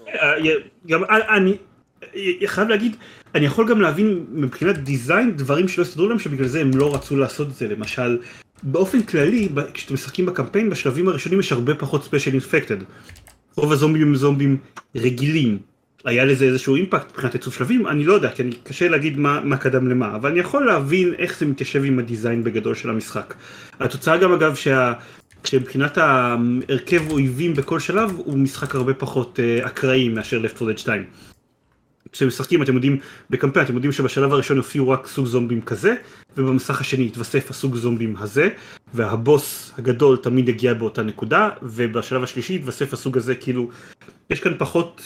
אה, 0.07 0.33
גם 0.87 1.03
אני 1.35 1.57
חייב 2.45 2.67
להגיד, 2.67 2.95
אני 3.35 3.45
יכול 3.45 3.69
גם 3.69 3.81
להבין 3.81 4.25
מבחינת 4.31 4.77
דיזיין 4.77 5.37
דברים 5.37 5.67
שלא 5.67 5.83
הסתדרו 5.83 6.09
להם 6.09 6.19
שבגלל 6.19 6.47
זה 6.47 6.61
הם 6.61 6.71
לא 6.75 6.95
רצו 6.95 7.15
לעשות 7.15 7.47
את 7.47 7.55
זה, 7.55 7.67
למשל 7.67 8.17
באופן 8.63 9.01
כללי 9.01 9.49
כשאתם 9.73 9.93
משחקים 9.93 10.25
בקמפיין 10.25 10.69
בשלבים 10.69 11.07
הראשונים 11.07 11.39
יש 11.39 11.51
הרבה 11.51 11.75
פחות 11.75 12.03
special 12.03 12.31
infected. 12.31 12.77
רוב 13.55 13.71
הזומבים 13.71 14.07
הם 14.07 14.15
זומבים 14.15 14.57
רגילים. 14.95 15.70
היה 16.05 16.25
לזה 16.25 16.45
איזשהו 16.45 16.75
impact 16.75 17.11
מבחינת 17.11 17.33
עיצוב 17.33 17.53
שלבים, 17.53 17.87
אני 17.87 18.03
לא 18.03 18.13
יודע, 18.13 18.31
כי 18.31 18.41
אני 18.41 18.51
קשה 18.63 18.89
להגיד 18.89 19.17
מה, 19.17 19.41
מה 19.43 19.57
קדם 19.57 19.87
למה, 19.87 20.15
אבל 20.15 20.29
אני 20.29 20.39
יכול 20.39 20.65
להבין 20.65 21.13
איך 21.17 21.39
זה 21.39 21.45
מתיישב 21.45 21.83
עם 21.83 21.99
ה 21.99 22.06
design 22.06 22.43
בגדול 22.43 22.75
של 22.75 22.89
המשחק. 22.89 23.33
התוצאה 23.79 24.17
גם 24.17 24.33
אגב 24.33 24.55
שה... 24.55 24.93
שמבחינת 25.43 25.97
ההרכב 25.97 27.11
אויבים 27.11 27.53
בכל 27.53 27.79
שלב 27.79 28.11
הוא 28.17 28.37
משחק 28.37 28.75
הרבה 28.75 28.93
פחות 28.93 29.39
אה, 29.39 29.67
אקראי 29.67 30.09
מאשר 30.09 30.41
Left 30.41 30.61
4 30.61 30.73
Dead 30.73 30.77
2. 30.77 31.03
כשמשחקים 32.11 32.63
אתם 32.63 32.73
יודעים 32.75 32.99
בקמפיין 33.29 33.65
אתם 33.65 33.73
יודעים 33.73 33.91
שבשלב 33.91 34.33
הראשון 34.33 34.57
יופיעו 34.57 34.89
רק 34.89 35.07
סוג 35.07 35.25
זומבים 35.25 35.61
כזה 35.61 35.95
ובמסך 36.37 36.81
השני 36.81 37.03
יתווסף 37.03 37.49
הסוג 37.49 37.75
זומבים 37.75 38.15
הזה 38.19 38.49
והבוס 38.93 39.71
הגדול 39.77 40.17
תמיד 40.17 40.49
יגיע 40.49 40.73
באותה 40.73 41.03
נקודה 41.03 41.49
ובשלב 41.61 42.23
השלישי 42.23 42.53
יתווסף 42.53 42.93
הסוג 42.93 43.17
הזה 43.17 43.35
כאילו 43.35 43.69
יש 44.29 44.39
כאן 44.39 44.53
פחות 44.57 45.01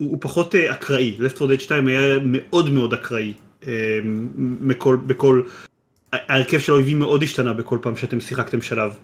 הוא, 0.00 0.18
פחות 0.20 0.54
אה, 0.54 0.72
אקראי 0.72 1.18
Left 1.18 1.42
4 1.42 1.54
Dead 1.54 1.60
2 1.60 1.86
היה 1.86 2.18
מאוד 2.24 2.70
מאוד 2.70 2.94
אקראי 2.94 3.32
אה, 3.66 3.98
מכל 4.60 4.96
בכל 5.06 5.42
ההרכב 6.12 6.58
של 6.58 6.72
האויבים 6.72 6.98
מאוד 6.98 7.22
השתנה 7.22 7.52
בכל 7.52 7.78
פעם 7.82 7.96
שאתם 7.96 8.20
שיחקתם 8.20 8.62
שלב. 8.62 8.96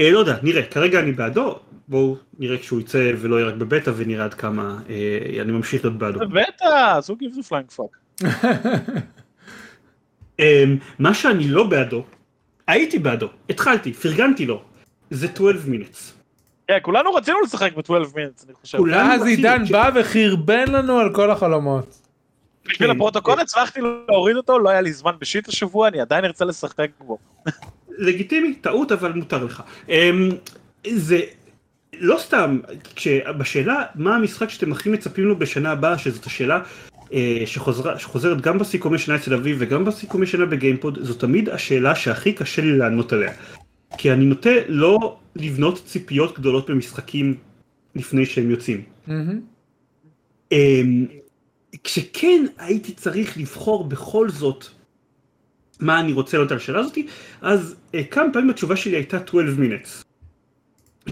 אה, 0.00 0.10
לא 0.10 0.18
יודע, 0.18 0.36
נראה, 0.42 0.62
כרגע 0.62 1.00
אני 1.00 1.12
בעדו, 1.12 1.58
בואו 1.88 2.16
נראה 2.38 2.58
כשהוא 2.58 2.80
יצא 2.80 3.12
ולא 3.18 3.36
יהיה 3.36 3.48
רק 3.48 3.54
בבטא 3.54 3.92
ונראה 3.96 4.24
עד 4.24 4.34
כמה 4.34 4.78
אה, 4.88 5.42
אני 5.42 5.52
ממשיך 5.52 5.84
להיות 5.84 5.98
בעדו. 5.98 6.20
gives 7.14 7.38
a 7.38 7.48
flying 7.48 7.76
fuck. 7.76 8.24
אה, 10.40 10.64
מה 10.98 11.14
שאני 11.14 11.48
לא 11.48 11.66
בעדו, 11.66 12.04
הייתי 12.66 12.98
בעדו, 12.98 13.28
התחלתי, 13.50 13.92
פרגנתי 13.92 14.46
לו, 14.46 14.62
זה 15.10 15.28
12 15.28 15.74
minutes. 15.74 16.13
כן, 16.68 16.78
כולנו 16.82 17.14
רצינו 17.14 17.40
לשחק 17.40 17.72
ב-12 17.76 17.90
minutes, 17.90 18.44
אני 18.46 18.54
חושב. 18.60 18.78
רצינו, 18.78 19.24
עידן 19.24 19.66
ש- 19.66 19.70
בא 19.70 19.90
וחרבן 19.94 20.68
לנו 20.68 20.98
על 20.98 21.14
כל 21.14 21.30
החלומות. 21.30 22.00
בשביל 22.68 22.88
כן. 22.88 22.96
הפרוטוקול 22.96 23.40
הצלחתי 23.40 23.80
להוריד 24.08 24.36
אותו, 24.36 24.58
לא 24.58 24.68
היה 24.70 24.80
לי 24.80 24.92
זמן 24.92 25.12
בשיט 25.18 25.48
השבוע, 25.48 25.88
אני 25.88 26.00
עדיין 26.00 26.24
ארצה 26.24 26.44
לשחק 26.44 26.88
בו. 27.00 27.18
לגיטימי, 27.98 28.54
טעות 28.54 28.92
אבל 28.92 29.12
מותר 29.12 29.44
לך. 29.44 29.62
אמ, 29.88 30.28
זה 30.88 31.20
לא 32.00 32.16
סתם, 32.18 32.58
בשאלה 33.38 33.82
מה 33.94 34.16
המשחק 34.16 34.50
שאתם 34.50 34.72
הכי 34.72 34.88
מצפים 34.90 35.24
לו 35.24 35.38
בשנה 35.38 35.70
הבאה, 35.70 35.98
שזאת 35.98 36.26
השאלה 36.26 36.60
אה, 37.12 37.42
שחוזרה, 37.46 37.98
שחוזרת 37.98 38.40
גם 38.40 38.58
בסיכומי 38.58 38.98
שנה 38.98 39.16
אצל 39.16 39.34
אביב 39.34 39.56
וגם 39.60 39.84
בסיכומי 39.84 40.26
שנה 40.26 40.46
בגיימפוד, 40.46 40.98
זו 41.02 41.14
תמיד 41.14 41.48
השאלה 41.48 41.94
שהכי 41.94 42.32
קשה 42.32 42.62
לי 42.62 42.78
לענות 42.78 43.12
עליה. 43.12 43.32
כי 43.98 44.12
אני 44.12 44.24
נוטה 44.24 44.50
לא 44.68 45.16
לבנות 45.36 45.82
ציפיות 45.86 46.38
גדולות 46.38 46.70
במשחקים 46.70 47.36
לפני 47.94 48.26
שהם 48.26 48.50
יוצאים. 48.50 48.82
אמ, 50.52 51.06
כשכן 51.84 52.44
הייתי 52.58 52.92
צריך 52.92 53.38
לבחור 53.38 53.84
בכל 53.84 54.30
זאת 54.30 54.64
מה 55.80 56.00
אני 56.00 56.12
רוצה 56.12 56.36
לענות 56.36 56.50
על 56.50 56.56
השאלה 56.56 56.80
הזאתי, 56.80 57.06
אז 57.40 57.74
אה, 57.94 58.04
כמה 58.04 58.32
פעמים 58.32 58.50
התשובה 58.50 58.76
שלי 58.76 58.96
הייתה 58.96 59.18
12 59.26 59.64
minutes. 59.64 60.04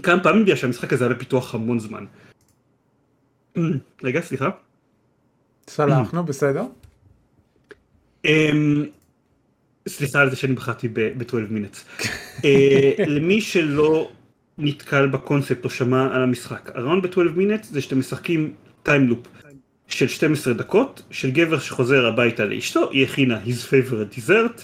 כמה 0.01 0.23
פעמים 0.23 0.43
בגלל 0.43 0.55
שהמשחק 0.55 0.93
הזה 0.93 1.05
היה 1.05 1.13
בפיתוח 1.13 1.55
המון 1.55 1.79
זמן. 1.79 2.05
רגע, 4.03 4.21
סליחה. 4.21 4.49
סלחנו 5.69 6.23
בסדר. 6.23 6.63
סליחה 9.87 10.21
על 10.21 10.29
זה 10.29 10.35
שאני 10.35 10.53
בחרתי 10.53 10.87
ב-12 10.87 11.31
minutes. 11.31 12.03
אה, 12.45 12.91
למי 13.07 13.41
שלא 13.41 14.11
נתקל 14.57 15.07
בקונספט 15.07 15.65
או 15.65 15.69
שמע 15.69 16.15
על 16.15 16.23
המשחק, 16.23 16.71
הרעיון 16.73 17.01
ב-12 17.01 17.17
minutes 17.37 17.65
זה 17.71 17.81
שאתם 17.81 17.99
משחקים 17.99 18.53
time 18.83 19.05
loop 19.05 19.27
של 19.87 20.07
12 20.07 20.53
דקות 20.53 21.03
של 21.11 21.31
גבר 21.31 21.59
שחוזר 21.59 22.05
הביתה 22.05 22.45
לאשתו, 22.45 22.91
היא 22.91 23.03
הכינה 23.03 23.39
his 23.45 23.67
favorite 23.69 24.17
dessert, 24.17 24.61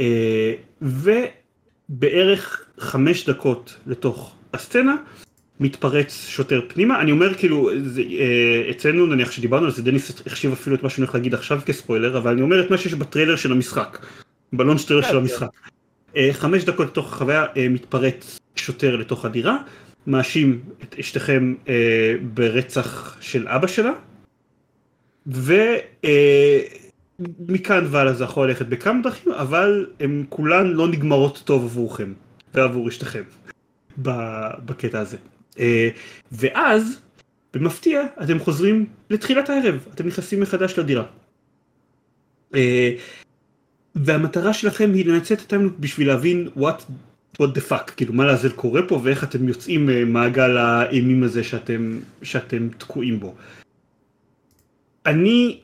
אה, 0.00 0.54
ובערך 0.82 2.64
חמש 2.78 3.28
דקות 3.28 3.76
לתוך 3.86 4.34
הסצנה 4.54 4.96
מתפרץ 5.60 6.26
שוטר 6.28 6.60
פנימה, 6.68 7.00
אני 7.00 7.12
אומר 7.12 7.34
כאילו, 7.34 7.70
זה, 7.84 8.02
אה, 8.02 8.70
אצלנו 8.70 9.06
נניח 9.06 9.30
שדיברנו 9.30 9.66
על 9.66 9.72
זה, 9.72 9.82
דניס 9.82 10.22
החשיב 10.26 10.52
אפילו 10.52 10.76
את 10.76 10.82
מה 10.82 10.90
שאני 10.90 11.04
הולך 11.04 11.14
להגיד 11.14 11.34
עכשיו 11.34 11.60
כספוילר, 11.66 12.18
אבל 12.18 12.32
אני 12.32 12.42
אומר 12.42 12.64
את 12.64 12.70
מה 12.70 12.78
שיש 12.78 12.94
בטריילר 12.94 13.36
של 13.36 13.52
המשחק, 13.52 14.06
ב 14.52 14.57
launch 14.57 14.84
trailer 14.84 15.08
של 15.08 15.16
המשחק. 15.16 15.48
אה, 16.16 16.28
חמש 16.32 16.64
דקות 16.64 16.86
לתוך 16.86 17.12
החוויה 17.12 17.46
אה, 17.56 17.68
מתפרץ 17.68 18.38
שוטר 18.56 18.96
לתוך 18.96 19.24
הדירה, 19.24 19.56
מאשים 20.06 20.60
את 20.82 20.94
אשתכם 21.00 21.54
אה, 21.68 22.14
ברצח 22.34 23.16
של 23.20 23.48
אבא 23.48 23.66
שלה, 23.66 23.90
ומכאן 27.38 27.86
והלאה 27.90 28.12
זה 28.12 28.24
יכול 28.24 28.48
ללכת 28.48 28.66
בכמה 28.66 29.02
דרכים, 29.02 29.32
אבל 29.32 29.86
הן 30.00 30.24
כולן 30.28 30.66
לא 30.66 30.88
נגמרות 30.88 31.42
טוב 31.44 31.64
עבורכם 31.64 32.12
ועבור 32.54 32.88
אשתכם 32.88 33.22
בקטע 33.98 35.00
הזה. 35.00 35.16
ואז, 36.32 37.00
במפתיע, 37.54 38.02
אתם 38.22 38.38
חוזרים 38.38 38.86
לתחילת 39.10 39.50
הערב, 39.50 39.86
אתם 39.94 40.06
נכנסים 40.06 40.40
מחדש 40.40 40.78
לדירה. 40.78 41.04
אה, 43.96 44.02
והמטרה 44.04 44.52
שלכם 44.52 44.90
היא 44.94 45.06
לנצל 45.06 45.34
את 45.34 45.40
הטיימלופ 45.40 45.72
בשביל 45.80 46.08
להבין 46.08 46.48
what, 46.56 46.82
what 47.38 47.46
the 47.46 47.70
fuck, 47.70 47.92
כאילו 47.96 48.12
מה 48.12 48.24
לעזל 48.24 48.50
קורה 48.50 48.82
פה 48.88 49.00
ואיך 49.02 49.24
אתם 49.24 49.48
יוצאים 49.48 49.86
ממעגל 49.86 50.56
האימים 50.56 51.22
הזה 51.22 51.44
שאתם, 51.44 51.98
שאתם 52.22 52.68
תקועים 52.78 53.20
בו. 53.20 53.34
אני, 55.06 55.58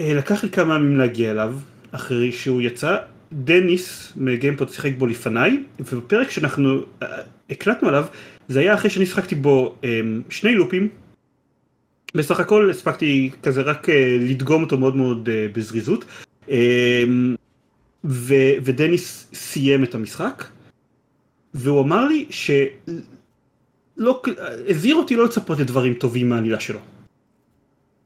אה, 0.00 0.14
לקח 0.14 0.44
לי 0.44 0.50
כמה 0.50 0.74
ימים 0.74 0.96
להגיע 0.96 1.30
אליו, 1.30 1.54
אחרי 1.92 2.32
שהוא 2.32 2.62
יצא, 2.62 2.96
דניס 3.32 4.12
מגיימפוד 4.16 4.68
שיחק 4.68 4.92
בו 4.98 5.06
לפניי, 5.06 5.62
ובפרק 5.80 6.30
שאנחנו 6.30 6.80
אה, 7.02 7.08
הקלטנו 7.50 7.88
עליו, 7.88 8.06
זה 8.48 8.60
היה 8.60 8.74
אחרי 8.74 8.90
שאני 8.90 9.06
שחקתי 9.06 9.34
בו 9.34 9.76
שני 10.30 10.54
לופים, 10.54 10.88
בסך 12.14 12.40
הכל 12.40 12.70
הספקתי 12.70 13.30
כזה 13.42 13.62
רק 13.62 13.86
לדגום 14.20 14.62
אותו 14.62 14.78
מאוד 14.78 14.96
מאוד 14.96 15.28
בזריזות. 15.52 16.04
ו, 18.08 18.34
ודניס 18.64 19.28
סיים 19.34 19.84
את 19.84 19.94
המשחק, 19.94 20.44
והוא 21.54 21.80
אמר 21.80 22.08
לי 22.08 22.26
שלא, 22.30 24.22
הזהיר 24.68 24.96
אותי 24.96 25.16
לא 25.16 25.24
לצפות 25.24 25.58
לדברים 25.58 25.94
טובים 25.94 26.28
מהעלילה 26.28 26.60
שלו. 26.60 26.78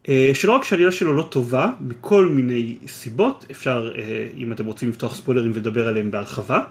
אה, 0.09 0.31
שלא 0.35 0.53
רק 0.53 0.65
שהעלילה 0.65 0.93
שלו 0.93 1.13
לא 1.13 1.23
טובה, 1.23 1.73
מכל 1.81 2.27
מיני 2.27 2.77
סיבות, 2.87 3.47
אפשר, 3.51 3.93
אה, 3.99 4.29
אם 4.37 4.53
אתם 4.53 4.67
רוצים 4.67 4.89
לפתוח 4.89 5.15
ספוילרים 5.15 5.53
ולדבר 5.55 5.89
עליהם 5.89 6.11
בהרחבה, 6.11 6.65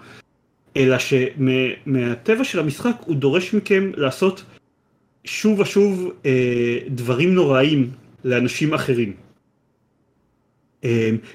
אלא 0.76 0.96
שמהטבע 0.98 2.44
של 2.44 2.58
המשחק 2.58 2.96
הוא 3.04 3.16
דורש 3.16 3.54
מכם 3.54 3.90
לעשות 3.96 4.44
שוב 5.24 5.60
ושוב 5.60 6.12
אה, 6.26 6.78
דברים 6.88 7.34
נוראים 7.34 7.90
לאנשים 8.24 8.74
אחרים. 8.74 9.12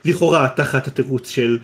לכאורה 0.05 0.49
תחת 0.55 0.87
התירוץ 0.87 1.29
של 1.29 1.59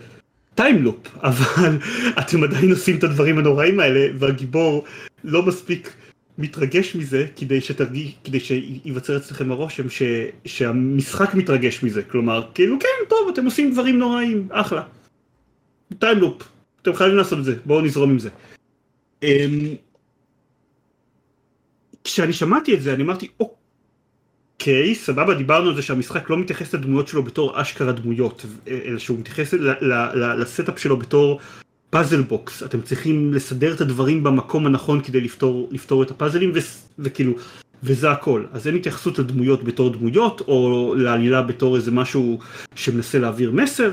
time 0.56 0.79
loop, 0.79 1.08
אבל 1.24 1.78
אתם 2.20 2.43
עדיין 2.43 2.72
עושים 2.72 2.97
את 2.97 3.04
הדברים 3.04 3.38
הנוראים 3.38 3.80
האלה, 3.80 4.08
והגיבור 4.20 4.86
לא 5.24 5.45
מספיק 5.45 5.93
מתרגש 6.38 6.95
מזה 6.95 7.28
כדי 7.36 7.62
שתרגיש, 7.62 8.16
כדי 8.24 8.39
שייווצר 8.39 9.18
אצלכם 9.18 9.52
הרושם 9.52 9.89
ש, 9.89 10.02
שהמשחק 10.45 11.36
מתרגש 11.36 11.84
מזה, 11.84 12.04
כלומר, 12.04 12.47
כאילו 12.54 12.80
כן, 12.80 13.06
טוב, 13.10 13.30
אתם 13.34 13.45
עושים 13.45 13.72
דברים 13.72 13.99
נוראים, 13.99 14.47
אחלה. 14.52 14.84
time 15.99 16.19
loop, 16.19 16.43
אתם 16.82 16.93
חייבים 16.93 17.18
לעשות 17.18 17.39
את 17.39 17.43
זה, 17.43 17.56
בואו 17.66 17.82
נזרום 17.82 18.10
עם 18.10 18.20
זה. 18.20 18.30
אמ, 19.24 19.76
כשאני 22.04 22.34
שמעתי 22.34 22.74
את 22.74 22.82
זה, 22.82 22.93
אני 22.93 23.04
אמרתי, 23.04 23.28
אוקיי. 23.39 23.61
אוקיי, 24.62 24.95
סבבה, 24.95 25.34
דיברנו 25.34 25.70
על 25.70 25.76
זה 25.76 25.82
שהמשחק 25.82 26.30
לא 26.30 26.38
מתייחס 26.38 26.74
לדמויות 26.74 27.07
שלו 27.07 27.24
בתור 27.24 27.62
אשכרה 27.62 27.91
דמויות, 27.91 28.45
אלא 28.68 28.99
שהוא 28.99 29.20
מתייחס 29.20 29.53
ל 30.14 30.24
setup 30.24 30.80
שלו 30.80 30.97
בתור 30.97 31.39
puzzle 31.89 32.22
box. 32.22 32.64
אתם 32.64 32.82
צריכים 32.82 33.34
לסדר 33.34 33.74
את 33.74 33.82
הדברים 33.82 34.24
במקום 34.24 34.66
הנכון 34.66 35.01
כדי 35.01 35.22
לפתור, 35.22 35.70
לפתור 35.72 36.03
את 36.03 36.12
הפאזלים, 36.12 36.51
ו, 36.55 36.59
וכאילו, 36.99 37.34
וזה 37.84 38.12
הכל. 38.12 38.45
אז 38.53 38.68
אין 38.68 38.76
התייחסות 38.76 39.20
לדמויות 39.20 39.64
בתור 39.64 39.89
דמויות, 39.89 40.41
או 40.47 40.93
לעלילה 40.97 41.41
בתור 41.41 41.76
איזה 41.76 41.91
משהו 41.91 42.39
שמנסה 42.76 43.20
להעביר 43.20 43.51
מסר. 43.51 43.91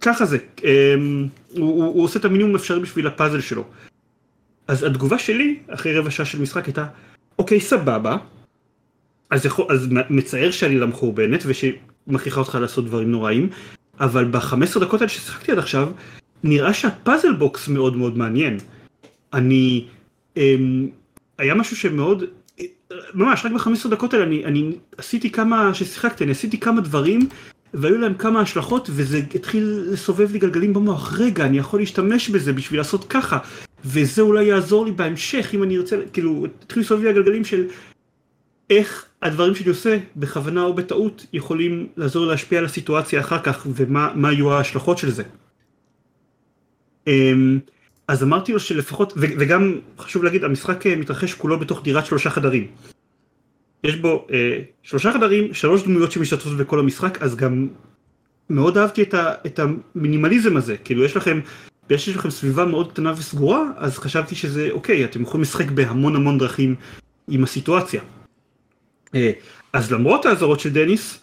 ככה 0.00 0.24
זה. 0.24 0.38
אמ, 0.64 1.28
הוא, 1.50 1.60
הוא, 1.60 1.84
הוא 1.84 2.04
עושה 2.04 2.18
את 2.18 2.24
המינימום 2.24 2.54
האפשרי 2.54 2.80
בשביל 2.80 3.06
הפאזל 3.06 3.40
שלו. 3.40 3.64
אז 4.68 4.82
התגובה 4.82 5.18
שלי, 5.18 5.58
אחרי 5.68 5.98
רבע 5.98 6.10
שעה 6.10 6.26
של 6.26 6.40
משחק, 6.40 6.64
הייתה, 6.64 6.86
אוקיי, 7.38 7.60
סבבה. 7.60 8.16
אז, 9.32 9.46
יכול, 9.46 9.66
אז 9.68 9.88
מצער 10.10 10.50
שעלילה 10.50 10.86
מחורבנת 10.86 11.42
ושמכריחה 11.46 12.40
אותך 12.40 12.58
לעשות 12.60 12.84
דברים 12.84 13.10
נוראים, 13.10 13.48
אבל 14.00 14.24
ב-15 14.24 14.80
דקות 14.80 15.00
האלה 15.00 15.08
ששיחקתי 15.08 15.52
עד 15.52 15.58
עכשיו, 15.58 15.88
נראה 16.44 16.74
שהפאזל 16.74 17.32
בוקס 17.32 17.68
מאוד 17.68 17.96
מאוד 17.96 18.18
מעניין. 18.18 18.58
אני, 19.32 19.84
אמ, 20.36 20.88
היה 21.38 21.54
משהו 21.54 21.76
שמאוד, 21.76 22.24
ממש 23.14 23.44
רק 23.44 23.52
ב-15 23.52 23.88
דקות 23.88 24.14
האלה 24.14 24.24
אני, 24.24 24.44
אני 24.44 24.72
עשיתי 24.98 25.30
כמה, 25.30 25.74
ששיחקתי, 25.74 26.24
אני 26.24 26.32
עשיתי 26.32 26.60
כמה 26.60 26.80
דברים 26.80 27.28
והיו 27.74 27.98
להם 27.98 28.14
כמה 28.14 28.40
השלכות 28.40 28.90
וזה 28.92 29.20
התחיל 29.34 29.84
לסובב 29.86 30.32
לי 30.32 30.38
גלגלים 30.38 30.72
במוח, 30.72 31.18
רגע 31.18 31.46
אני 31.46 31.58
יכול 31.58 31.80
להשתמש 31.80 32.28
בזה 32.28 32.52
בשביל 32.52 32.80
לעשות 32.80 33.04
ככה 33.04 33.38
וזה 33.84 34.22
אולי 34.22 34.44
יעזור 34.44 34.84
לי 34.84 34.92
בהמשך 34.92 35.50
אם 35.54 35.62
אני 35.62 35.76
ארצה, 35.76 35.96
כאילו 36.12 36.46
התחיל 36.64 36.82
לסובב 36.82 37.02
לי 37.02 37.08
הגלגלים 37.08 37.44
של 37.44 37.66
איך 38.70 39.06
הדברים 39.22 39.54
שאני 39.54 39.68
עושה 39.68 39.98
בכוונה 40.16 40.62
או 40.62 40.74
בטעות 40.74 41.26
יכולים 41.32 41.88
לעזור 41.96 42.26
להשפיע 42.26 42.58
על 42.58 42.64
הסיטואציה 42.64 43.20
אחר 43.20 43.38
כך 43.38 43.66
ומה 43.74 44.32
יהיו 44.32 44.52
ההשלכות 44.52 44.98
של 44.98 45.10
זה. 45.10 45.22
אמ, 47.06 47.58
אז 48.08 48.22
אמרתי 48.22 48.52
לו 48.52 48.60
שלפחות, 48.60 49.12
וגם 49.16 49.78
חשוב 49.98 50.24
להגיד, 50.24 50.44
המשחק 50.44 50.86
אה, 50.86 50.96
מתרחש 50.96 51.34
כולו 51.34 51.58
בתוך 51.58 51.82
דירת 51.82 52.06
שלושה 52.06 52.30
חדרים. 52.30 52.66
יש 53.84 53.96
בו 53.96 54.26
אה, 54.32 54.58
שלושה 54.82 55.12
חדרים, 55.12 55.54
שלוש 55.54 55.82
דמויות 55.82 56.12
שמשתתפות 56.12 56.56
בכל 56.56 56.78
המשחק, 56.78 57.22
אז 57.22 57.36
גם 57.36 57.68
מאוד 58.50 58.78
אהבתי 58.78 59.02
את, 59.02 59.14
ה, 59.14 59.34
את 59.46 59.60
המינימליזם 59.94 60.56
הזה, 60.56 60.76
כאילו 60.76 61.04
יש 61.04 61.16
לכם, 61.16 61.40
יש 61.90 62.08
לכם 62.08 62.30
סביבה 62.30 62.64
מאוד 62.64 62.92
קטנה 62.92 63.12
וסגורה, 63.12 63.62
אז 63.76 63.98
חשבתי 63.98 64.34
שזה 64.34 64.68
אוקיי, 64.70 65.04
אתם 65.04 65.22
יכולים 65.22 65.42
לשחק 65.42 65.70
בהמון 65.70 66.16
המון 66.16 66.38
דרכים 66.38 66.74
עם 67.28 67.44
הסיטואציה. 67.44 68.02
אה, 69.14 69.30
אז 69.72 69.92
למרות 69.92 70.26
האזהרות 70.26 70.60
של 70.60 70.70
דניס, 70.70 71.18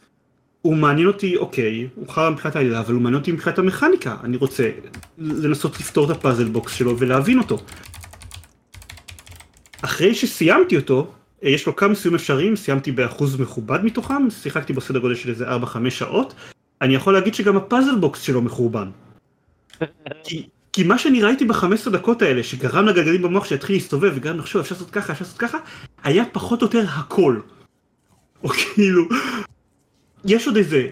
הוא 0.61 0.75
מעניין 0.75 1.07
אותי, 1.07 1.37
אוקיי, 1.37 1.87
הוא 1.95 2.09
חרא 2.09 2.29
מבחינת 2.29 2.55
העלילה, 2.55 2.79
אבל 2.79 2.93
הוא 2.93 3.01
מעניין 3.01 3.19
אותי 3.19 3.31
מבחינת 3.31 3.59
המכניקה. 3.59 4.17
אני 4.23 4.37
רוצה 4.37 4.69
לנסות 5.17 5.79
לפתור 5.79 6.11
את 6.11 6.17
ה 6.17 6.22
puzzle 6.22 6.47
box 6.47 6.73
שלו 6.73 6.99
ולהבין 6.99 7.39
אותו. 7.39 7.57
אחרי 9.81 10.15
שסיימתי 10.15 10.77
אותו, 10.77 11.11
אה, 11.43 11.49
יש 11.49 11.67
לו 11.67 11.75
כמה 11.75 11.95
סיומים 11.95 12.15
אפשריים, 12.15 12.55
סיימתי 12.55 12.91
באחוז 12.91 13.39
מכובד 13.39 13.85
מתוכם, 13.85 14.29
שיחקתי 14.29 14.73
בסדר 14.73 14.99
גודל 14.99 15.15
של 15.15 15.29
איזה 15.29 15.45
4-5 15.55 15.89
שעות. 15.89 16.33
אני 16.81 16.95
יכול 16.95 17.13
להגיד 17.13 17.35
שגם 17.35 17.57
ה 17.57 17.63
puzzle 17.63 17.95
box 17.95 18.21
שלו 18.21 18.41
מחורבן. 18.41 18.89
כי, 20.23 20.47
כי 20.73 20.83
מה 20.83 20.97
שאני 20.97 21.21
ראיתי 21.21 21.45
ב-15 21.45 21.89
דקות 21.91 22.21
האלה, 22.21 22.43
שגרם 22.43 22.85
לגלגלים 22.85 23.21
במוח 23.21 23.45
שיתחיל 23.45 23.75
להסתובב 23.75 24.11
וגרם 24.15 24.37
לחשוב 24.37 24.61
אפשר 24.61 24.75
לעשות 24.75 24.89
ככה, 24.89 25.13
אפשר 25.13 25.25
לעשות 25.25 25.37
ככה, 25.37 25.57
היה 26.03 26.25
פחות 26.31 26.61
או 26.61 26.67
יותר 26.67 26.85
הכל. 26.89 27.39
או 28.43 28.49
כאילו, 28.49 29.03
יש 30.25 30.47
עוד 30.47 30.57
איזה, 30.57 30.89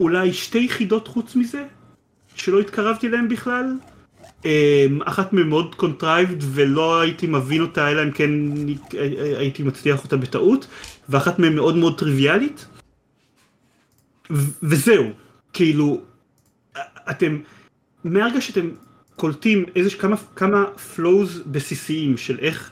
אולי 0.00 0.32
שתי 0.32 0.58
חידות 0.58 1.08
חוץ 1.08 1.36
מזה, 1.36 1.64
שלא 2.34 2.60
התקרבתי 2.60 3.06
אליהן 3.06 3.28
בכלל. 3.28 3.76
אמ, 4.44 5.02
אחת 5.02 5.32
מהן 5.32 5.48
מאוד 5.48 5.74
contrived 5.74 6.36
ולא 6.40 7.00
הייתי 7.00 7.26
מבין 7.26 7.60
אותה 7.60 7.90
אלא 7.90 8.02
אם 8.02 8.10
כן 8.10 8.30
הייתי 9.38 9.62
מצליח 9.62 10.04
אותה 10.04 10.16
בטעות 10.16 10.66
ואחת 11.08 11.38
מהן 11.38 11.54
מאוד 11.54 11.76
מאוד 11.76 11.98
טריוויאלית 11.98 12.66
וזהו 14.62 15.10
כאילו 15.52 16.00
אתם 17.10 17.38
מהרגע 18.04 18.40
שאתם 18.40 18.70
קולטים 19.16 19.64
איזה 19.76 19.90
כמה 19.90 20.16
כמה 20.36 20.64
flows 20.96 21.42
בסיסיים 21.46 22.16
של 22.16 22.38
איך 22.38 22.70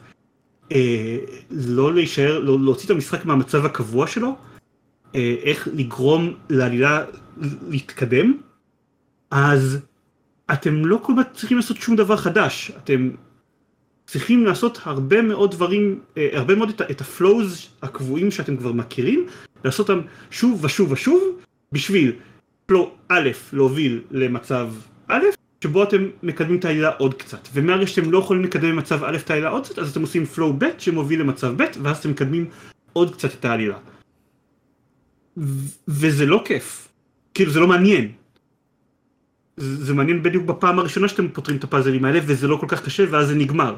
אה, 0.72 1.18
לא 1.50 1.94
להישאר, 1.94 2.38
לא, 2.38 2.58
להוציא 2.60 2.86
את 2.86 2.90
המשחק 2.90 3.24
מהמצב 3.24 3.64
הקבוע 3.64 4.06
שלו, 4.06 4.36
אה, 5.14 5.34
איך 5.42 5.68
לגרום 5.74 6.34
לעלילה 6.50 7.04
להתקדם, 7.68 8.38
אז 9.30 9.78
אתם 10.52 10.86
לא 10.86 10.98
כל 11.02 11.12
כך 11.18 11.32
צריכים 11.32 11.56
לעשות 11.56 11.76
שום 11.76 11.96
דבר 11.96 12.16
חדש, 12.16 12.72
אתם 12.76 13.10
צריכים 14.06 14.44
לעשות 14.44 14.80
הרבה 14.84 15.22
מאוד 15.22 15.50
דברים, 15.50 16.00
אה, 16.16 16.28
הרבה 16.32 16.54
מאוד 16.54 16.68
את, 16.68 16.82
את 16.90 17.00
ה 17.00 17.11
flows 17.11 17.68
הקבועים 17.82 18.30
שאתם 18.30 18.56
כבר 18.56 18.72
מכירים, 18.72 19.26
לעשות 19.64 19.90
אותם 19.90 20.06
שוב 20.30 20.64
ושוב 20.64 20.92
ושוב, 20.92 21.22
בשביל 21.72 22.12
flow 22.66 22.90
א' 23.08 23.30
להוביל 23.52 24.02
למצב 24.10 24.70
א', 25.08 25.24
שבו 25.64 25.82
אתם 25.82 26.08
מקדמים 26.22 26.58
את 26.58 26.64
העלילה 26.64 26.90
עוד 26.90 27.14
קצת, 27.14 27.48
ומהרגע 27.52 27.86
שאתם 27.86 28.12
לא 28.12 28.18
יכולים 28.18 28.44
לקדם 28.44 28.70
במצב 28.70 29.04
א' 29.04 29.16
את 29.16 29.30
העלילה 29.30 29.48
עוד 29.48 29.64
קצת, 29.64 29.78
אז 29.78 29.90
אתם 29.90 30.00
עושים 30.00 30.24
flow 30.34 30.52
ב' 30.58 30.64
שמוביל 30.78 31.20
למצב 31.20 31.62
ב', 31.62 31.66
ואז 31.82 31.96
אתם 31.98 32.10
מקדמים 32.10 32.48
עוד 32.92 33.14
קצת 33.14 33.34
את 33.34 33.44
העלילה. 33.44 33.78
וזה 35.88 36.26
לא 36.26 36.42
כיף, 36.44 36.88
כאילו 37.34 37.52
זה 37.52 37.60
לא 37.60 37.66
מעניין. 37.66 38.12
זה 39.56 39.94
מעניין 39.94 40.22
בדיוק 40.22 40.44
בפעם 40.44 40.78
הראשונה 40.78 41.08
שאתם 41.08 41.28
פותרים 41.28 41.56
את 41.56 41.64
הפאזלים 41.64 42.04
האלה, 42.04 42.20
וזה 42.22 42.48
לא 42.48 42.56
כל 42.56 42.66
כך 42.68 42.84
קשה, 42.84 43.04
ואז 43.10 43.28
זה 43.28 43.34
נגמר. 43.34 43.76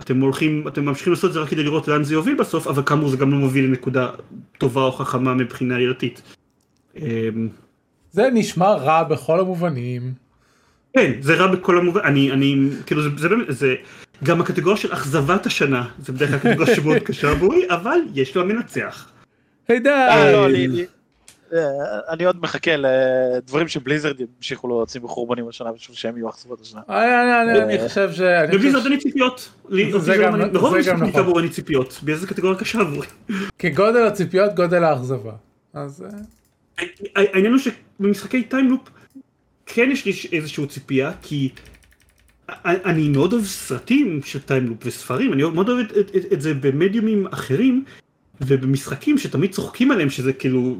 אתם 0.00 0.20
הולכים, 0.20 0.68
אתם 0.68 0.84
ממשיכים 0.84 1.12
לעשות 1.12 1.28
את 1.28 1.34
זה 1.34 1.40
רק 1.40 1.48
כדי 1.48 1.62
לראות 1.62 1.88
לאן 1.88 2.04
זה 2.04 2.14
יוביל 2.14 2.34
בסוף, 2.34 2.66
אבל 2.66 2.82
כאמור 2.82 3.08
זה 3.08 3.16
גם 3.16 3.30
לא 3.30 3.38
מוביל 3.38 3.64
לנקודה 3.64 4.10
טובה 4.58 4.82
או 4.82 4.92
חכמה 4.92 5.34
מבחינה 5.34 5.74
עלילתית. 5.74 6.22
אמ, 6.96 7.48
זה 8.12 8.28
נשמע 8.32 8.74
רע 8.74 9.02
בכל 9.02 9.40
המובנים. 9.40 10.29
כן, 10.92 11.12
זה 11.20 11.34
רע 11.34 11.46
בכל 11.46 11.78
המובן, 11.78 12.00
אני, 12.00 12.32
אני, 12.32 12.68
כאילו 12.86 13.02
זה, 13.02 13.08
זה 13.16 13.28
באמת, 13.28 13.46
זה 13.48 13.74
גם 14.24 14.40
הקטגוריה 14.40 14.76
של 14.76 14.92
אכזבת 14.92 15.46
השנה, 15.46 15.88
זה 15.98 16.12
בדרך 16.12 16.30
כלל 16.30 16.38
קטגוריה 16.38 16.76
שמאוד 16.76 16.98
קשה 16.98 17.30
עבורי, 17.30 17.66
אבל 17.70 17.98
יש 18.14 18.36
לה 18.36 18.44
מנצח. 18.44 19.08
היי 19.68 19.80
די. 19.80 19.88
אה, 19.88 20.32
לא, 20.32 20.46
אה, 21.52 21.98
אני 22.08 22.24
עוד 22.24 22.36
מחכה 22.42 22.70
לדברים 22.76 23.68
שבליזרד 23.68 24.16
ימשיכו 24.20 24.68
להוציא 24.68 25.00
מחורבנים 25.00 25.48
השנה 25.48 25.72
בשביל 25.72 25.96
שהם 25.96 26.16
יהיו 26.16 26.28
אכזבות 26.28 26.60
השנה. 26.60 26.80
אני 26.88 27.88
חושב 27.88 28.12
ש... 28.12 28.20
בבליזרד 28.20 28.82
אין 28.82 28.92
לי 28.92 28.98
ציפיות. 28.98 29.48
לרוב 29.68 30.74
המשחקים 30.74 31.12
כאמור 31.12 31.38
אין 31.38 31.46
לי 31.46 31.52
ציפיות. 31.52 32.00
באיזה 32.02 32.26
קטגוריה 32.26 32.58
קשה 32.58 32.80
עבורי. 32.80 33.06
כגודל 33.58 34.06
הציפיות 34.06 34.54
גודל 34.54 34.84
האכזבה. 34.84 35.32
אז... 35.74 36.04
העניין 37.16 37.52
הוא 37.52 37.60
שבמשחקי 37.60 38.42
time 38.42 38.61
loop 38.61 38.80
כן 39.74 39.90
יש 39.92 40.04
לי 40.04 40.12
איזושהי 40.32 40.66
ציפייה 40.66 41.12
כי 41.22 41.48
אני 42.64 43.08
מאוד 43.08 43.32
אוהב 43.32 43.44
סרטים 43.44 44.20
של 44.24 44.38
time 44.38 44.58
loop 44.58 44.78
וספרים 44.84 45.32
אני 45.32 45.42
מאוד 45.42 45.68
אוהב 45.68 45.86
את, 45.86 45.92
את, 45.98 46.16
את, 46.16 46.32
את 46.32 46.40
זה 46.40 46.54
במדיומים 46.54 47.26
אחרים 47.26 47.84
ובמשחקים 48.40 49.18
שתמיד 49.18 49.52
צוחקים 49.52 49.90
עליהם 49.90 50.10
שזה 50.10 50.32
כאילו 50.32 50.76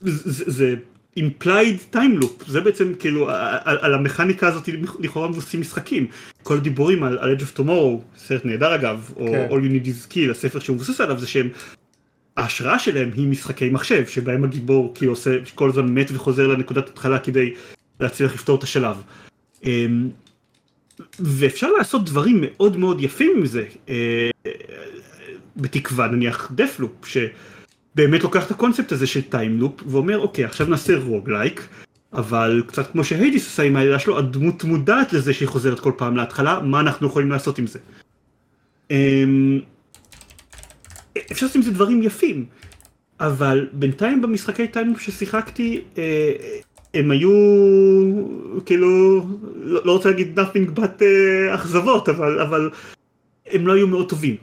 זה, 0.00 0.44
זה 0.50 0.74
implied 1.18 1.94
time 1.94 2.22
loop 2.22 2.44
זה 2.46 2.60
בעצם 2.60 2.92
כאילו 2.98 3.30
על, 3.30 3.78
על 3.80 3.94
המכניקה 3.94 4.48
הזאת 4.48 4.68
לכאורה 5.00 5.28
מבוססים 5.28 5.60
משחקים 5.60 6.06
כל 6.42 6.56
הדיבורים 6.56 7.02
על, 7.02 7.18
על 7.18 7.36
Edge 7.36 7.40
of 7.40 7.58
Tomorrow 7.60 8.18
סרט 8.18 8.44
נהדר 8.44 8.74
אגב 8.74 9.12
או 9.16 9.26
כן. 9.26 9.48
All 9.50 9.54
You 9.54 9.84
Need 9.84 9.86
Is 9.86 10.12
Kill 10.12 10.30
הספר 10.30 10.58
שהוא 10.58 10.76
מבוסס 10.76 11.00
עליו 11.00 11.18
זה 11.18 11.26
שהם 11.26 11.48
ההשראה 12.36 12.78
שלהם 12.78 13.10
היא 13.14 13.28
משחקי 13.28 13.70
מחשב 13.70 14.06
שבהם 14.06 14.44
הגיבור 14.44 14.92
כאילו 14.94 15.12
עושה 15.12 15.30
כל 15.54 15.68
הזמן 15.68 15.94
מת 15.94 16.10
וחוזר 16.10 16.46
לנקודת 16.46 16.88
התחלה 16.88 17.18
כדי 17.18 17.54
להצליח 18.00 18.34
לפתור 18.34 18.58
את 18.58 18.62
השלב. 18.62 18.96
אמ, 19.64 20.08
ואפשר 21.18 21.70
לעשות 21.78 22.04
דברים 22.04 22.40
מאוד 22.40 22.76
מאוד 22.76 23.00
יפים 23.00 23.32
עם 23.36 23.46
זה, 23.46 23.64
אה, 23.88 24.30
בתקווה 25.56 26.06
נניח 26.06 26.52
Deathloop, 26.54 27.06
שבאמת 27.06 28.22
לוקח 28.22 28.46
את 28.46 28.50
הקונספט 28.50 28.92
הזה 28.92 29.06
של 29.06 29.22
time 29.22 29.52
loop 29.52 29.82
ואומר 29.86 30.18
אוקיי 30.18 30.44
עכשיו 30.44 30.66
נעשה 30.66 30.98
roguelike, 30.98 31.68
אבל 32.12 32.62
קצת 32.66 32.92
כמו 32.92 33.04
ש 33.04 33.16
Hades 33.16 33.46
עשה 33.46 33.62
עם 33.62 33.76
העלילה 33.76 33.98
שלו, 33.98 34.18
הדמות 34.18 34.64
מודעת 34.64 35.12
לזה 35.12 35.34
שהיא 35.34 35.48
חוזרת 35.48 35.80
כל 35.80 35.92
פעם 35.96 36.16
להתחלה, 36.16 36.60
מה 36.60 36.80
אנחנו 36.80 37.06
יכולים 37.06 37.30
לעשות 37.30 37.58
עם 37.58 37.66
זה. 37.66 37.78
אמ, 38.90 39.60
אפשר 41.32 41.46
לעשות 41.46 41.56
עם 41.56 41.62
זה 41.62 41.70
דברים 41.70 42.02
יפים, 42.02 42.46
אבל 43.20 43.68
בינתיים 43.72 44.22
במשחקי 44.22 44.68
time 44.68 44.84
loop 44.84 45.00
ששיחקתי, 45.00 45.80
אה, 45.98 46.32
הם 46.94 47.10
היו 47.10 47.30
כאילו 48.66 49.20
לא, 49.56 49.80
לא 49.84 49.92
רוצה 49.92 50.10
להגיד 50.10 50.40
nothing 50.40 50.78
but 50.78 51.00
uh, 51.00 51.54
אכזבות 51.54 52.08
אבל 52.08 52.40
אבל 52.40 52.70
הם 53.46 53.66
לא 53.66 53.72
היו 53.72 53.86
מאוד 53.86 54.08
טובים. 54.08 54.36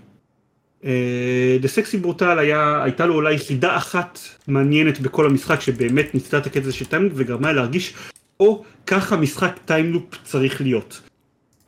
The 1.61 1.67
Sexy 1.67 1.97
Brutale 1.97 2.39
הייתה 2.83 3.05
לו 3.05 3.15
אולי 3.15 3.37
חידה 3.37 3.77
אחת 3.77 4.19
מעניינת 4.47 4.99
בכל 4.99 5.25
המשחק 5.25 5.61
שבאמת 5.61 6.13
ניסתה 6.13 6.37
את 6.37 6.45
הקטע 6.45 6.71
של 6.71 6.85
time 6.85 6.99
loop 6.99 7.13
וגרמה 7.15 7.53
להרגיש 7.53 7.93
או 8.39 8.63
ככה 8.87 9.17
משחק 9.17 9.59
time 9.65 9.90
loop 9.90 10.15
צריך 10.23 10.61
להיות. 10.61 11.01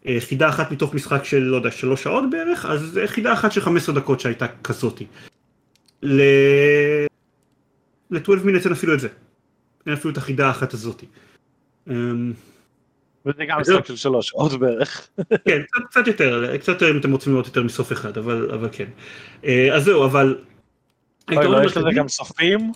Uh, 0.04 0.08
חידה 0.20 0.50
אחת 0.50 0.72
מתוך 0.72 0.94
משחק 0.94 1.26
של 1.26 1.40
לא 1.40 1.56
יודע 1.56 1.72
שלוש 1.72 2.04
שעות 2.04 2.24
בערך 2.30 2.66
אז 2.66 3.00
חידה 3.06 3.34
אחת 3.34 3.52
של 3.52 3.62
15 3.62 3.96
דקות 3.96 4.20
שהייתה 4.20 4.46
כזאתי. 4.64 5.06
ל-12 6.04 8.44
מינטס 8.44 8.66
אין 8.66 8.74
אפילו 8.74 8.94
את 8.94 9.00
זה. 9.00 9.08
אין 9.86 9.94
אפילו 9.94 10.12
את 10.12 10.18
החידה 10.18 10.48
האחת 10.48 10.74
הזאתי. 10.74 11.06
אמ, 11.90 12.34
וזה 13.26 13.46
גם 13.48 13.62
משחק 13.62 13.86
של 13.86 13.96
שלוש 13.96 14.28
שעות 14.28 14.60
בערך. 14.60 15.10
כן, 15.48 15.62
קצת 15.90 16.08
יותר, 16.08 16.58
קצת 16.58 16.68
יותר 16.68 16.92
אם 16.92 16.98
אתם 16.98 17.12
רוצים 17.12 17.34
לראות 17.34 17.46
יותר 17.46 17.64
מסוף 17.64 17.92
אחד, 17.92 18.18
אבל 18.18 18.70
כן. 18.72 18.88
אה, 19.46 19.76
אז 19.76 19.84
זהו, 19.84 20.06
אבל... 20.06 20.38
אוי, 21.32 21.48
לא 21.48 21.66
יש 21.66 21.78
לזה 21.78 21.90
גם 21.96 22.08
סופים? 22.08 22.72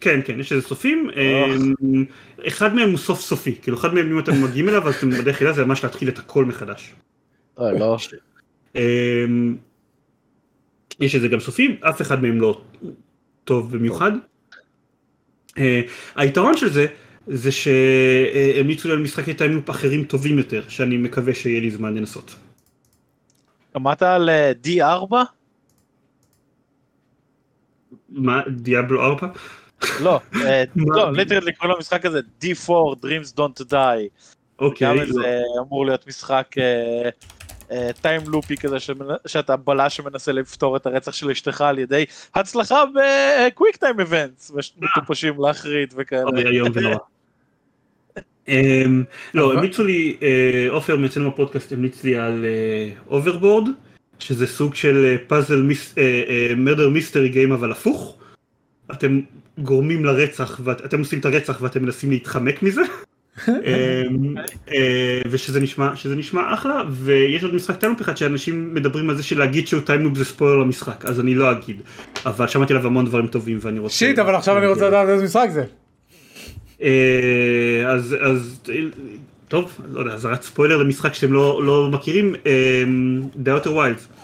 כן, 0.00 0.20
כן, 0.24 0.40
יש 0.40 0.52
לזה 0.52 0.68
סופים. 0.68 1.10
אמ, 1.16 2.04
אחד 2.46 2.74
מהם 2.74 2.90
הוא 2.90 2.98
סוף 2.98 3.20
סופי, 3.20 3.54
כאילו 3.62 3.76
אחד 3.76 3.94
מהם 3.94 4.12
אם 4.12 4.18
אתם 4.18 4.42
מגיעים 4.42 4.68
אליו 4.68 4.88
אז 4.88 4.94
אתם 4.94 5.10
בדרך 5.10 5.38
כלל 5.38 5.52
זה 5.52 5.64
ממש 5.64 5.84
להתחיל 5.84 6.08
את 6.08 6.18
הכל 6.18 6.44
מחדש. 6.44 6.94
אוי, 7.58 7.78
לא. 7.78 7.96
אמ, 8.74 9.56
יש 11.00 11.14
לזה 11.14 11.28
גם 11.28 11.40
סופים, 11.40 11.76
אף 11.80 12.02
אחד 12.02 12.22
מהם 12.22 12.40
לא 12.40 12.60
טוב 13.44 13.76
במיוחד. 13.76 14.12
אה, 15.58 15.80
היתרון 16.16 16.56
של 16.56 16.70
זה, 16.70 16.86
זה 17.26 17.52
שהמליצו 17.52 18.88
לי 18.88 18.94
על 18.94 19.00
משחקי 19.00 19.34
time 19.34 19.52
loop 19.52 19.70
אחרים 19.70 20.04
טובים 20.04 20.38
יותר, 20.38 20.62
שאני 20.68 20.96
מקווה 20.96 21.34
שיהיה 21.34 21.60
לי 21.60 21.70
זמן 21.70 21.94
לנסות. 21.94 22.34
שמעת 23.72 24.02
על 24.02 24.30
אה, 24.30 24.52
D4? 24.64 25.14
מה, 28.08 28.42
דיאבלו 28.48 29.02
4? 29.02 29.26
לא, 30.00 30.20
אה, 30.44 30.64
לא, 30.76 31.12
literally 31.12 31.52
קוראים 31.52 31.76
למשחק 31.76 32.06
הזה 32.06 32.20
D4 32.42 32.70
Dreams 33.04 33.38
Don't 33.38 33.62
Die. 33.70 34.28
אוקיי. 34.58 34.88
גם 34.88 35.12
זה 35.12 35.40
אמור 35.60 35.86
להיות 35.86 36.06
משחק 36.06 36.48
time 38.00 38.20
אה, 38.20 38.26
loop 38.26 38.50
י 38.50 38.56
כזה 38.56 38.76
שאתה 39.26 39.56
בלש 39.56 39.96
שמנסה 39.96 40.32
לפתור 40.32 40.76
את 40.76 40.86
הרצח 40.86 41.12
של 41.12 41.30
אשתך 41.30 41.60
על 41.60 41.78
ידי 41.78 42.04
הצלחה 42.34 42.84
ב 42.86 43.01
quick 43.01 43.76
time 43.76 44.00
events 44.00 44.52
מטופשים 44.78 45.34
להחריד 45.40 45.94
וכאלה. 45.96 46.30
אמ, 48.48 49.04
לא, 49.34 49.52
המליצו 49.52 49.84
לי, 49.84 50.16
אה, 50.22 50.66
עופר 50.70 50.96
מאצלנו 50.96 51.30
בפודקאסט 51.30 51.72
המליץ 51.72 52.04
לי 52.04 52.16
על 52.16 52.44
Overboard, 53.06 53.68
אה, 53.68 53.72
שזה 54.18 54.46
סוג 54.46 54.74
של 54.74 55.16
puzzle 55.26 55.68
murder 56.56 56.88
mystery 56.88 57.28
game 57.28 57.52
אבל 57.52 57.72
הפוך. 57.72 58.16
אתם 58.92 59.20
גורמים 59.58 60.04
לרצח, 60.04 60.60
ואתם 60.64 60.98
עושים 60.98 61.18
את 61.18 61.24
הרצח 61.24 61.62
ואתם 61.62 61.82
מנסים 61.82 62.10
להתחמק 62.10 62.62
מזה. 62.62 62.82
אמ, 63.48 64.34
אה, 64.72 65.20
ושזה 65.30 65.60
נשמע 65.60 65.92
נשמע 66.16 66.54
אחלה 66.54 66.82
ויש 66.90 67.44
עוד 67.44 67.54
משחק 67.54 67.76
time 67.76 67.88
loop 67.88 68.00
אחד 68.00 68.16
שאנשים 68.16 68.74
מדברים 68.74 69.10
על 69.10 69.16
זה 69.16 69.22
שלהגיד 69.22 69.68
שהוא 69.68 69.82
time 69.82 69.99
loop 69.99 70.16
זה 70.16 70.24
ספוילר 70.24 70.56
למשחק 70.56 71.04
אז 71.04 71.20
אני 71.20 71.34
לא 71.34 71.52
אגיד 71.52 71.80
אבל 72.26 72.46
שמעתי 72.46 72.72
עליו 72.72 72.86
המון 72.86 73.04
דברים 73.04 73.26
טובים 73.26 73.58
ואני 73.60 73.78
רוצה 73.78 73.94
shit 73.94 74.18
אבל 74.18 74.34
עכשיו 74.34 74.58
אני 74.58 74.66
רוצה 74.66 74.88
לדעת 74.88 75.08
איזה 75.08 75.24
משחק 75.24 75.48
זה. 75.52 75.64
אה, 76.82 77.84
אז 77.86 78.16
אז 78.20 78.60
טוב 79.48 79.80
לא 79.92 80.00
יודע 80.00 80.12
אזהרת 80.12 80.42
ספוילר 80.42 80.76
למשחק 80.76 81.14
שאתם 81.14 81.32
לא 81.32 81.64
לא 81.64 81.88
מכירים 81.92 82.34
אמ, 82.46 83.22
The 83.44 83.64
Outer 83.64 83.68
Wilds. 83.68 84.22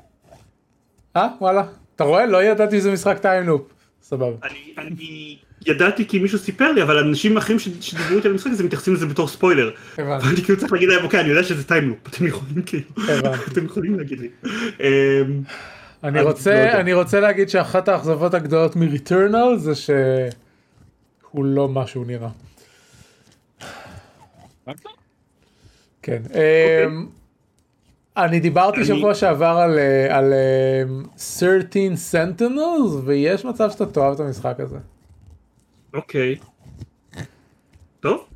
אה 1.17 1.29
וואלה 1.41 1.65
אתה 1.97 2.05
רואה 2.05 2.27
לא 2.27 2.43
ידעתי 2.43 2.79
שזה 2.79 2.93
משחק 2.93 3.19
time 3.19 3.41
loop 3.41 3.63
סבבה. 4.03 4.37
אני 4.79 5.37
ידעתי 5.67 6.09
כי 6.09 6.19
מישהו 6.19 6.39
סיפר 6.39 6.73
לי 6.73 6.83
אבל 6.83 6.99
אנשים 6.99 7.37
אחרים 7.37 7.59
שדיברו 7.59 8.17
איתי 8.17 8.29
על 8.29 8.33
המשחק 8.33 8.51
הזה 8.51 8.65
מתייחסים 8.65 8.95
לזה 8.95 9.07
בתור 9.07 9.29
ספוילר. 9.29 9.71
ואני 9.99 10.37
כאילו 10.45 10.59
צריך 10.59 10.73
להגיד 10.73 10.89
להם 10.89 11.05
אוקיי 11.05 11.21
אני 11.21 11.29
יודע 11.29 11.43
שזה 11.43 11.65
time 11.65 11.82
loop 11.82 11.99
אתם 12.09 12.27
יכולים 12.27 12.63
כאילו 12.63 12.85
אתם 13.53 13.65
יכולים 13.65 13.99
להגיד 13.99 14.21
לי. 14.21 14.29
אמ, 14.81 15.43
אני 16.05 16.21
רוצה 16.21 16.73
לא 16.75 16.81
אני 16.81 16.93
רוצה 16.93 17.21
להגיד 17.21 17.49
שאחת 17.49 17.89
האכזבות 17.89 18.35
הגדולות 18.35 18.77
מ 18.77 18.86
Returnal 18.86 19.57
זה 19.57 19.73
שהוא 19.75 21.45
לא 21.45 21.69
מה 21.69 21.87
שהוא 21.87 22.07
נראה. 22.07 22.29
כן. 26.03 26.23
אוקיי. 26.29 26.87
אמ, 26.87 27.07
אני 28.17 28.41
דיברתי 28.41 28.85
שבוע 28.85 29.15
שעבר 29.15 29.47
על, 29.47 29.79
אה, 29.79 30.17
על 30.19 30.33
13 31.17 32.23
אמ, 32.23 32.33
Sentinels 32.39 33.05
ויש 33.05 33.45
מצב 33.45 33.71
שאתה 33.71 33.87
תאהב 33.87 34.15
את 34.15 34.21
המשחק 34.21 34.61
הזה. 34.61 34.79
אוקיי. 35.95 36.37
טוב. 38.01 38.27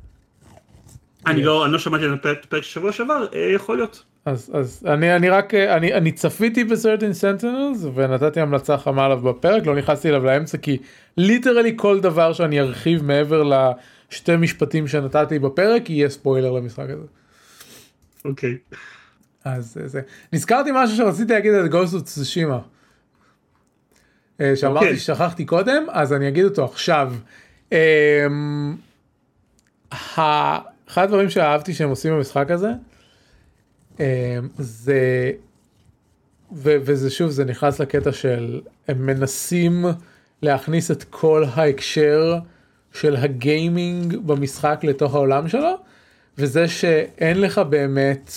אני 1.25 1.43
לא, 1.43 1.65
אני 1.65 1.73
לא 1.73 1.79
שמעתי 1.79 2.03
על 2.03 2.13
הפרק 2.13 2.63
של 2.63 2.69
שבוע 2.69 2.91
שעבר, 2.91 3.27
אה, 3.33 3.51
יכול 3.55 3.77
להיות. 3.77 4.03
אז, 4.25 4.51
אז 4.53 4.83
אני, 4.87 5.15
אני 5.15 5.29
רק, 5.29 5.53
אה, 5.53 5.77
אני, 5.77 5.93
אני 5.93 6.11
צפיתי 6.11 6.63
ב 6.63 6.69
Thirteen 6.69 7.13
Sentinels 7.13 7.85
ונתתי 7.95 8.39
המלצה 8.39 8.77
חמה 8.77 9.05
עליו 9.05 9.17
בפרק, 9.17 9.65
לא 9.65 9.75
נכנסתי 9.75 10.09
אליו 10.09 10.25
לאמצע 10.25 10.57
כי 10.57 10.77
literally 11.17 11.73
כל 11.75 11.99
דבר 11.99 12.33
שאני 12.33 12.59
ארחיב 12.59 13.03
מעבר 13.03 13.43
לשתי 13.43 14.35
משפטים 14.35 14.87
שנתתי 14.87 15.39
בפרק 15.39 15.89
יהיה 15.89 16.09
ספוילר 16.09 16.51
למשחק 16.51 16.89
הזה. 16.89 17.07
אוקיי. 18.25 18.57
אז 19.45 19.77
זה, 19.85 20.01
נזכרתי 20.33 20.69
משהו 20.73 20.97
שרציתי 20.97 21.33
להגיד 21.33 21.53
על 21.53 21.67
גוסט 21.67 22.05
צושימה. 22.05 22.59
אה, 24.41 24.55
שאמרתי 24.55 24.85
okay. 24.85 24.87
אוקיי. 24.87 24.99
ששכחתי 24.99 25.45
קודם 25.45 25.85
אז 25.91 26.13
אני 26.13 26.27
אגיד 26.27 26.45
אותו 26.45 26.65
עכשיו. 26.65 27.13
Um, 27.69 27.73
אחד 29.91 30.61
הדברים 31.03 31.29
שאהבתי 31.29 31.73
שהם 31.73 31.89
עושים 31.89 32.13
במשחק 32.13 32.51
הזה 32.51 32.71
um, 33.97 34.01
זה 34.57 35.31
ו, 36.51 36.75
וזה 36.81 37.09
שוב 37.09 37.29
זה 37.29 37.45
נכנס 37.45 37.79
לקטע 37.79 38.11
של 38.11 38.61
הם 38.87 39.05
מנסים 39.05 39.85
להכניס 40.41 40.91
את 40.91 41.03
כל 41.03 41.43
ההקשר 41.53 42.39
של 42.93 43.15
הגיימינג 43.15 44.15
במשחק 44.15 44.79
לתוך 44.83 45.15
העולם 45.15 45.47
שלו 45.47 45.75
וזה 46.37 46.67
שאין 46.67 47.41
לך 47.41 47.57
באמת 47.57 48.31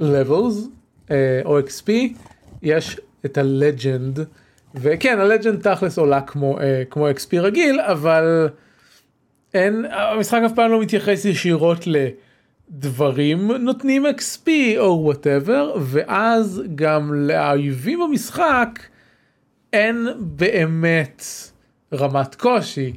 levels 0.00 0.56
אה, 1.08 1.12
או 1.44 1.60
XP 1.60 1.90
יש 2.62 3.00
את 3.24 3.38
ה 3.38 3.50
legend 3.50 4.20
וכן 4.74 5.18
ה 5.18 5.24
legend 5.24 5.60
תכלס 5.62 5.98
עולה 5.98 6.20
כמו 6.20 6.60
אה, 6.60 6.82
כמו 6.90 7.10
XP 7.10 7.38
רגיל 7.40 7.80
אבל 7.80 8.48
אין 9.54 9.86
המשחק 9.90 10.40
אף 10.46 10.52
פעם 10.52 10.70
לא 10.70 10.80
מתייחס 10.80 11.24
ישירות 11.24 11.84
לדברים 11.86 13.52
נותנים 13.52 14.06
XP 14.06 14.48
או 14.78 15.00
whatever 15.02 15.74
ואז 15.80 16.62
גם 16.74 17.14
לאויבים 17.14 18.00
במשחק 18.00 18.78
אין 19.72 20.08
באמת 20.18 21.22
רמת 21.92 22.34
קושי. 22.34 22.92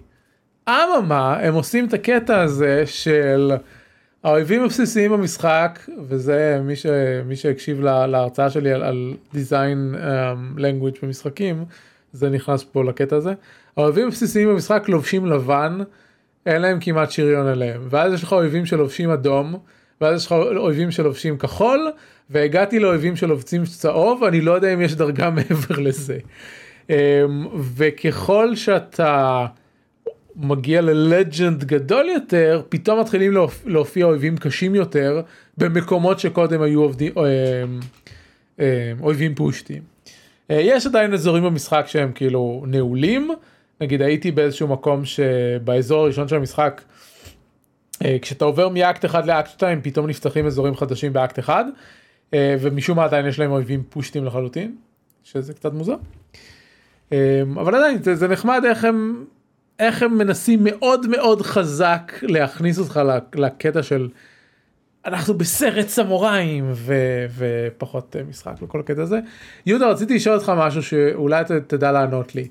אממה 0.70 1.38
הם 1.40 1.54
עושים 1.54 1.86
את 1.86 1.94
הקטע 1.94 2.42
הזה 2.42 2.84
של 2.86 3.52
האויבים 4.26 4.64
הבסיסיים 4.64 5.12
במשחק 5.12 5.80
וזה 6.08 6.60
מי, 6.64 6.76
ש, 6.76 6.86
מי 7.26 7.36
שהקשיב 7.36 7.82
לה, 7.82 8.08
להרצאה 8.08 8.50
שלי 8.50 8.74
על, 8.74 8.84
על 8.84 9.14
design 9.34 9.96
um, 9.96 10.60
language 10.60 10.98
במשחקים 11.02 11.66
זה 12.14 12.30
נכנס 12.30 12.64
פה 12.64 12.84
לקטע 12.84 13.16
הזה. 13.16 13.34
האויבים 13.78 14.08
הבסיסיים 14.08 14.50
במשחק 14.50 14.90
לובשים 14.90 15.26
לבן 15.26 15.80
אין 16.46 16.62
להם 16.62 16.78
כמעט 16.82 17.12
שריון 17.12 17.48
אליהם 17.48 17.82
ואז 17.90 18.14
יש 18.14 18.24
לך 18.24 18.34
אויבים 18.34 18.66
שלובשים 18.66 19.10
אדום 19.10 19.56
ואז 20.02 20.22
יש 20.22 20.26
לך 20.26 20.32
אויבים 20.32 20.92
שלובשים 20.92 21.38
כחול 21.38 21.92
והגעתי 22.30 22.80
לאויבים 22.80 23.16
שלובשים 23.16 23.64
צהוב 23.66 24.24
אני 24.24 24.42
לא 24.42 24.52
יודע 24.52 24.74
אם 24.74 24.82
יש 24.82 24.96
דרגה 24.96 25.30
מעבר 25.30 25.80
לזה. 25.80 26.18
Um, 26.88 26.92
וככל 27.76 28.56
שאתה 28.56 29.46
מגיע 30.36 30.82
ללג'נד 30.82 31.64
גדול 31.64 32.06
יותר 32.10 32.62
פתאום 32.70 33.00
מתחילים 33.00 33.32
להופיע, 33.32 33.72
להופיע 33.72 34.06
אויבים 34.06 34.38
קשים 34.38 34.76
יותר 34.76 35.22
במקומות 35.58 36.20
שקודם 36.20 36.62
היו 36.62 36.82
עובדים, 36.82 37.12
אה, 37.18 37.24
אה, 38.60 38.92
אויבים 39.02 39.36
פושטים. 39.36 39.84
אה, 40.52 40.60
יש 40.62 40.86
עדיין 40.86 41.14
אזורים 41.14 41.44
במשחק 41.44 41.86
שהם 41.88 42.12
כאילו 42.16 42.64
נעולים 42.68 43.32
נגיד 43.82 44.02
הייתי 44.02 44.32
באיזשהו 44.32 44.68
מקום 44.68 45.06
שבאזור 45.06 46.04
הראשון 46.04 46.28
של 46.28 46.36
המשחק 46.36 46.82
כשאתה 48.22 48.46
עובר 48.46 48.70
מאקט 48.70 49.06
1 49.06 49.26
לאקט 49.26 49.50
2 49.50 49.82
פתאום 49.82 50.08
נפתחים 50.08 50.46
אזורים 50.46 50.76
חדשים 50.76 51.14
באקט 51.14 51.40
1 51.40 51.66
ומשום 52.36 52.98
מה 52.98 53.04
עדיין 53.04 53.26
יש 53.26 53.40
להם 53.40 53.52
אויבים 53.52 53.84
פושטים 53.90 54.26
לחלוטין 54.26 54.76
שזה 55.24 55.54
קצת 55.54 55.74
מוזר. 55.74 55.96
אבל 57.56 57.76
עדיין 57.76 58.04
זה, 58.04 58.16
זה 58.16 58.28
נחמד 58.28 58.62
איך 58.66 58.84
הם 58.84 59.26
איך 59.80 60.04
הם 60.04 60.18
מנסים 60.18 60.60
מאוד 60.64 61.08
מאוד 61.08 61.42
חזק 61.42 62.12
להכניס 62.22 62.80
אותך 62.80 63.02
לקטע 63.36 63.84
של 63.84 64.10
אנחנו 65.06 65.34
בסרט 65.34 65.88
סמוראים 65.88 66.72
ו, 66.74 66.94
ופחות 67.38 68.16
אה, 68.16 68.24
משחק 68.24 68.54
וכל 68.62 68.80
הקטע 68.80 69.02
הזה. 69.02 69.20
יהודה 69.66 69.88
רציתי 69.90 70.16
לשאול 70.16 70.36
אותך 70.36 70.52
משהו 70.58 70.84
שאולי 70.84 71.42
אתה 71.42 71.60
תדע 71.60 71.92
לענות 71.92 72.36
לי. 72.36 72.48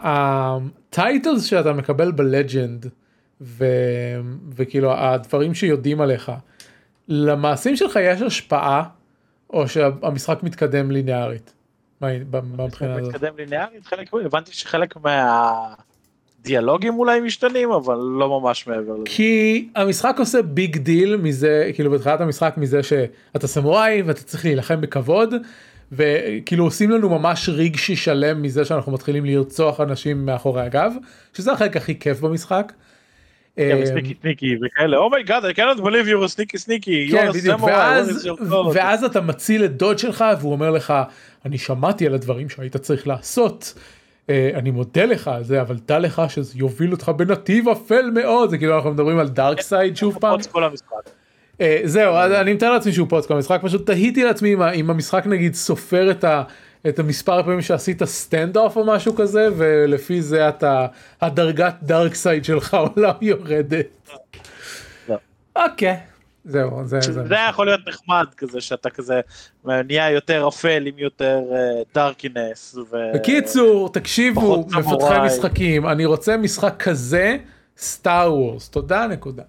הטייטלס 0.00 1.42
אמ, 1.42 1.48
שאתה 1.48 1.72
מקבל 1.72 2.12
בלג'נד 2.12 2.86
וכאילו 4.56 4.92
הדברים 4.92 5.54
שיודעים 5.54 6.00
עליך 6.00 6.32
למעשים 7.08 7.76
שלך 7.76 7.98
יש 8.02 8.22
השפעה 8.22 8.82
או 9.50 9.68
שהמשחק 9.68 10.42
מתקדם 10.42 10.90
ליניארית. 10.90 11.55
מהבחינה 12.00 12.94
הזאת. 12.94 13.14
מתקדם 13.14 13.32
ליניארית, 13.36 13.86
חלק, 13.86 14.10
הבנתי 14.24 14.52
שחלק 14.52 14.94
מהדיאלוגים 14.96 16.98
אולי 16.98 17.20
משתנים, 17.20 17.70
אבל 17.70 17.96
לא 17.96 18.40
ממש 18.40 18.66
מעבר 18.66 18.92
לזה. 18.92 19.02
כי 19.04 19.68
המשחק 19.74 20.16
עושה 20.18 20.42
big 20.42 20.76
deal 20.76 21.16
מזה, 21.16 21.70
כאילו 21.74 21.90
בתחילת 21.90 22.20
המשחק 22.20 22.54
מזה 22.56 22.82
שאתה 22.82 23.46
סמוראי 23.46 24.02
ואתה 24.02 24.22
צריך 24.22 24.44
להילחם 24.44 24.80
בכבוד. 24.80 25.34
וכאילו 25.92 26.64
עושים 26.64 26.90
לנו 26.90 27.08
ממש 27.08 27.48
רגשי 27.48 27.96
שלם 27.96 28.42
מזה 28.42 28.64
שאנחנו 28.64 28.92
מתחילים 28.92 29.24
לרצוח 29.24 29.80
אנשים 29.80 30.26
מאחורי 30.26 30.62
הגב 30.62 30.92
שזה 31.32 31.52
החלק 31.52 31.76
הכי 31.76 31.98
כיף 31.98 32.20
במשחק. 32.20 32.72
sneaky 33.84 34.14
sneaky 34.22 34.56
וכאלה. 34.62 34.96
oh 34.96 35.10
my 35.10 35.23
god 35.23 35.44
I 35.44 35.54
cannot 35.54 35.80
believe 35.80 36.06
you're 36.06 36.24
a 36.24 36.36
sneaky 36.36 36.58
sneaky. 36.66 37.12
כן, 37.12 37.30
בדיוק, 37.32 37.60
ואז, 38.74 39.04
אתה 39.04 39.20
מציל 39.20 39.64
את 39.64 39.76
דוד 39.76 39.98
שלך 39.98 40.24
והוא 40.40 40.52
אומר 40.52 40.70
לך 40.70 40.94
אני 41.44 41.58
שמעתי 41.58 42.06
על 42.06 42.14
הדברים 42.14 42.48
שהיית 42.48 42.76
צריך 42.76 43.06
לעשות. 43.06 43.74
אני 44.28 44.70
מודה 44.70 45.04
לך 45.04 45.28
על 45.28 45.44
זה 45.44 45.60
אבל 45.60 45.76
דע 45.88 45.98
לך 45.98 46.22
שזה 46.28 46.52
יוביל 46.56 46.92
אותך 46.92 47.08
בנתיב 47.08 47.68
אפל 47.68 48.10
מאוד. 48.14 48.50
זה 48.50 48.58
כאילו 48.58 48.76
אנחנו 48.76 48.90
מדברים 48.90 49.18
על 49.18 49.28
dark 49.28 49.60
side 49.60 49.96
שוב 49.96 50.18
פעם. 50.20 50.38
זהו 51.84 52.14
אני 52.16 52.52
מתאר 52.52 52.72
לעצמי 52.72 52.92
שהוא 52.92 53.08
פוצקו 53.08 53.34
המשחק. 53.34 53.60
פשוט 53.62 53.86
תהיתי 53.86 54.24
לעצמי 54.24 54.54
אם 54.74 54.90
המשחק 54.90 55.26
נגיד 55.26 55.54
סופר 55.54 56.10
את 56.10 56.24
ה... 56.24 56.42
את 56.88 56.98
המספר 56.98 57.38
הפעמים 57.38 57.62
שעשית 57.62 58.04
standoff 58.04 58.76
או 58.76 58.84
משהו 58.86 59.14
כזה 59.14 59.48
ולפי 59.56 60.22
זה 60.22 60.48
אתה 60.48 60.86
הדרגת 61.20 61.74
dark 61.82 62.14
side 62.14 62.44
שלך 62.44 62.74
עולה 62.74 63.12
יורדת. 63.20 63.86
לא. 65.08 65.16
אוקיי. 65.56 65.96
זהו 66.44 66.84
זה 66.84 67.00
זה 67.00 67.26
זה 67.26 67.34
יכול 67.50 67.66
להיות 67.66 67.80
נחמד 67.88 68.26
כזה 68.36 68.60
שאתה 68.60 68.90
כזה 68.90 69.20
נהיה 69.64 70.10
יותר 70.10 70.48
אפל 70.48 70.86
עם 70.86 70.98
יותר 70.98 71.40
darkness. 71.94 72.76
בקיצור 73.14 73.92
תקשיבו 73.92 74.66
מפתחי 74.66 75.18
משחקים 75.26 75.86
אני 75.86 76.04
רוצה 76.04 76.36
משחק 76.36 76.74
כזה 76.78 77.36
Star 77.78 78.34
Wars 78.34 78.68
תודה 78.68 79.06
נקודה. 79.06 79.42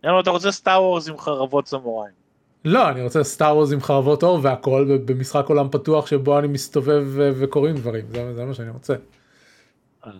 אתה 0.00 0.30
רוצה 0.30 0.52
Star 0.52 0.82
Wars 0.82 1.08
עם 1.08 1.18
חרבות 1.18 1.66
סמוראים. 1.66 2.27
לא 2.64 2.88
אני 2.88 3.02
רוצה 3.02 3.24
סטאר 3.24 3.56
וורז 3.56 3.72
עם 3.72 3.80
חרבות 3.80 4.22
אור 4.22 4.38
והכל 4.42 4.98
במשחק 5.04 5.44
עולם 5.48 5.68
פתוח 5.70 6.06
שבו 6.06 6.38
אני 6.38 6.48
מסתובב 6.48 7.04
וקוראים 7.16 7.76
דברים 7.76 8.04
זה, 8.12 8.34
זה 8.34 8.44
מה 8.44 8.54
שאני 8.54 8.70
רוצה. 8.70 8.94
אה. 10.06 10.10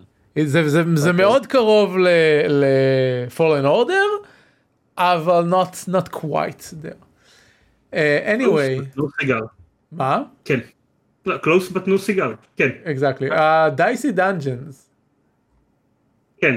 זה, 0.45 0.69
זה, 0.69 0.83
זה 0.95 1.09
אוקיי. 1.09 1.25
מאוד 1.25 1.45
קרוב 1.45 1.97
ל-Fallen 1.97 3.65
Order 3.65 4.27
אבל 4.97 5.43
not 5.51 5.89
not 5.89 6.09
quite 6.15 6.73
there. 6.83 7.09
Uh, 7.91 7.95
anyway. 8.25 9.01
מה? 9.91 10.23
כן. 10.45 10.59
close 11.27 11.73
but 11.73 11.87
no 11.87 11.97
cigar. 12.07 12.35
כן. 12.57 12.69
exactly. 12.85 13.29
Uh, 13.31 13.77
dicey 13.77 14.17
dungeons. 14.17 14.89
כן. 16.37 16.55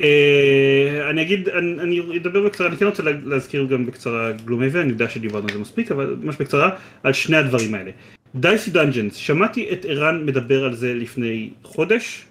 אה, 0.00 1.10
אני 1.10 1.22
אגיד, 1.22 1.48
אני 1.48 2.00
אדבר 2.16 2.46
בקצרה, 2.46 2.66
אני 2.66 2.76
כן 2.76 2.86
רוצה 2.86 3.02
להזכיר 3.24 3.64
גם 3.64 3.86
בקצרה 3.86 4.32
גלומי 4.32 4.68
ואני 4.68 4.90
יודע 4.90 5.08
שדיברנו 5.08 5.46
על 5.48 5.54
זה 5.54 5.58
מספיק, 5.58 5.92
אבל 5.92 6.16
ממש 6.22 6.36
בקצרה, 6.36 6.70
על 7.02 7.12
שני 7.12 7.36
הדברים 7.36 7.74
האלה. 7.74 7.90
דייסי 8.34 8.70
דאנג'נס, 8.70 9.14
שמעתי 9.14 9.68
את 9.72 9.84
ערן 9.88 10.26
מדבר 10.26 10.64
על 10.64 10.74
זה 10.74 10.94
לפני 10.94 11.50
חודש, 11.62 12.24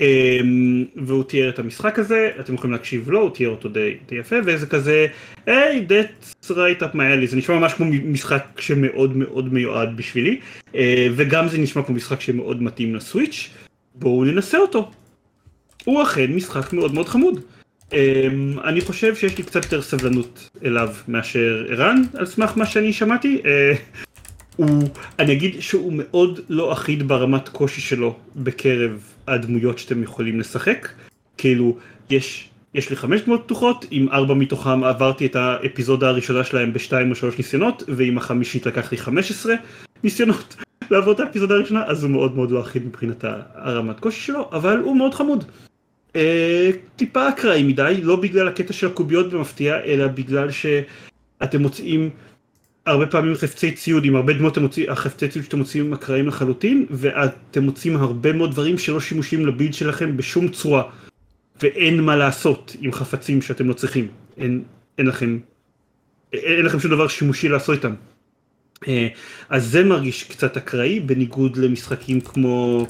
אמ, 0.00 0.84
והוא 0.96 1.24
תיאר 1.24 1.48
את 1.48 1.58
המשחק 1.58 1.98
הזה, 1.98 2.30
אתם 2.40 2.54
יכולים 2.54 2.72
להקשיב 2.72 3.10
לו, 3.10 3.20
הוא 3.20 3.30
תיאר 3.30 3.50
אותו 3.50 3.68
די, 3.68 3.96
די 4.08 4.16
יפה, 4.16 4.36
וזה 4.44 4.66
כזה, 4.66 5.06
היי, 5.46 5.86
hey, 5.88 5.90
that's 5.90 6.50
right 6.50 6.82
up 6.82 6.94
my 6.94 6.98
alley, 6.98 7.26
זה 7.26 7.36
נשמע 7.36 7.58
ממש 7.58 7.74
כמו 7.74 7.86
משחק 7.86 8.44
שמאוד 8.58 9.16
מאוד 9.16 9.52
מיועד 9.54 9.96
בשבילי, 9.96 10.40
אה, 10.74 11.08
וגם 11.16 11.48
זה 11.48 11.58
נשמע 11.58 11.82
כמו 11.82 11.94
משחק 11.94 12.20
שמאוד 12.20 12.62
מתאים 12.62 12.94
לסוויץ', 12.94 13.50
בואו 13.94 14.24
ננסה 14.24 14.58
אותו. 14.58 14.90
הוא 15.84 16.02
אכן 16.02 16.32
משחק 16.32 16.72
מאוד 16.72 16.94
מאוד 16.94 17.08
חמוד. 17.08 17.40
Um, 17.90 17.94
אני 18.64 18.80
חושב 18.80 19.14
שיש 19.14 19.38
לי 19.38 19.44
קצת 19.44 19.64
יותר 19.64 19.82
סבלנות 19.82 20.50
אליו 20.64 20.94
מאשר 21.08 21.66
ערן, 21.68 22.02
על 22.14 22.26
סמך 22.26 22.52
מה 22.56 22.66
שאני 22.66 22.92
שמעתי. 22.92 23.42
Uh, 23.42 23.46
הוא, 24.56 24.88
אני 25.18 25.32
אגיד 25.32 25.60
שהוא 25.60 25.92
מאוד 25.96 26.40
לא 26.48 26.72
אחיד 26.72 27.08
ברמת 27.08 27.48
קושי 27.48 27.80
שלו 27.80 28.16
בקרב 28.36 29.12
הדמויות 29.26 29.78
שאתם 29.78 30.02
יכולים 30.02 30.40
לשחק. 30.40 30.88
כאילו, 31.38 31.76
יש, 32.10 32.48
יש 32.74 32.90
לי 32.90 32.96
חמש 32.96 33.20
דמויות 33.20 33.42
פתוחות, 33.44 33.86
עם 33.90 34.08
ארבע 34.08 34.34
מתוכם 34.34 34.84
עברתי 34.84 35.26
את 35.26 35.36
האפיזודה 35.36 36.08
הראשונה 36.08 36.44
שלהם 36.44 36.72
בשתיים 36.72 37.10
או 37.10 37.14
שלוש 37.14 37.38
ניסיונות, 37.38 37.82
ועם 37.88 38.18
החמישית 38.18 38.66
לקח 38.66 38.92
לי 38.92 38.98
חמש 38.98 39.30
עשרה 39.30 39.54
ניסיונות 40.04 40.56
לעבור 40.90 41.12
את 41.12 41.20
האפיזודה 41.20 41.54
הראשונה, 41.54 41.84
אז 41.86 42.02
הוא 42.02 42.10
מאוד 42.10 42.36
מאוד 42.36 42.50
לא 42.50 42.60
אחיד 42.60 42.86
מבחינת 42.86 43.24
הרמת 43.54 44.00
קושי 44.00 44.20
שלו, 44.20 44.48
אבל 44.52 44.78
הוא 44.78 44.96
מאוד 44.96 45.14
חמוד. 45.14 45.44
אה, 46.16 46.70
טיפה 46.96 47.28
אקראי 47.28 47.62
מדי, 47.62 48.00
לא 48.02 48.16
בגלל 48.16 48.48
הקטע 48.48 48.72
של 48.72 48.86
הקוביות 48.86 49.30
במפתיע, 49.30 49.80
אלא 49.84 50.06
בגלל 50.06 50.48
שאתם 50.50 51.62
מוצאים 51.62 52.10
הרבה 52.86 53.06
פעמים 53.06 53.34
חפצי 53.34 53.72
ציוד, 53.72 54.04
עם 54.04 54.16
הרבה 54.16 54.32
דמות 54.32 54.58
החפצי 54.88 55.28
ציוד 55.28 55.44
שאתם 55.44 55.58
מוצאים 55.58 55.86
הם 55.86 55.92
אקראיים 55.92 56.28
לחלוטין, 56.28 56.86
ואתם 56.90 57.62
מוצאים 57.62 57.96
הרבה 57.96 58.32
מאוד 58.32 58.50
דברים 58.50 58.78
שלא 58.78 59.00
שימושים 59.00 59.46
לבילד 59.46 59.74
שלכם 59.74 60.16
בשום 60.16 60.48
צורה, 60.48 60.82
ואין 61.62 62.00
מה 62.00 62.16
לעשות 62.16 62.76
עם 62.80 62.92
חפצים 62.92 63.42
שאתם 63.42 63.68
לא 63.68 63.74
צריכים, 63.74 64.08
אין, 64.36 64.62
אין 64.98 65.06
לכם, 65.06 65.38
אין 66.32 66.64
לכם 66.64 66.80
שום 66.80 66.90
דבר 66.90 67.08
שימושי 67.08 67.48
לעשות 67.48 67.76
איתם. 67.76 67.94
אה, 68.88 69.08
אז 69.48 69.66
זה 69.70 69.84
מרגיש 69.84 70.24
קצת 70.24 70.56
אקראי, 70.56 71.00
בניגוד 71.00 71.56
למשחקים 71.56 72.20
כמו... 72.20 72.86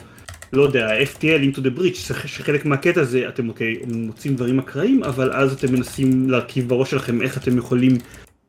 לא 0.52 0.62
יודע, 0.62 0.88
FTL 1.02 1.54
into 1.54 1.58
the 1.58 1.78
bridge, 1.78 2.14
שחלק 2.26 2.64
מהקטע 2.64 3.04
זה, 3.04 3.28
אתם 3.28 3.48
אוקיי, 3.48 3.76
מוצאים 3.94 4.36
דברים 4.36 4.58
אקראיים, 4.58 5.04
אבל 5.04 5.32
אז 5.32 5.52
אתם 5.52 5.72
מנסים 5.72 6.30
להרכיב 6.30 6.68
בראש 6.68 6.90
שלכם 6.90 7.22
איך 7.22 7.38
אתם 7.38 7.58
יכולים 7.58 7.92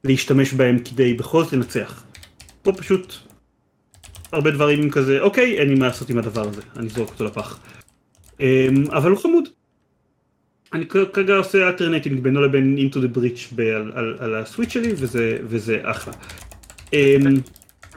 להשתמש 0.03 0.53
בהם 0.53 0.79
כדי 0.79 1.13
בכל 1.13 1.43
זאת 1.43 1.53
לנצח. 1.53 2.03
פה 2.61 2.73
פשוט 2.73 3.13
הרבה 4.31 4.51
דברים 4.51 4.91
כזה, 4.91 5.19
אוקיי, 5.19 5.59
אין 5.59 5.69
לי 5.69 5.75
מה 5.75 5.85
לעשות 5.85 6.09
עם 6.09 6.17
הדבר 6.17 6.47
הזה, 6.47 6.61
אני 6.75 6.87
אזרוק 6.87 7.09
אותו 7.09 7.25
לפח. 7.25 7.59
אמ, 8.39 8.83
אבל 8.91 9.11
הוא 9.11 9.19
חמוד. 9.19 9.49
אני 10.73 10.85
כרגע 10.85 11.35
עושה 11.35 11.67
alternating 11.67 12.19
בינו 12.19 12.41
לבין 12.41 12.77
Into 12.77 12.95
the 12.95 13.19
ב- 13.55 13.59
על, 13.59 13.91
על, 13.95 14.15
על 14.19 14.35
ה 14.35 14.40
Switch 14.40 14.69
שלי, 14.69 14.93
וזה, 14.97 15.37
וזה 15.43 15.79
אחלה. 15.83 16.13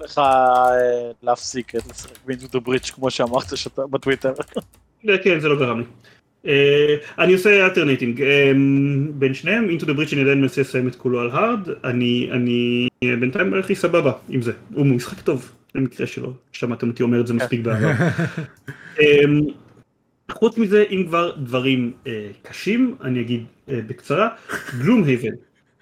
לך 0.01 0.19
אה, 0.19 1.11
להפסיק 1.23 1.75
את 1.75 1.87
לשחק 1.91 2.19
ב 2.27 2.31
Into 2.31 2.47
the 2.53 2.61
Breach 2.61 2.85
כמו 2.85 3.11
שאמרת 3.11 3.57
שאתה 3.57 3.87
בטוויטר. 3.87 4.33
כן, 5.25 5.41
זה 5.41 5.49
לא 5.49 5.59
גרם 5.59 5.79
לי. 5.79 5.85
אה, 6.47 6.97
אני 7.19 7.33
עושה 7.33 7.67
alternating 7.67 8.25
בין 9.11 9.35
שניהם, 9.35 9.69
Into 9.69 9.83
the 9.83 9.99
Breach 9.99 10.13
אני 10.13 10.21
עדיין 10.21 10.41
מנסה 10.41 10.61
לסיים 10.61 10.89
את 10.89 10.97
כולו 10.97 11.21
על 11.21 11.31
hard, 11.31 11.69
אני, 11.85 12.29
אני 12.33 12.89
אה, 13.05 13.17
בינתיים 13.21 13.51
הולך 13.51 13.69
לי 13.69 13.75
סבבה 13.75 14.13
עם 14.29 14.43
זה, 14.43 14.53
הוא 14.75 14.87
משחק 14.87 15.21
טוב, 15.21 15.53
למקרה 15.75 16.07
שלא 16.07 16.33
שמעתם 16.53 16.89
אותי 16.89 17.03
אומר 17.03 17.21
את 17.21 17.27
זה 17.27 17.35
מספיק 17.35 17.61
בעבר. 17.61 17.91
חוץ 20.31 20.59
מזה, 20.59 20.85
אם 20.91 21.05
כבר 21.07 21.37
דברים 21.37 21.93
אה, 22.07 22.31
קשים, 22.43 22.97
אני 23.03 23.21
אגיד 23.21 23.45
אה, 23.69 23.81
בקצרה, 23.87 24.29
Gloomhaven, 24.79 25.35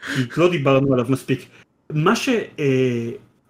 כי 0.06 0.40
לא 0.40 0.50
דיברנו 0.50 0.92
עליו 0.92 1.06
מספיק. 1.08 1.46
מה 1.90 2.16
ש... 2.16 2.28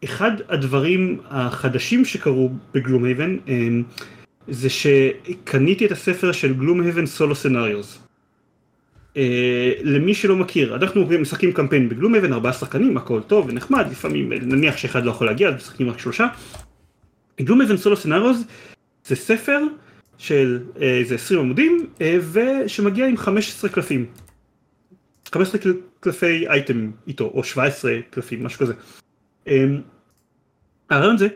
אה, 0.02 0.08
אחד 0.08 0.30
הדברים 0.48 1.20
החדשים 1.30 2.04
שקרו 2.04 2.50
ב 2.74 3.04
Gloomhaven, 3.04 3.36
אה, 3.48 3.68
זה 4.48 4.68
שקניתי 4.70 5.86
את 5.86 5.92
הספר 5.92 6.32
של 6.32 6.54
Gloomhaven 6.54 7.06
Solo 7.06 7.34
Scenarios. 7.34 7.98
אה, 9.16 9.72
למי 9.82 10.14
שלא 10.14 10.36
מכיר, 10.36 10.74
אנחנו 10.76 11.06
משחקים 11.20 11.52
קמפיין 11.52 11.88
ב 11.88 12.14
Gloomhaven, 12.14 12.32
ארבעה 12.32 12.52
שחקנים, 12.52 12.96
הכל 12.96 13.20
טוב 13.26 13.46
ונחמד, 13.48 13.86
לפעמים 13.90 14.32
נניח 14.32 14.76
שאחד 14.76 15.04
לא 15.04 15.10
יכול 15.10 15.26
להגיע, 15.26 15.48
אז 15.48 15.54
משחקים 15.54 15.90
רק 15.90 15.98
שלושה. 15.98 16.26
Gloomhaven 17.40 17.76
Solo 17.76 17.96
Scenarios 17.96 18.44
זה 19.06 19.16
ספר 19.16 19.58
של 20.18 20.58
איזה 20.76 21.14
20 21.14 21.40
עמודים, 21.40 21.86
אה, 22.00 22.18
ושמגיע 22.32 23.06
עם 23.06 23.16
15 23.16 23.70
קלפים. 23.70 24.06
15 25.32 25.60
קל- 25.60 25.72
קלפי 26.00 26.48
אייטם 26.48 26.90
איתו, 27.06 27.24
או 27.34 27.44
17 27.44 27.98
קלפים, 28.10 28.44
משהו 28.44 28.58
כזה. 28.60 28.74
הרעיון 30.92 31.18
זה 31.18 31.28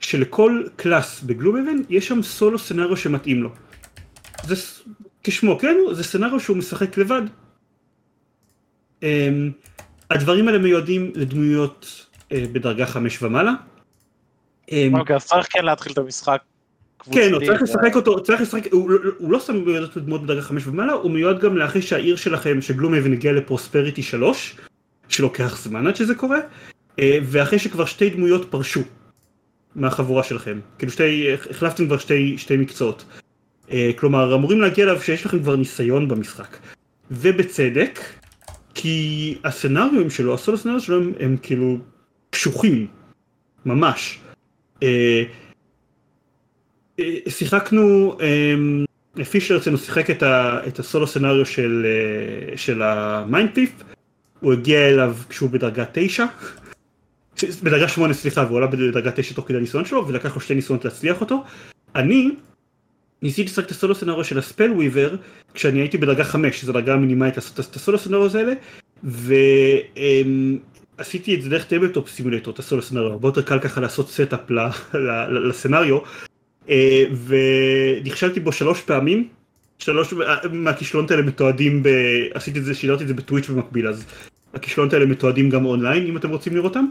שלכל 0.00 0.62
class 0.76 1.22
ב 1.22 1.56
Gloomhaven 1.56 1.76
יש 1.88 2.08
שם 2.08 2.22
solo 2.22 2.58
scenario 2.58 2.96
שמתאים 2.96 3.42
לו. 3.42 3.50
זה 4.44 4.54
כשמו 5.24 5.58
כן 5.58 5.76
הוא, 5.80 5.94
זה 5.94 6.04
סצנריו 6.04 6.40
שהוא 6.40 6.56
משחק 6.56 6.98
לבד. 6.98 7.22
אמ, 9.02 9.50
הדברים 10.10 10.48
האלה 10.48 10.58
מיועדים 10.58 11.12
לדמויות 11.14 12.06
אה, 12.32 12.44
בדרגה 12.52 12.86
5 12.86 13.22
ומעלה. 13.22 13.52
אמ, 14.72 14.94
אוקיי, 14.94 15.16
אז 15.16 15.26
צריך 15.26 15.46
כן 15.50 15.64
להתחיל 15.64 15.92
את 15.92 15.98
המשחק. 15.98 16.42
כן, 17.12 17.20
הוא 17.20 17.28
קבוצתי, 17.28 17.46
צריך 17.46 17.62
לשחק 17.62 17.96
אותו, 17.96 18.22
צריך 18.22 18.40
לשחק, 18.40 18.72
הוא, 18.72 18.90
לא 19.32 19.38
סתם 19.38 19.56
מיועד 19.56 19.82
לדמות 19.96 20.22
בדרגה 20.22 20.42
5 20.42 20.66
ומעלה, 20.66 20.92
הוא 20.92 21.10
מיועד 21.10 21.40
גם 21.40 21.56
לאחרי 21.56 21.82
שהעיר 21.82 22.16
שלכם, 22.16 22.62
שגלום 22.62 22.94
אבן 22.94 23.12
הגיע 23.12 23.32
לפרוספריטי 23.32 24.02
3, 24.02 24.56
שלוקח 25.08 25.58
זמן 25.58 25.86
עד 25.86 25.96
שזה 25.96 26.14
קורה, 26.14 26.38
אה, 26.98 27.18
ואחרי 27.22 27.58
שכבר 27.58 27.84
שתי 27.84 28.10
דמויות 28.10 28.50
פרשו 28.50 28.80
מהחבורה 29.76 30.22
שלכם, 30.22 30.60
כאילו 30.78 30.92
שתי, 30.92 31.26
החלפתם 31.50 31.86
כבר 31.86 31.98
שתי, 31.98 32.38
שתי 32.38 32.56
מקצועות. 32.56 33.04
אה, 33.70 33.90
כלומר, 33.96 34.34
אמורים 34.34 34.60
להגיע 34.60 34.84
אליו 34.84 35.00
שיש 35.02 35.26
לכם 35.26 35.38
כבר 35.38 35.56
ניסיון 35.56 36.08
במשחק. 36.08 36.56
ובצדק, 37.10 38.00
כי 38.74 39.38
הסצנריונים 39.44 40.10
שלו, 40.10 40.34
הסולו 40.34 40.58
סצנריונים 40.58 40.84
שלו 40.84 40.96
הם, 40.96 41.12
הם 41.20 41.36
כאילו 41.42 41.78
קשוחים, 42.30 42.86
ממש. 43.66 44.18
אה, 44.82 45.22
אה, 47.00 47.14
שיחקנו, 47.28 48.16
אה, 48.20 49.24
פישר 49.24 49.56
אצלנו 49.56 49.78
שיחק 49.78 50.10
את, 50.10 50.22
ה, 50.22 50.60
את 50.66 50.78
הסולו 50.78 51.06
scenario 51.06 51.46
של, 51.46 51.86
אה, 51.86 52.56
של 52.56 52.82
ה-Mindthief, 52.82 53.70
הוא 54.40 54.52
הגיע 54.52 54.88
אליו 54.88 55.16
כשהוא 55.28 55.50
בדרגה 55.50 55.84
9, 55.92 56.24
בדרגה 57.62 57.88
8 57.88 58.14
סליחה, 58.14 58.44
והוא 58.46 58.58
עלה 58.58 58.66
בדרגה 58.66 59.10
9 59.10 59.34
תוך 59.34 59.48
כדי 59.48 59.56
הניסיון 59.56 59.84
שלו, 59.84 60.08
ולקח 60.08 60.34
לו 60.34 60.40
שתי 60.40 60.54
ניסיונות 60.54 60.84
להצליח 60.84 61.20
אותו. 61.20 61.44
אני 61.94 62.30
ניסיתי 63.22 63.50
לשחק 63.50 63.66
את 63.66 63.70
הסולו 63.70 63.94
scenario 63.94 64.24
של 64.24 64.38
ה-Spellweaver, 64.38 65.16
כשאני 65.54 65.80
הייתי 65.80 65.98
בדרגה 65.98 66.24
5, 66.24 66.60
שזו 66.60 66.72
דרגה 66.72 66.96
מינימלית 66.96 67.36
לעשות 67.36 67.60
את 67.70 67.76
הסולו 67.76 67.98
scenario 67.98 68.36
האלה, 68.36 68.52
ועשיתי 70.98 71.34
את 71.34 71.42
זה 71.42 71.50
דרך 71.50 71.64
Tabletop 71.64 72.08
Simulator, 72.08 72.54
את 72.54 72.58
הסולו 72.58 72.82
scenario, 72.82 73.10
הרבה 73.10 73.28
יותר 73.28 73.42
קל 73.42 73.58
ככה 73.58 73.80
לעשות 73.80 74.10
setup 74.10 74.50
ל- 74.50 74.58
ל- 74.94 74.98
ל- 75.28 75.48
ל-scenario, 75.48 75.98
אה, 76.68 77.04
ונכשלתי 77.26 78.40
בו 78.40 78.52
שלוש 78.52 78.80
פעמים, 78.80 79.28
שלוש 79.78 80.12
אה, 80.12 80.48
מהכישלונות 80.52 81.10
האלה 81.10 81.22
מתועדים, 81.22 81.82
ב... 81.82 81.88
עשיתי 82.34 82.58
את 82.58 82.64
זה, 82.64 82.74
שידרתי 82.74 83.02
את 83.02 83.08
זה 83.08 83.14
ב-Twitch 83.14 83.48
במקביל, 83.48 83.88
אז 83.88 84.06
הכישלונות 84.54 84.92
האלה 84.92 85.06
מתועדים 85.06 85.50
גם 85.50 85.64
אונליין, 85.64 86.06
אם 86.06 86.16
אתם 86.16 86.30
רוצים 86.30 86.54
לראות 86.54 86.76
אותם. 86.76 86.86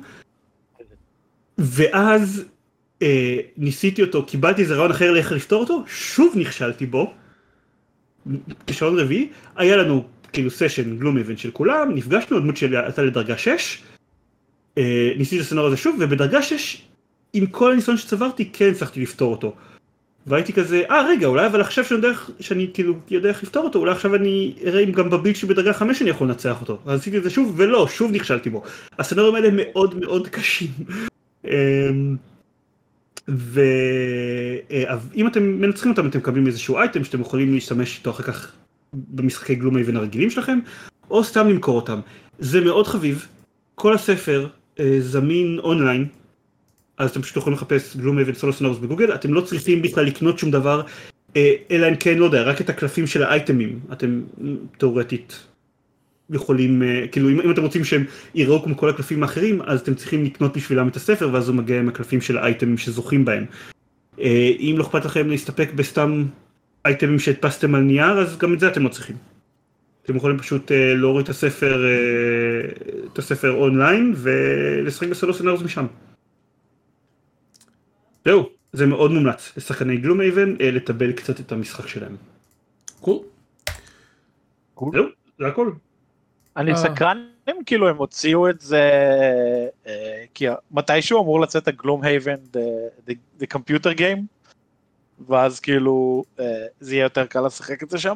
ואז 1.58 2.44
אה, 3.02 3.38
ניסיתי 3.58 4.02
אותו, 4.02 4.26
קיבלתי 4.26 4.62
איזה 4.62 4.76
רעיון 4.76 4.92
אחר 4.92 5.12
לאיך 5.12 5.32
לפתור 5.32 5.60
אותו, 5.62 5.84
שוב 5.88 6.34
נכשלתי 6.38 6.86
בו, 6.86 7.14
כישלון 8.68 9.00
רביעי, 9.00 9.30
היה 9.56 9.78
לנו 9.78 10.06
כאילו 10.34 10.50
סשן 10.52 10.98
גלום 10.98 11.18
איבן 11.18 11.38
של 11.38 11.52
כולם, 11.52 11.96
נפגשנו, 11.96 12.38
הדמות 12.38 12.58
שלי 12.58 12.78
עלתה 12.78 13.02
לדרגה 13.04 13.38
6, 13.38 13.84
אה, 14.78 15.12
ניסיתי 15.18 15.38
את 15.38 15.42
הסצנריו 15.42 15.68
הזה 15.68 15.78
שוב, 15.78 15.96
ובדרגה 16.00 16.42
6, 16.42 16.82
עם 17.34 17.46
כל 17.46 17.72
הניסיון 17.72 17.98
שצברתי, 17.98 18.50
כן 18.54 18.70
הצלחתי 18.72 19.02
לפתור 19.02 19.32
אותו. 19.32 19.56
והייתי 20.28 20.54
כזה, 20.54 20.84
אה 20.90 21.08
רגע, 21.08 21.28
אולי 21.28 21.46
אבל 21.48 21.62
עכשיו 21.62 21.86
שאני 21.86 21.98
יודע, 21.98 22.10
איך- 22.10 22.30
שאני 22.40 22.68
כאילו 22.74 22.94
יודע 23.10 23.30
איך 23.30 23.44
לפתור 23.44 23.64
אותו, 23.64 23.80
אולי 23.80 23.92
עכשיו 23.92 24.16
אני 24.16 24.54
אראה 24.66 24.80
אם 24.84 24.92
גם 24.92 25.10
בביט 25.10 25.36
שלי 25.36 25.50
בדרגה 25.50 25.74
5 25.74 26.02
אני 26.02 26.10
יכול 26.10 26.28
לנצח 26.28 26.62
אותו. 26.62 26.80
אז 26.86 27.00
עשיתי 27.00 27.18
את 27.18 27.24
זה 27.24 27.30
שוב, 27.30 27.54
ולא, 27.58 27.88
שוב 27.88 28.12
נכשלתי 28.12 28.50
בו. 28.50 28.64
הסצנריונים 29.00 29.36
האלה 29.36 29.50
מאוד 29.52 30.00
מאוד 30.00 30.28
קשים. 30.28 30.70
אמ, 31.46 32.16
ואם 33.28 35.28
אתם 35.28 35.44
מנצחים 35.44 35.92
אותם 35.92 36.08
אתם 36.08 36.20
מקבלים 36.20 36.48
איזשהו 36.48 36.78
אייטם 36.78 37.04
שאתם 37.04 37.22
יכולים 37.22 37.54
להשתמש 37.54 37.98
איתו 37.98 38.10
אחר 38.10 38.24
כך 38.24 38.52
במשחקי 38.94 39.56
Gloomhaven 39.56 39.98
הרגילים 39.98 40.30
שלכם, 40.30 40.60
או 41.10 41.24
סתם 41.24 41.50
למכור 41.50 41.76
אותם. 41.76 42.00
זה 42.40 42.62
מאוד 42.62 42.88
חביב, 42.88 43.28
כל 43.76 43.94
הספר 43.94 44.48
אה, 44.80 44.96
זמין 45.00 45.60
אונליין, 45.60 46.08
אז 46.98 47.12
אתם 47.12 47.22
פשוט 47.22 47.38
יכולים 47.38 47.58
לחפש 47.58 47.98
Gloomhaven 47.98 48.34
solo 48.34 48.54
scenarios 48.54 48.78
בגוגל, 48.78 49.16
אתם 49.16 49.34
לא 49.34 49.42
צריכים 49.42 49.82
בכלל 49.82 50.06
לקנות 50.06 50.40
שום 50.40 50.52
דבר, 50.52 50.82
אה, 51.36 51.54
אלא 51.72 51.90
אם 51.90 51.96
כן, 51.96 52.18
לא 52.18 52.26
יודע, 52.26 52.44
רק 52.44 52.62
את 52.62 52.70
הקלפים 52.70 53.08
של 53.08 53.24
האייטמים, 53.24 53.80
אתם 53.94 54.22
תאורטית 54.78 55.40
יכולים, 56.30 56.84
אה, 56.84 57.06
כאילו 57.12 57.30
אם, 57.30 57.42
אם 57.42 57.52
אתם 57.52 57.62
רוצים 57.62 57.84
שהם 57.84 58.06
יראו 58.36 58.64
כמו 58.64 58.78
כל 58.78 58.90
הקלפים 58.90 59.24
האחרים, 59.24 59.62
אז 59.62 59.82
אתם 59.82 59.96
צריכים 59.96 60.24
לקנות 60.24 60.58
בשביל 60.58 60.88
את 60.88 60.96
הספר, 60.96 61.30
ואז 61.34 61.50
הוא 61.50 61.56
מגיע 61.56 61.80
עם 61.80 61.90
הקלפים 61.90 62.22
של 62.22 62.38
האייטמים 62.38 62.78
שזוכים 62.78 63.26
בהם. 63.26 63.46
אה, 64.20 64.52
אם 64.60 64.76
לא 64.78 64.84
אכפת 64.84 65.06
לכם 65.06 65.30
להסתפק 65.30 65.70
בסתם 65.76 66.26
אייטמים 66.86 67.20
שהדפסתם 67.20 67.76
על 67.76 67.82
נייר, 67.82 68.20
אז 68.20 68.38
גם 68.38 68.54
את 68.54 68.60
זה 68.60 68.68
אתם 68.68 68.84
לא 68.84 68.90
צריכים. 68.90 69.16
אתם 70.04 70.16
יכולים 70.16 70.38
פשוט 70.38 70.72
אה, 70.72 70.94
להוריד 70.96 71.24
את 71.24 71.30
הספר, 71.30 71.86
אה, 71.86 72.70
את 73.14 73.20
הספר 73.20 73.52
אונליין 73.52 74.14
ולשחק 74.16 75.08
ב-solo 75.08 75.34
scenarios 75.34 75.62
משם. 75.62 75.86
זהו, 78.26 78.50
זה 78.74 78.86
מאוד 78.86 79.12
מומלץ 79.12 79.58
לשחקני 79.58 79.98
Gloomhaven 79.98 80.56
אה, 80.62 80.72
לטבל 80.72 81.12
קצת 81.12 81.40
את 81.40 81.52
המשחק 81.52 81.88
שלהם. 81.88 82.16
קול. 83.02 83.18
זהו, 84.94 85.06
זה 85.40 85.48
הכל. 85.48 85.72
אני 86.58 86.72
אה. 86.72 86.78
סקרן 86.78 87.28
אם 87.50 87.56
כאילו 87.66 87.90
הם 87.90 87.98
הוציאו 87.98 88.50
את 88.50 88.62
זה, 88.62 88.92
אה, 89.88 90.24
כי 90.34 90.46
מתישהו 90.72 91.24
אמור 91.24 91.42
לצאת 91.42 91.68
הגלום 91.68 92.04
הייבן, 92.04 92.36
the 93.40 93.46
computer 93.54 93.98
game, 93.98 94.20
ואז 95.28 95.60
כאילו 95.60 96.24
אה, 96.40 96.46
זה 96.80 96.96
יהיה 96.96 97.04
יותר 97.04 97.26
קל 97.26 97.46
לשחק 97.46 97.84
את 97.84 97.90
זה 97.90 97.98
שם. 97.98 98.16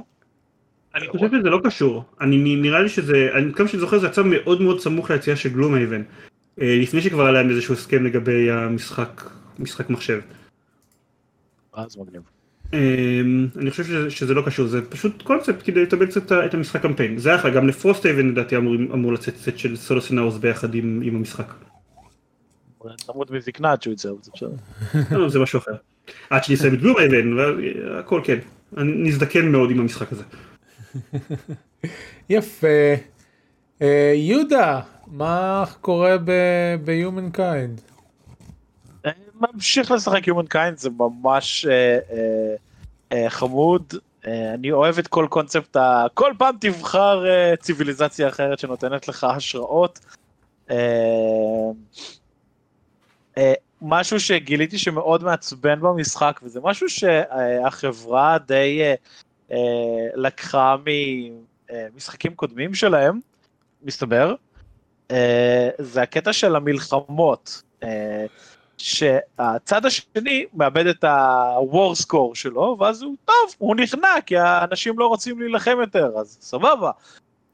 אני 0.95 1.07
חושב 1.07 1.27
שזה 1.27 1.49
לא 1.49 1.59
קשור, 1.63 2.03
אני 2.21 2.55
נראה 2.55 2.81
לי 2.81 2.89
שזה, 2.89 3.29
אני 3.35 3.53
כמה 3.53 3.67
שאני 3.67 3.79
זוכר 3.79 3.99
זה 3.99 4.07
יצא 4.07 4.21
מאוד 4.25 4.61
מאוד 4.61 4.79
סמוך 4.79 5.11
ליציאה 5.11 5.35
של 5.35 5.49
גלום 5.49 5.75
אייבן, 5.75 6.03
אה, 6.61 6.77
לפני 6.81 7.01
שכבר 7.01 7.23
היה 7.23 7.31
להם 7.31 7.49
איזשהו 7.49 7.73
הסכם 7.73 8.05
לגבי 8.05 8.51
המשחק, 8.51 9.29
משחק 9.59 9.89
מחשב. 9.89 10.19
אז 11.73 11.97
מגניב. 11.97 12.36
אמ, 12.73 13.47
אני 13.57 13.71
חושב 13.71 13.83
שזה, 13.83 14.09
שזה 14.09 14.33
לא 14.33 14.41
קשור, 14.45 14.67
זה 14.67 14.89
פשוט 14.89 15.21
קונספט 15.21 15.61
כדי 15.63 15.83
לטבל 15.83 16.05
קצת 16.05 16.31
את 16.31 16.53
המשחק 16.53 16.81
קמפיין. 16.81 17.17
זה 17.17 17.35
אחלה, 17.35 17.51
גם 17.51 17.67
ל-Frosthaven 17.67 18.27
לדעתי 18.29 18.57
אמור, 18.57 18.75
אמור 18.75 19.13
לצאת 19.13 19.37
סט 19.37 19.57
של 19.57 19.75
solo 19.75 20.01
scenarios 20.01 20.37
ביחד 20.37 20.75
עם, 20.75 21.01
עם 21.03 21.15
המשחק. 21.15 21.53
תמות 23.05 23.31
מזקנה 23.31 23.71
עד 23.71 23.81
שהוא 23.81 23.93
יצא, 23.93 24.09
אבל 24.09 24.17
זה 24.21 24.31
בסדר. 24.35 25.17
לא, 25.17 25.29
זה 25.29 25.39
משהו 25.39 25.59
אחר. 25.59 25.75
עד 26.29 26.43
שנסיים 26.43 26.73
את 26.73 26.79
Gloomhaven, 26.79 27.37
הכל 27.99 28.21
כן. 28.23 28.37
אני 28.77 28.91
נזדקן 29.09 29.51
מאוד 29.51 29.71
עם 29.71 29.79
המשחק 29.79 30.07
הזה. 30.11 30.23
יפה. 32.29 32.67
אה, 33.81 34.13
יהודה, 34.15 34.79
מה 35.07 35.63
קורה 35.81 36.17
ב- 36.17 37.37
Humankind? 37.37 37.96
ממשיך 39.41 39.91
לשחק 39.91 40.27
Humankind 40.27 40.75
זה 40.75 40.89
ממש 40.89 41.65
אה, 41.65 41.99
אה, 42.11 42.55
אה, 43.11 43.29
חמוד. 43.29 43.93
אה, 44.27 44.53
אני 44.53 44.71
אוהב 44.71 44.99
את 44.99 45.07
כל 45.07 45.27
קונספט, 45.29 45.75
ה... 45.75 46.05
כל 46.13 46.33
פעם 46.37 46.55
תבחר 46.59 47.25
אה, 47.27 47.55
ציוויליזציה 47.55 48.27
אחרת 48.27 48.59
שנותנת 48.59 49.07
לך 49.07 49.23
השראות. 49.23 49.99
אה, 50.71 50.77
אה, 53.37 53.53
משהו 53.81 54.19
שגיליתי 54.19 54.77
שמאוד 54.77 55.23
מעצבן 55.23 55.79
במשחק, 55.79 56.39
וזה 56.43 56.59
משהו 56.63 56.89
שהחברה 56.89 58.37
די 58.37 58.81
אה, 58.81 58.95
אה, 59.51 60.07
לקחה 60.15 60.75
ממשחקים 61.93 62.35
קודמים 62.35 62.73
שלהם, 62.73 63.19
מסתבר, 63.83 64.35
אה, 65.11 65.69
זה 65.77 66.01
הקטע 66.01 66.33
של 66.33 66.55
המלחמות. 66.55 67.61
אה, 67.83 68.25
שהצד 68.77 69.85
השני 69.85 70.45
מאבד 70.53 70.87
את 70.87 71.03
ה-war 71.03 72.03
score 72.03 72.35
שלו, 72.35 72.77
ואז 72.79 73.01
הוא, 73.01 73.15
טוב, 73.25 73.35
הוא 73.57 73.75
נכנע, 73.75 74.09
כי 74.25 74.37
האנשים 74.37 74.99
לא 74.99 75.07
רוצים 75.07 75.39
להילחם 75.39 75.77
יותר, 75.81 76.11
אז 76.19 76.37
סבבה. 76.41 76.91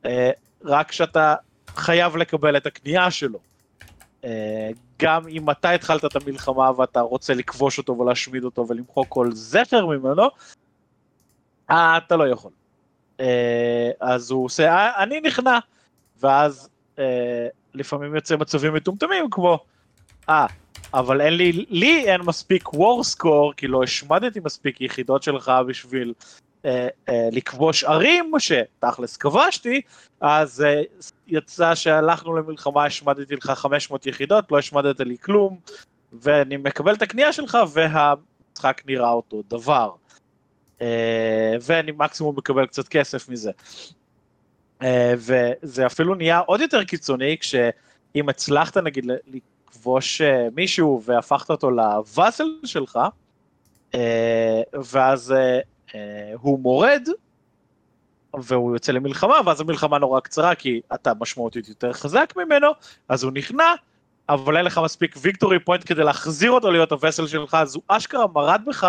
אה, 0.06 0.32
רק 0.64 0.92
שאתה 0.92 1.36
חייב 1.68 2.18
לקבל 2.18 2.58
את 2.58 2.66
הקנייה 2.66 3.12
שלו. 3.12 3.40
אה, 4.24 4.70
גם 5.00 5.28
אם 5.28 5.50
אתה 5.50 5.70
התחלת 5.72 6.06
את 6.06 6.16
המלחמה 6.16 6.72
ואתה 6.78 7.02
רוצה 7.02 7.34
לכבוש 7.34 7.78
אותו 7.78 7.98
ולהשמיד 7.98 8.44
אותו 8.44 8.68
ולמחוק 8.68 9.06
כל 9.10 9.32
זכר 9.32 9.86
ממנו, 9.86 10.24
אה, 11.70 11.98
אתה 11.98 12.16
לא 12.16 12.28
יכול. 12.28 12.52
אז 14.00 14.32
הוא 14.32 14.46
עושה, 14.46 14.92
אני 14.98 15.22
נכנע, 15.22 15.60
ואז 16.20 16.70
לפעמים 17.74 18.16
יוצא 18.16 18.36
מצבים 18.36 18.74
מטומטמים 18.74 19.30
כמו, 19.32 19.60
אה, 20.30 20.46
אבל 20.94 21.22
אין 21.22 21.34
לי, 21.34 21.66
לי 21.70 22.06
אין 22.06 22.22
מספיק 22.22 22.68
war 22.68 23.16
score, 23.16 23.54
כי 23.58 23.68
לא 23.68 23.84
השמדתי 23.84 24.40
מספיק 24.44 24.82
יחידות 24.82 25.24
שלך 25.24 25.52
בשביל 25.68 26.14
אה, 26.66 26.88
אה, 27.10 27.30
לכבוש 27.32 27.84
ערים, 27.84 28.32
שתכלס 28.40 29.18
כבשתי, 29.18 29.82
אז 30.22 30.62
אה, 30.62 30.82
יצא 31.28 31.76
שהלכנו 31.76 32.36
למלחמה, 32.36 32.86
השמדתי 32.86 33.36
לך 33.36 33.52
500 33.52 34.06
יחידות, 34.06 34.52
לא 34.52 34.58
השמדת 34.58 35.00
לי 35.00 35.18
כלום, 35.18 35.60
ואני 36.14 36.58
מקבל 36.58 36.94
את 36.94 37.02
הקנייה 37.02 37.34
שלך, 37.34 37.58
והמשחק 37.74 38.82
נראה 38.86 39.12
אותו 39.12 39.44
דבר. 39.50 39.92
אה, 40.82 41.56
ואני 41.62 41.92
מקסימום 41.98 42.38
מקבל 42.38 42.66
קצת 42.66 42.88
כסף 42.88 43.30
מזה. 43.30 43.52
אה, 44.82 45.14
וזה 45.18 45.86
אפילו 45.86 46.16
נהיה 46.16 46.40
עוד 46.40 46.62
יותר 46.62 46.84
קיצוני, 46.84 47.38
כשאם 47.40 48.30
הצלחת 48.30 48.78
נגיד 48.78 49.06
לכבוש 49.74 50.22
אה, 50.22 50.48
מישהו 50.56 51.02
והפכת 51.06 51.50
אותו 51.50 51.72
לוואסל 51.72 52.48
שלך, 52.66 53.00
אה, 53.96 54.62
ואז 54.74 55.32
אה, 55.32 56.34
הוא 56.34 56.60
מורד, 56.60 57.08
והוא 58.40 58.76
יוצא 58.76 58.92
למלחמה, 58.92 59.36
ואז 59.46 59.62
המלחמה 59.62 60.00
נורא 60.00 60.20
קצרה, 60.20 60.56
כי 60.56 60.82
אתה 60.94 61.12
משמעותית 61.20 61.70
יותר 61.70 61.94
חזק 61.94 62.34
ממנו, 62.38 62.68
אז 63.10 63.24
הוא 63.24 63.32
נכנע, 63.32 63.74
אבל 64.30 64.58
אין 64.58 64.66
לך 64.66 64.82
מספיק 64.84 65.16
ויקטורי 65.22 65.60
פוינט 65.60 65.84
כדי 65.86 66.04
להחזיר 66.04 66.52
אותו 66.52 66.72
להיות 66.72 66.92
הווסל 66.92 67.28
שלך, 67.28 67.54
אז 67.54 67.76
הוא 67.76 67.84
אשכרה 67.88 68.26
מרד 68.28 68.62
בך, 68.66 68.88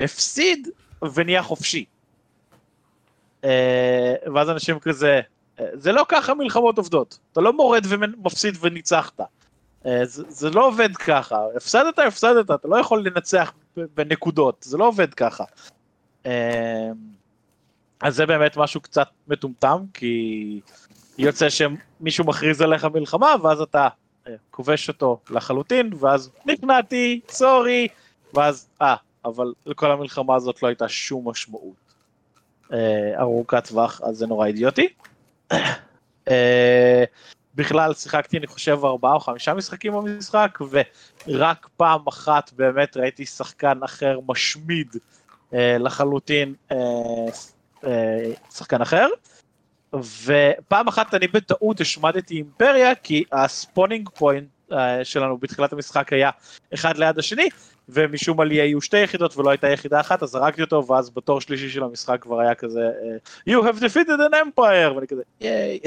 הפסיד 0.00 0.68
ונהיה 1.14 1.42
חופשי. 1.42 1.84
ואז 4.34 4.50
אנשים 4.50 4.78
כזה, 4.78 5.20
זה 5.72 5.92
לא 5.92 6.06
ככה 6.08 6.34
מלחמות 6.34 6.78
עובדות, 6.78 7.18
אתה 7.32 7.40
לא 7.40 7.52
מורד 7.52 7.84
ומפסיד 7.88 8.58
וניצחת. 8.60 9.20
אה, 9.86 10.04
זה, 10.04 10.22
זה 10.28 10.50
לא 10.50 10.66
עובד 10.66 10.96
ככה, 10.96 11.38
הפסדת, 11.56 11.98
הפסדת, 11.98 12.50
אתה 12.50 12.68
לא 12.68 12.76
יכול 12.76 13.06
לנצח 13.06 13.52
בנקודות, 13.76 14.62
זה 14.62 14.78
לא 14.78 14.88
עובד 14.88 15.14
ככה. 15.14 15.44
אה, 16.26 16.90
אז 18.00 18.16
זה 18.16 18.26
באמת 18.26 18.56
משהו 18.56 18.80
קצת 18.80 19.08
מטומטם, 19.28 19.78
כי 19.94 20.60
יוצא 21.18 21.46
שמישהו 21.48 22.24
מכריז 22.24 22.60
עליך 22.60 22.84
מלחמה, 22.84 23.34
ואז 23.42 23.60
אתה 23.60 23.88
אה, 24.28 24.34
כובש 24.50 24.88
אותו 24.88 25.20
לחלוטין, 25.30 25.90
ואז 26.00 26.30
נכנעתי, 26.46 27.20
סורי, 27.28 27.88
ואז, 28.34 28.68
אה, 28.82 28.96
אבל 29.24 29.52
לכל 29.66 29.90
המלחמה 29.90 30.34
הזאת 30.34 30.62
לא 30.62 30.68
הייתה 30.68 30.88
שום 30.88 31.28
משמעות 31.28 31.86
ארוכת 33.18 33.68
טווח, 33.68 34.00
אז 34.04 34.16
זה 34.16 34.26
נורא 34.26 34.46
אידיוטי. 34.46 34.88
בכלל 37.56 37.94
שיחקתי 37.94 38.38
אני 38.38 38.46
חושב 38.46 38.78
ארבעה 38.84 39.14
או 39.14 39.20
חמישה 39.20 39.54
משחקים 39.54 39.92
במשחק 39.92 40.58
ורק 40.70 41.68
פעם 41.76 42.00
אחת 42.08 42.52
באמת 42.52 42.96
ראיתי 42.96 43.26
שחקן 43.26 43.82
אחר 43.82 44.18
משמיד 44.28 44.96
אה, 45.54 45.78
לחלוטין 45.78 46.54
אה, 46.72 46.76
אה, 47.84 48.32
שחקן 48.50 48.82
אחר. 48.82 49.06
ופעם 50.24 50.88
אחת 50.88 51.14
אני 51.14 51.26
בטעות 51.26 51.80
השמדתי 51.80 52.34
אימפריה 52.34 52.94
כי 52.94 53.24
הספונינג 53.32 54.08
פוינט 54.08 54.48
אה, 54.72 55.04
שלנו 55.04 55.38
בתחילת 55.38 55.72
המשחק 55.72 56.12
היה 56.12 56.30
אחד 56.74 56.96
ליד 56.96 57.18
השני 57.18 57.48
ומשום 57.88 58.36
מה 58.36 58.44
לי 58.44 58.60
היו 58.60 58.80
שתי 58.80 58.98
יחידות 58.98 59.36
ולא 59.36 59.50
הייתה 59.50 59.68
יחידה 59.68 60.00
אחת 60.00 60.22
אז 60.22 60.28
זרקתי 60.28 60.62
אותו 60.62 60.86
ואז 60.86 61.10
בתור 61.10 61.40
שלישי 61.40 61.68
של 61.68 61.82
המשחק 61.82 62.22
כבר 62.22 62.40
היה 62.40 62.54
כזה 62.54 62.80
אה, 62.80 63.52
you 63.54 63.62
have 63.62 63.80
defeated 63.80 64.18
an 64.18 64.34
empire 64.34 64.92
ואני 64.94 65.06
כזה 65.06 65.22
ייי. 65.40 65.78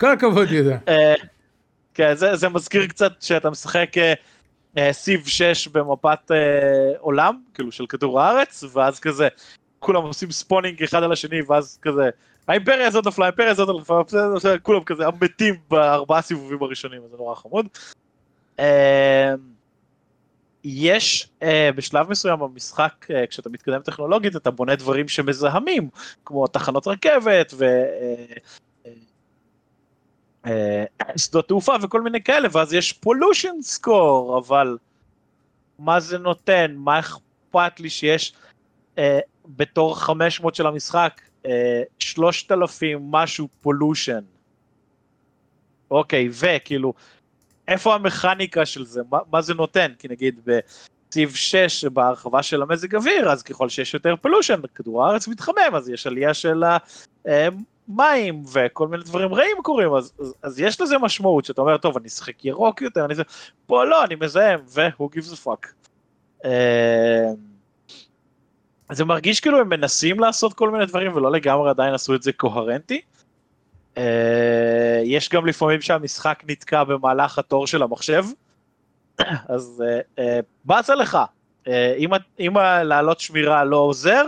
כל 0.00 0.10
הכבוד 0.10 0.50
יהודה. 0.50 0.76
אה, 0.88 1.14
כן, 1.94 2.14
זה, 2.14 2.36
זה 2.36 2.48
מזכיר 2.48 2.86
קצת 2.86 3.12
שאתה 3.20 3.50
משחק 3.50 3.90
אה, 4.78 4.92
Civ 4.92 5.26
6 5.26 5.68
במפת 5.68 6.30
עולם, 6.98 7.40
כאילו 7.54 7.72
של 7.72 7.86
כדור 7.86 8.20
הארץ, 8.20 8.64
ואז 8.72 9.00
כזה, 9.00 9.28
כולם 9.78 10.02
עושים 10.02 10.30
spawning 10.30 10.82
אחד 10.82 11.02
על 11.02 11.12
השני, 11.12 11.42
ואז 11.48 11.78
כזה, 11.82 12.10
האימפריה 12.48 12.88
הזאת 12.88 13.06
נפלה, 13.06 13.24
האימפריה 13.26 13.50
הזאת 13.50 13.68
נפלה, 13.80 14.58
כולם 14.58 14.84
כזה 14.84 15.04
מתים 15.20 15.54
בארבעה 15.70 16.22
סיבובים 16.22 16.62
הראשונים, 16.62 17.02
זה 17.10 17.16
נורא 17.16 17.34
חמוד. 17.34 17.66
יש 20.64 21.28
אה, 21.42 21.70
בשלב 21.76 22.10
מסוים 22.10 22.38
במשחק, 22.38 23.06
אה, 23.10 23.26
כשאתה 23.26 23.50
מתקדם 23.50 23.80
טכנולוגית, 23.82 24.36
אתה 24.36 24.50
בונה 24.50 24.76
דברים 24.76 25.08
שמזהמים, 25.08 25.88
כמו 26.24 26.46
תחנות 26.46 26.86
רכבת 26.86 27.54
ו... 27.56 27.64
אה, 30.46 30.84
שדות 31.16 31.48
תעופה 31.48 31.74
וכל 31.82 32.02
מיני 32.02 32.22
כאלה, 32.22 32.48
ואז 32.52 32.74
יש 32.74 32.92
pollution 32.92 33.62
score, 33.62 34.38
אבל 34.38 34.78
מה 35.78 36.00
זה 36.00 36.18
נותן? 36.18 36.74
מה 36.76 36.98
אכפת 36.98 37.80
לי 37.80 37.90
שיש 37.90 38.32
אה, 38.98 39.18
בתור 39.46 40.00
500 40.00 40.54
של 40.54 40.66
המשחק 40.66 41.20
אה, 41.46 41.82
3,000 41.98 42.98
משהו 43.10 43.48
pollution? 43.60 44.20
אוקיי, 45.90 46.28
וכאילו, 46.32 46.94
איפה 47.68 47.94
המכניקה 47.94 48.66
של 48.66 48.86
זה? 48.86 49.00
מה, 49.10 49.18
מה 49.32 49.42
זה 49.42 49.54
נותן? 49.54 49.92
כי 49.98 50.08
נגיד 50.08 50.40
ב-Civ 50.44 51.34
6 51.34 51.84
בהרחבה 51.84 52.42
של 52.42 52.62
המזג 52.62 52.96
אוויר, 52.96 53.30
אז 53.30 53.42
ככל 53.42 53.68
שיש 53.68 53.94
יותר 53.94 54.14
pollution, 54.16 54.60
כדור 54.74 55.06
הארץ 55.06 55.28
מתחמם, 55.28 55.74
אז 55.74 55.88
יש 55.88 56.06
עלייה 56.06 56.34
של 56.34 56.62
ה... 56.62 56.76
אה, 57.28 57.48
וכל 58.52 58.88
מיני 58.88 59.02
דברים 59.02 59.34
רעים 59.34 59.56
קורים, 59.62 59.94
אז, 59.94 60.12
אז, 60.20 60.34
אז 60.42 60.60
יש 60.60 60.80
לזה 60.80 60.98
משמעות 60.98 61.44
שאתה 61.44 61.60
אומר, 61.60 61.76
טוב, 61.76 61.96
אני 61.96 62.08
אשחק 62.08 62.44
ירוק 62.44 62.82
יותר, 62.82 63.04
אני 63.04 63.14
זה, 63.14 63.22
פה 63.66 63.84
לא, 63.84 64.04
אני 64.04 64.14
מזהם, 64.14 64.60
ו-who 64.66 65.02
gives 65.02 65.32
a 65.32 65.46
fuck. 65.46 65.68
אה, 66.44 67.30
זה 68.92 69.04
מרגיש 69.04 69.40
כאילו 69.40 69.60
הם 69.60 69.68
מנסים 69.68 70.20
לעשות 70.20 70.52
כל 70.52 70.70
מיני 70.70 70.86
דברים 70.86 71.16
ולא 71.16 71.32
לגמרי 71.32 71.70
עדיין 71.70 71.94
עשו 71.94 72.14
את 72.14 72.22
זה 72.22 72.32
קוהרנטי. 72.32 73.00
אה, 73.98 75.00
יש 75.04 75.28
גם 75.28 75.46
לפעמים 75.46 75.80
שהמשחק 75.80 76.42
נתקע 76.48 76.84
במהלך 76.84 77.38
התור 77.38 77.66
של 77.66 77.82
המחשב, 77.82 78.24
אז 79.48 79.82
אה, 80.18 80.40
באסה 80.64 80.94
לך, 80.94 81.18
אם, 81.98 82.10
אם 82.40 82.56
לעלות 82.84 83.20
שמירה 83.20 83.64
לא 83.64 83.76
עוזר, 83.76 84.24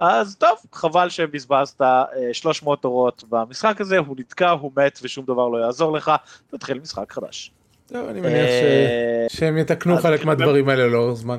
אז 0.00 0.36
טוב, 0.36 0.58
חבל 0.72 1.08
שבזבזת 1.08 1.80
300 2.32 2.84
אורות 2.84 3.24
במשחק 3.28 3.80
הזה, 3.80 3.98
הוא 3.98 4.16
נתקע, 4.18 4.50
הוא 4.50 4.72
מת 4.76 4.98
ושום 5.02 5.24
דבר 5.24 5.48
לא 5.48 5.58
יעזור 5.58 5.92
לך, 5.92 6.12
תתחיל 6.50 6.78
משחק 6.78 7.12
חדש. 7.12 7.52
טוב, 7.86 8.08
אני 8.08 8.20
מניח 8.20 8.48
שהם 9.28 9.58
יתקנו 9.58 9.96
חלק 9.96 10.24
מהדברים 10.24 10.68
האלה 10.68 10.86
לאורך 10.86 11.14
זמן. 11.14 11.38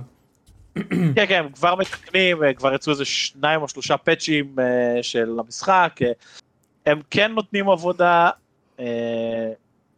כן, 1.15 1.25
כן, 1.27 1.45
כבר 1.53 1.75
מתקנים, 1.75 2.37
כבר 2.55 2.73
יצאו 2.73 2.91
איזה 2.91 3.05
שניים 3.05 3.61
או 3.61 3.67
שלושה 3.67 3.97
פאצ'ים 3.97 4.55
של 5.01 5.37
המשחק, 5.39 5.99
הם 6.87 7.01
כן 7.09 7.31
נותנים 7.31 7.69
עבודה, 7.69 8.29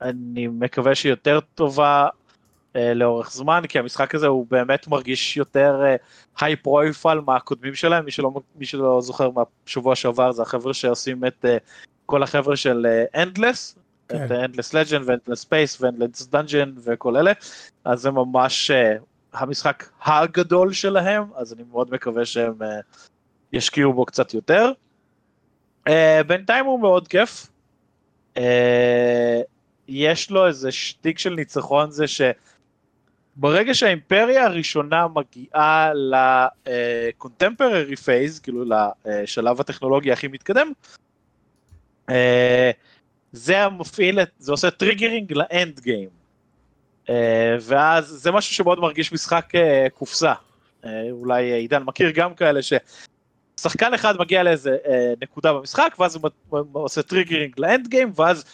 אני 0.02 0.48
מקווה 0.48 0.96
שיותר 0.96 1.40
טובה 1.56 2.08
לאורך 2.76 3.32
זמן, 3.32 3.62
כי 3.70 3.80
המשחק 3.80 4.16
הזה 4.16 4.28
הוא 4.28 4.46
באמת 4.50 4.88
מרגיש 4.88 5.38
יותר 5.38 5.82
high 6.40 6.56
profile 6.56 7.22
מהקודמים 7.26 7.76
שלהם, 7.76 8.06
מי 8.06 8.12
שלא, 8.12 8.32
מי 8.56 8.66
שלא 8.66 9.02
זוכר 9.02 9.30
מהשבוע 9.30 9.96
שעבר 9.96 10.32
זה 10.32 10.42
החבר'ה 10.42 10.74
שעושים 10.74 11.26
את 11.26 11.46
כל 12.06 12.24
החבר'ה 12.24 12.56
של 12.56 12.86
Endless, 13.16 13.76
כן. 14.10 14.26
את 14.26 14.32
Endless 14.32 14.72
Legend 14.72 15.04
ו-Endless 15.06 15.46
Space 15.46 15.82
ו-Endless 15.82 16.34
Dungeon 16.34 16.70
וכל 16.84 17.18
אלה, 17.18 17.32
אז 17.86 18.00
זה 18.00 18.12
ממש 18.12 18.72
אה, 18.72 18.96
המשחק 19.34 19.90
הגדול 20.02 20.74
שלהם, 20.74 21.24
אז 21.36 21.54
אני 21.54 21.64
מאוד 21.72 21.94
מקווה 21.94 22.26
שהם 22.26 22.64
אה, 22.64 22.80
ישקיעו 23.54 23.94
בו 23.94 24.06
קצת 24.06 24.34
יותר. 24.34 24.72
אה, 25.88 26.22
בינתיים 26.28 26.66
הוא 26.66 26.80
מאוד 26.80 27.08
כיף. 27.08 27.48
אה, 28.38 29.42
יש 29.88 30.32
לו 30.32 30.48
איזה 30.48 30.72
שטיק 30.72 31.20
של 31.20 31.34
ניצחון 31.34 31.92
זה 31.92 32.06
שברגע 32.08 33.74
שהאימפריה 33.74 34.46
הראשונה 34.46 35.08
מגיעה 35.08 35.94
ל-contemporary 35.94 37.96
phase, 38.06 38.42
כאילו 38.44 38.64
לשלב 39.06 39.60
הטכנולוגי 39.60 40.12
הכי 40.12 40.28
מתקדם, 40.28 40.72
אה, 42.10 42.72
זה 43.32 43.64
המפעיל, 43.64 44.20
זה 44.40 44.52
עושה 44.52 44.72
triggering 44.72 45.34
ל-end 45.34 45.80
game. 45.80 46.10
אה, 47.10 47.58
ואז 47.62 48.06
זה 48.06 48.32
משהו 48.32 48.56
שמאוד 48.56 48.80
מרגיש 48.80 49.14
משחק 49.14 49.56
אה, 49.56 49.88
קופסה. 49.94 50.34
אה, 50.86 51.12
אולי 51.12 51.52
עידן 51.52 51.84
מכיר 51.84 52.12
גם 52.12 52.34
כאלה 52.34 52.60
ששחקן 53.60 53.94
אחד 53.94 54.18
מגיע 54.20 54.44
לאיזה 54.44 54.78
אה, 54.88 55.14
נקודה 55.22 55.54
במשחק 55.54 55.96
ואז 56.00 56.16
הוא 56.16 56.30
הוא 56.50 56.84
עושה 56.84 57.02
triggering 57.02 57.54
ל-end 57.58 57.88
game 57.88 58.12
ואז 58.16 58.46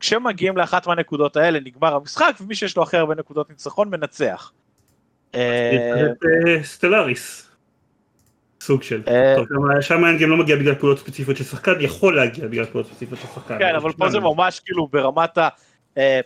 כשמגיעים 0.00 0.56
לאחת 0.56 0.86
מהנקודות 0.86 1.36
האלה 1.36 1.60
נגמר 1.60 1.94
המשחק 1.94 2.34
ומי 2.40 2.54
שיש 2.54 2.76
לו 2.76 2.82
הכי 2.82 2.96
הרבה 2.96 3.14
נקודות 3.14 3.50
ניצחון 3.50 3.90
מנצח. 3.90 4.52
אה, 5.34 6.06
אה, 6.46 6.62
Stellaris. 6.62 7.48
סוג 8.60 8.82
של. 8.82 9.02
אה, 9.08 9.36
שם- 9.82 10.04
ה-end 10.04 10.18
game 10.18 10.30
לא 10.30 10.36
מגיע 10.36 10.56
בגלל 10.56 10.74
פעולות 10.74 10.98
ספציפיות 10.98 11.36
של 11.36 11.44
שחקן, 11.44 11.72
יכול 11.80 12.16
להגיע 12.16 12.46
בגלל 12.46 12.64
פעולות 12.64 12.86
ספציפיות 12.86 13.20
של 13.20 13.26
שחקן. 13.26 13.58
כן, 13.58 13.74
אבל 13.74 13.92
פה 13.92 14.08
זה 14.08 14.20
ממש 14.20 14.60
כאילו 14.60 14.86
ברמת 14.86 15.38
ה... 15.38 15.48
אה, 15.98 16.20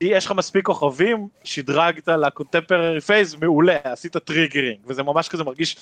יש 0.00 0.26
לך 0.26 0.32
מספיק 0.32 0.66
כוכבים, 0.66 1.28
שדרגת 1.44 2.08
ל-contemporary 2.08 3.00
phase, 3.00 3.34
מעולה, 3.34 3.76
עשית 3.84 4.16
triggering, 4.16 4.78
וזה 4.86 5.02
ממש 5.02 5.28
כזה 5.28 5.44
מרגיש 5.44 5.76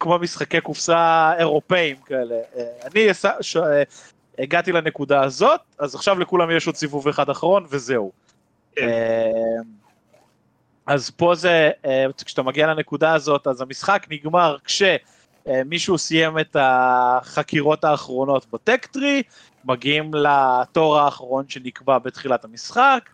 כמו 0.00 0.18
משחקי 0.18 0.60
קופסה 0.60 1.32
אירופאים 1.38 1.96
כאלה. 1.96 2.34
אה, 2.56 2.62
אני 2.86 3.10
עשה- 3.10 3.42
ש- 3.42 3.56
אה, 3.56 3.82
הגעתי 4.38 4.72
לנקודה 4.72 5.22
הזאת, 5.22 5.60
אז 5.78 5.94
עכשיו 5.94 6.18
לכולם 6.18 6.50
יש 6.50 6.66
עוד 6.66 6.76
סיבוב 6.76 7.08
אחד 7.08 7.30
אחרון, 7.30 7.66
וזהו. 7.70 8.12
כן. 8.76 8.88
אה, 8.88 9.30
אז 10.86 11.10
פה 11.10 11.34
זה, 11.34 11.70
כשאתה 12.24 12.42
מגיע 12.42 12.66
לנקודה 12.66 13.12
הזאת, 13.14 13.46
אז 13.46 13.60
המשחק 13.60 14.06
נגמר 14.10 14.56
כשמישהו 14.64 15.98
סיים 15.98 16.38
את 16.38 16.56
החקירות 16.60 17.84
האחרונות 17.84 18.46
בטק 18.52 18.86
טרי, 18.86 19.22
מגיעים 19.64 20.10
לתור 20.14 20.98
האחרון 20.98 21.48
שנקבע 21.48 21.98
בתחילת 21.98 22.44
המשחק, 22.44 23.10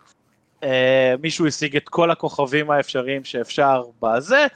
מישהו 1.21 1.47
השיג 1.47 1.75
את 1.75 1.89
כל 1.89 2.11
הכוכבים 2.11 2.71
האפשריים 2.71 3.23
שאפשר 3.23 3.83
בזה, 4.01 4.47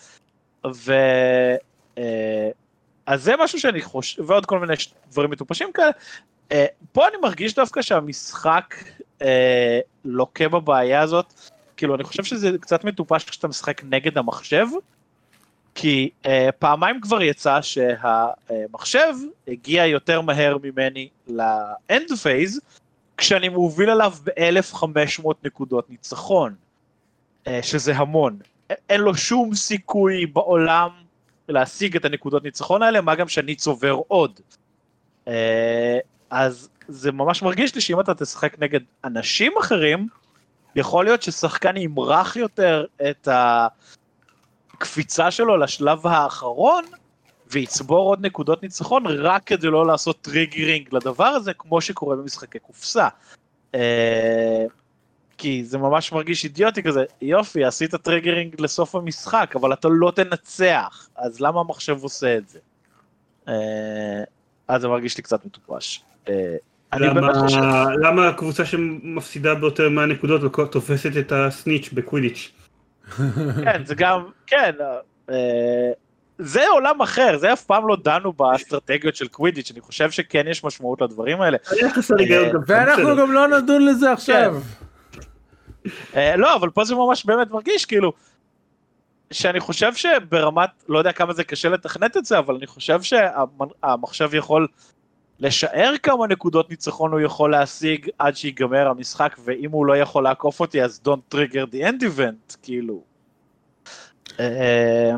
ו... 0.76 0.94
אה, 1.98 2.50
אז 3.06 3.24
זה 3.24 3.34
משהו 3.40 3.60
שאני 3.60 3.82
חושב, 3.82 4.30
ועוד 4.30 4.46
כל 4.46 4.60
מיני 4.60 4.74
דברים 5.12 5.30
מטופשים 5.30 5.72
כאלה. 5.74 5.92
אה, 6.52 6.66
פה 6.92 7.08
אני 7.08 7.18
מרגיש 7.22 7.56
דווקא 7.56 7.82
שהמשחק 7.82 8.76
אה, 9.22 9.80
לוקה 10.06 10.50
בבעיה 10.50 11.02
הזאת, 11.02 11.34
כאילו 11.78 11.96
אני 11.96 12.04
חושב 12.04 12.24
שזה 12.24 12.52
קצת 12.62 12.84
מטופש 12.84 13.24
כשאתה 13.24 13.48
משחק 13.48 13.82
נגד 13.84 14.18
המחשב, 14.18 14.66
כי 15.76 16.10
פעמיים 16.60 17.02
כבר 17.02 17.22
יצא 17.22 17.62
שהמחשב 17.62 19.14
הגיע 19.48 19.86
יותר 19.86 20.22
מהר 20.22 20.58
ממני 20.64 21.10
ל-end 21.28 22.12
phase, 22.24 22.62
כשאני 23.18 23.50
מוביל 23.50 23.90
עליו 23.90 24.14
ב-1500 24.24 25.28
נקודות 25.44 25.90
ניצחון, 25.90 26.56
שזה 27.62 27.96
המון. 27.96 28.38
אין 28.90 29.02
לו 29.02 29.16
שום 29.16 29.56
סיכוי 29.56 30.26
בעולם 30.26 30.90
להשיג 31.52 31.96
את 31.96 32.06
הנקודות 32.06 32.44
ניצחון 32.44 32.84
האלה, 32.84 33.02
מה 33.02 33.16
גם 33.16 33.28
שאני 33.28 33.56
צובר 33.56 34.00
עוד. 34.08 34.40
אה, 35.28 36.00
אז 36.30 36.70
זה 36.88 37.12
ממש 37.12 37.42
מרגיש 37.42 37.76
לי 37.76 37.82
שאם 37.82 38.00
אתה 38.00 38.14
תשחק 38.14 38.60
נגד 38.60 38.80
אנשים 39.04 39.54
אחרים, 39.60 40.08
יכול 40.76 41.06
להיות 41.06 41.22
ששחקן 41.22 41.78
ימרח 41.78 42.36
יותר 42.36 42.86
את 43.10 43.28
הקפיצה 44.78 45.32
שלו 45.32 45.58
לשלב 45.58 46.08
האחרון, 46.08 46.84
ויצבור 47.52 48.10
עוד 48.10 48.26
נקודות 48.26 48.64
ניצחון 48.64 49.04
רק 49.08 49.44
כדי 49.44 49.68
לא 49.68 49.88
לעשות 49.88 50.22
triggering 50.22 50.96
לדבר 50.96 51.26
הזה, 51.26 51.54
כמו 51.54 51.82
שקורה 51.82 52.16
במשחקי 52.16 52.60
קופסה. 52.60 53.08
אה, 55.42 55.44
כי 55.44 55.64
זה 55.66 55.78
ממש 55.78 56.12
מרגיש 56.12 56.44
אידיוטי 56.44 56.84
כזה, 56.84 57.04
יופי, 57.22 57.66
עשית 57.66 57.96
triggering 57.96 58.62
לסוף 58.62 58.96
המשחק, 58.96 59.54
אבל 59.56 59.74
אתה 59.74 59.88
לא 59.92 60.12
תנצח, 60.16 61.08
אז 61.18 61.42
למה 61.42 61.60
המחשב 61.60 61.98
עושה 62.04 62.38
את 62.38 62.50
זה? 62.50 62.60
אה, 63.48 63.54
אז 64.68 64.82
זה 64.82 64.88
מרגיש 64.88 65.18
לי 65.18 65.24
קצת 65.24 65.46
מטופש. 65.46 66.04
אה, 66.30 66.56
למה- 66.94 67.22
באמת 67.22 67.36
חושב... 67.36 67.60
למה 68.02 68.28
הקבוצה 68.28 68.66
שמפסידה 68.66 69.56
ביותר 69.56 69.90
מהנקודות 69.90 70.72
תופסת 70.72 71.18
את 71.20 71.32
הסניץ' 71.36 71.90
בקווידיץ'? 71.94 72.52
כן, 73.64 73.82
זה 73.86 73.96
גם, 73.96 74.24
כן, 74.48 74.72
אה, 75.30 75.92
זה 76.38 76.62
עולם 76.74 77.02
אחר, 77.02 77.38
זה 77.38 77.54
אף 77.54 77.64
פעם 77.64 77.88
לא 77.88 77.98
דנו 78.04 78.34
באסטרטגיות 78.34 79.16
של 79.16 79.28
קווידיץ', 79.28 79.72
אני 79.72 79.82
חושב 79.82 80.12
שכן 80.12 80.46
יש 80.50 80.64
משמעות 80.64 81.02
לדברים 81.02 81.42
האלה. 81.42 81.58
ואנחנו. 82.68 83.16
גם 83.18 83.32
לא 83.32 83.48
נדון 83.48 83.86
לזה 83.86 84.12
עכשיו. 84.12 84.56
אה, 86.16 86.36
לא, 86.36 86.56
אבל 86.56 86.70
פה 86.70 86.84
זה 86.84 86.96
ממש 86.96 87.26
באמת 87.26 87.52
מרגיש 87.52 87.86
כאילו, 87.86 88.14
שאני 89.32 89.60
חושב 89.60 89.94
שברמת, 89.96 90.70
לא 90.90 90.98
יודע 90.98 91.12
כמה 91.12 91.34
זה 91.34 91.44
קשה 91.44 91.70
לתכנת 91.70 92.18
את 92.18 92.26
זה, 92.26 92.40
אבל 92.40 92.56
אני 92.56 92.68
חושב 92.68 93.02
שהמחשב 93.02 94.30
יכול 94.34 94.68
לשער 95.40 95.94
כמה 96.04 96.28
נקודות 96.28 96.70
ניצחון 96.70 97.12
הוא 97.12 97.20
יכול 97.20 97.52
להשיג 97.52 98.10
עד 98.20 98.36
שיגמר 98.36 98.88
המשחק, 98.88 99.36
ואם 99.44 99.72
הוא 99.72 99.86
לא 99.86 99.98
יכול 99.98 100.24
לעקוף 100.24 100.60
אותי 100.60 100.84
אז 100.84 101.02
don't 101.08 101.36
trigger 101.36 101.74
the 101.74 101.88
end 101.88 102.04
event, 102.04 102.58
כאילו. 102.64 103.04
אה, 104.40 105.16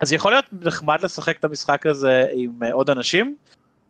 אז 0.00 0.12
יכול 0.12 0.32
להיות 0.32 0.44
נחמד 0.52 1.02
לשחק 1.02 1.38
את 1.38 1.44
המשחק 1.44 1.86
הזה 1.86 2.26
עם 2.32 2.62
אה, 2.62 2.72
עוד 2.72 2.90
אנשים. 2.90 3.36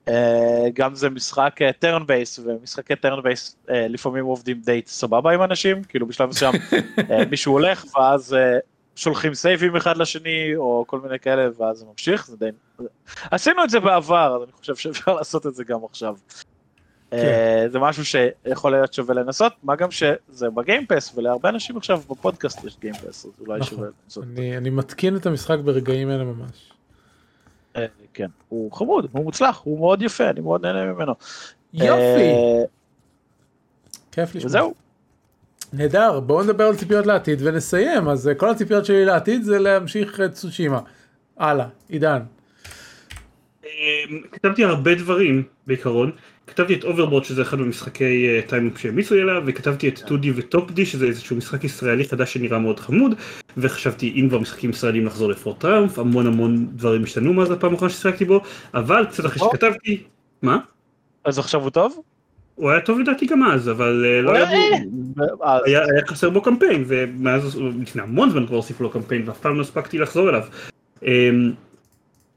אה, 0.08 0.68
גם 0.74 0.94
זה 0.94 1.10
משחק 1.10 1.58
turn 1.78 2.06
based, 2.06 2.40
ומשחקי 2.44 2.96
turn 2.96 3.22
based 3.22 3.56
לפעמים 3.68 4.24
עובדים 4.24 4.60
די 4.64 4.82
סבבה 4.86 5.32
עם 5.32 5.42
אנשים, 5.42 5.84
כאילו 5.84 6.06
בשלב 6.06 6.28
מסוים 6.28 6.54
אה, 7.10 7.24
מישהו 7.30 7.52
הולך 7.52 7.84
ואז 7.96 8.34
אה, 8.34 8.58
שולחים 8.96 9.34
סייבים 9.34 9.76
אחד 9.76 9.96
לשני 9.96 10.56
או 10.56 10.84
כל 10.86 11.00
מיני 11.00 11.18
כאלה 11.18 11.48
ואז 11.58 11.78
זה 11.78 11.84
ממשיך, 11.84 12.26
זה 12.26 12.36
די... 12.36 12.48
עשינו 13.30 13.64
את 13.64 13.70
זה 13.70 13.80
בעבר, 13.80 14.36
אז 14.36 14.42
אני 14.42 14.52
חושב 14.52 14.76
שאפשר 14.76 15.14
לעשות 15.18 15.46
את 15.46 15.54
זה 15.54 15.64
גם 15.64 15.78
עכשיו. 15.90 16.16
אה, 17.12 17.64
זה 17.72 17.78
משהו 17.78 18.04
שיכול 18.04 18.72
להיות 18.72 18.94
שווה 18.94 19.14
לנסות, 19.14 19.52
מה 19.62 19.76
גם 19.76 19.90
שזה 19.90 20.50
ב 20.50 20.57
Game 20.57 20.85
Pass 20.85 21.12
ולהרבה 21.16 21.48
אנשים 21.48 21.76
עכשיו 21.76 22.00
בפודקאסט 22.10 22.64
יש 22.64 22.76
Game 22.80 23.01
Pass, 23.01 23.26
אז 23.26 23.32
אולי 23.40 23.60
נכון. 23.60 23.76
שווה 23.76 23.88
לנסות. 24.04 24.24
אני 24.24 24.56
אני 24.56 24.70
מתקין 24.70 25.16
את 25.16 25.26
המשחק 25.26 25.58
ברגעים 25.64 26.10
אלה 26.10 26.24
ממש. 26.24 26.72
אה, 27.76 27.86
כן, 28.14 28.28
הוא 28.48 28.72
חמוד, 28.72 29.06
הוא 29.12 29.24
מוצלח, 29.24 29.60
הוא 29.64 29.78
מאוד 29.78 30.02
יפה, 30.02 30.30
אני 30.30 30.40
מאוד 30.40 30.66
נהנה 30.66 30.84
ממנו. 30.84 31.12
יופי, 31.74 32.30
אה, 32.30 32.62
כיף 34.12 34.34
לשמוע. 34.34 34.46
וזהו. 34.46 34.74
נהדר, 35.72 36.20
בואו 36.20 36.42
נדבר 36.42 36.64
על 36.64 36.76
ציפיות 36.76 37.06
לעתיד 37.06 37.38
ונסיים. 37.42 38.08
אז 38.08 38.28
אה, 38.28 38.34
כל 38.34 38.50
הציפיות 38.50 38.84
שלי 38.84 39.04
לעתיד 39.04 39.42
זה 39.42 39.58
להמשיך 39.58 40.20
את 40.20 40.32
Tsushima. 40.32 40.80
הלאה, 41.36 41.66
עידן. 41.88 42.22
אמ, 43.78 44.18
כתבתי 44.32 44.64
הרבה 44.64 44.94
דברים 44.94 45.42
בעיקרון, 45.66 46.10
כתבתי 46.46 46.74
את 46.74 46.84
Overboard 46.84 47.24
שזה 47.24 47.42
אחד 47.42 47.60
ממשחקי 47.60 48.40
time 48.46 48.62
loop 48.62 48.78
שהמליצו 48.78 49.14
לי 49.14 49.20
עליו, 49.20 49.42
וכתבתי 49.46 49.88
את 49.88 49.98
Toodee 49.98 50.26
ו 50.34 50.41
Topdee 50.41 50.84
שזה 50.84 51.06
איזשהו 51.06 51.36
משחק 51.36 51.64
ישראלי 51.64 52.04
חדש 52.04 52.32
שנראה 52.34 52.58
מאוד 52.58 52.80
חמוד, 52.80 53.14
וחשבתי 53.56 54.12
אם 54.16 54.28
כבר 54.28 54.38
משחקים 54.38 54.70
ישראלים 54.70 55.06
לחזור 55.06 55.28
לפורט 55.28 55.60
טראמפ, 55.60 55.98
המון 55.98 56.26
המון 56.26 56.66
דברים 56.72 57.02
השתנו 57.02 57.32
מאז 57.32 57.50
הפעם 57.50 57.72
האחרונה 57.72 57.92
ששיחקתי 57.92 58.24
בו, 58.24 58.40
אבל 58.74 59.06
קצת 59.10 59.26
אחרי. 59.26 59.48
שכתבתי, 59.50 60.02
מה? 60.42 60.58
אז 61.24 61.38
עכשיו 61.38 61.62
הוא 61.62 61.70
טוב? 61.70 62.00
הוא 62.54 62.70
היה 62.70 62.80
טוב 62.80 62.98
לדעתי 63.00 63.26
גם 63.26 63.42
אז, 63.42 63.70
אבל 63.70 64.04
אה, 64.08 64.22
לא 64.22 64.32
היה 64.32 64.46
בו, 64.46 65.24
אז- 65.44 65.60
היה 65.64 65.80
היה 65.80 66.06
חסר 66.06 66.30
בו 66.30 66.40
קמפיין, 66.42 66.84
ומאז, 66.86 67.60
לפני 67.80 68.02
המון 68.02 68.30
זמן 68.30 68.46
כבר 68.46 68.56
הוסיפו 68.56 68.82
לו 68.84 68.90
קמפיין, 68.90 69.28
ואף 69.28 69.40
פעם 69.40 69.56
לא 69.56 69.60
הספקתי 69.60 69.98
לחזור 69.98 70.28
אליו. 70.28 70.42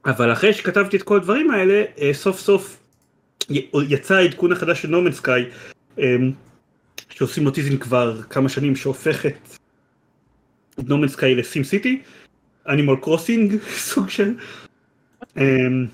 אבל 0.06 0.32
אחרי 0.32 0.52
שכתבתי 0.52 0.96
את 0.96 1.02
כל 1.02 1.16
הדברים 1.16 1.50
האלה, 1.50 1.84
אה, 2.00 2.14
סוף 2.14 2.40
סוף 2.40 2.78
יצא 3.88 4.14
העדכון 4.14 4.52
החדש 4.52 4.82
של 4.82 5.12
סקאי, 5.12 5.44
אמ, 5.98 6.32
שעושים 7.10 7.46
אותו 7.46 7.76
כבר 7.76 8.22
כמה 8.22 8.48
שנים, 8.48 8.76
שהופך 8.76 9.26
את 9.26 9.58
No 10.78 10.87
Man's 10.87 11.08
Sky 11.08 11.34
ל 11.34 11.64
SimCity, 11.64 12.02
Animal 12.68 12.96
Crossing, 13.02 13.56
סוג 13.68 14.08
של... 14.08 14.34
אמ, 15.36 15.86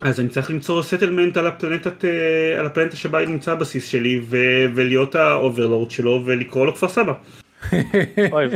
אז 0.00 0.20
אני 0.20 0.28
צריך 0.28 0.50
למצוא 0.50 0.82
settlement 0.82 1.36
על 1.36 1.46
הפלנטת, 1.46 2.04
אה, 2.04 2.60
על 2.60 2.66
הפלנטה 2.66 2.96
שבה 2.96 3.26
נמצא 3.26 3.52
הבסיס 3.52 3.88
שלי 3.88 4.20
ו- 4.24 4.66
ולהיות 4.74 5.14
ה 5.14 5.22
overlord 5.22 5.90
שלו 5.90 6.22
ולקרוא 6.24 6.66
לו 6.66 6.74
כפר 6.74 6.88
סבא. 6.88 7.12
אוי. 8.32 8.46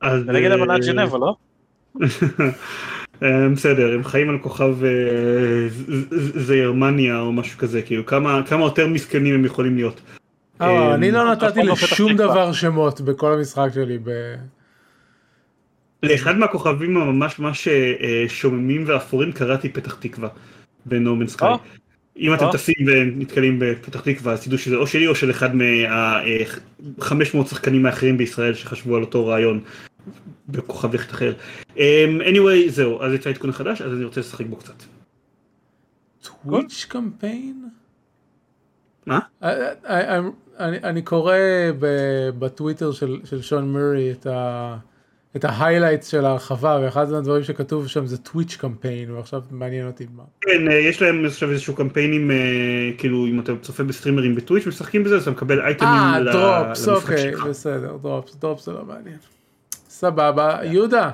אז, 0.00 0.24
זה 0.24 0.32
נגד 0.32 0.50
אה, 0.50 0.54
אמנת 0.54 0.84
ג'נבה, 0.86 1.18
לא? 1.18 1.36
אה, 3.22 3.48
בסדר, 3.52 3.94
הם 3.94 4.04
חיים 4.04 4.30
על 4.30 4.38
כוכב 4.38 4.84
אה, 4.84 5.68
זיירמניה 6.36 7.20
או 7.20 7.32
משהו 7.32 7.58
כזה, 7.58 7.82
כאילו 7.82 8.06
כמה 8.06 8.42
יותר 8.64 8.86
מסכנים 8.86 9.34
הם 9.34 9.44
יכולים 9.44 9.76
להיות. 9.76 10.00
אה, 10.60 10.94
אני 10.94 11.10
לא 11.10 11.32
נתתי 11.32 11.54
פעם 11.54 11.66
לא 11.66 11.74
פתח 11.74 11.92
לשום. 11.92 12.12
דבר 12.12 12.52
שמות 12.52 13.00
בכל 13.00 13.32
המשחק 13.32 13.68
שלי. 13.74 13.98
לאחד 16.02 16.36
מהכוכבים 16.36 16.96
הממש 16.96 17.38
ממש 17.38 17.68
אה, 17.68 18.24
שוממים 18.28 18.84
ואפורים 18.86 19.32
קראתי 19.32 19.68
פתח 19.68 19.96
תקווה 20.00 20.28
בנורמן 20.86 21.26
סקאי. 21.26 21.54
אם 22.18 22.34
אתם. 22.34 22.46
טסים 22.52 22.74
ונתקלים 22.86 23.58
בפתח 23.58 24.00
תקווה 24.00 24.32
אז 24.32 24.44
תדעו 24.44 24.58
שזה 24.58 24.76
או 24.76 24.86
שלי 24.86 25.06
או 25.06 25.14
של 25.14 25.30
אחד 25.30 25.54
מה-500 25.54 27.46
שחקנים 27.48 27.86
האחרים 27.86 28.18
בישראל 28.18 28.54
שחשבו 28.54 28.96
על 28.96 29.02
אותו 29.02 29.26
רעיון 29.26 29.60
בכוכב 30.48 30.94
לכת 30.94 31.10
אחר. 31.10 31.34
Um, 31.74 31.78
anyway 32.20 32.68
זהו 32.68 33.02
אז 33.02 33.12
יצא 33.12 33.30
עדכון 33.30 33.52
חדש 33.52 33.82
אז 33.82 33.92
אני 33.92 34.04
רוצה 34.04 34.20
לשחק 34.20 34.46
בו 34.46 34.56
קצת. 34.56 34.82
Twitch 36.22 36.86
campaign? 36.88 37.68
מה? 39.06 39.18
אה, 39.42 39.72
אה, 39.86 40.18
אני 40.58 40.78
אני 40.82 41.02
קורא 41.02 41.36
בטוויטר 42.38 42.92
של 42.92 43.42
שון 43.42 43.72
מורי 43.72 44.12
את 44.12 44.26
ה... 44.26 44.76
את 45.36 45.44
ה 45.44 45.50
highlights 45.50 46.08
של 46.08 46.24
ההרחבה 46.24 46.78
ואחד 46.82 47.12
הדברים 47.12 47.44
שכתוב 47.44 47.88
שם 47.88 48.06
זה 48.06 48.18
Twitch 48.18 48.56
campaign 48.56 49.10
ועכשיו 49.10 49.42
מעניין 49.50 49.86
אותי 49.86 50.06
מה. 50.16 50.22
כן, 50.40 50.68
אה, 50.70 50.74
יש 50.74 51.02
להם 51.02 51.24
עכשיו 51.24 51.50
איזשהו 51.50 51.74
קמפיינים, 51.74 52.30
אה, 52.30 52.36
כאילו 52.98 53.26
אם 53.26 53.40
אתה 53.40 53.52
צופה 53.62 53.84
בסטרימרים 53.84 54.34
ב 54.34 54.39
Twitch 54.39 54.66
משחקים 54.66 55.04
בזה, 55.04 55.16
אז 55.16 55.22
אתה 55.22 55.30
מקבל 55.30 55.60
אייטמים 55.60 55.90
אה 55.90 56.32
drops 56.32 56.88
אוקיי. 56.88 57.32
בסדר 57.48 57.96
drops 58.02 58.36
drops 58.36 58.66
זה 58.66 58.72
לא 58.72 58.84
מעניין. 58.84 59.18
סבבה 59.98 60.58
יהודה. 60.62 61.10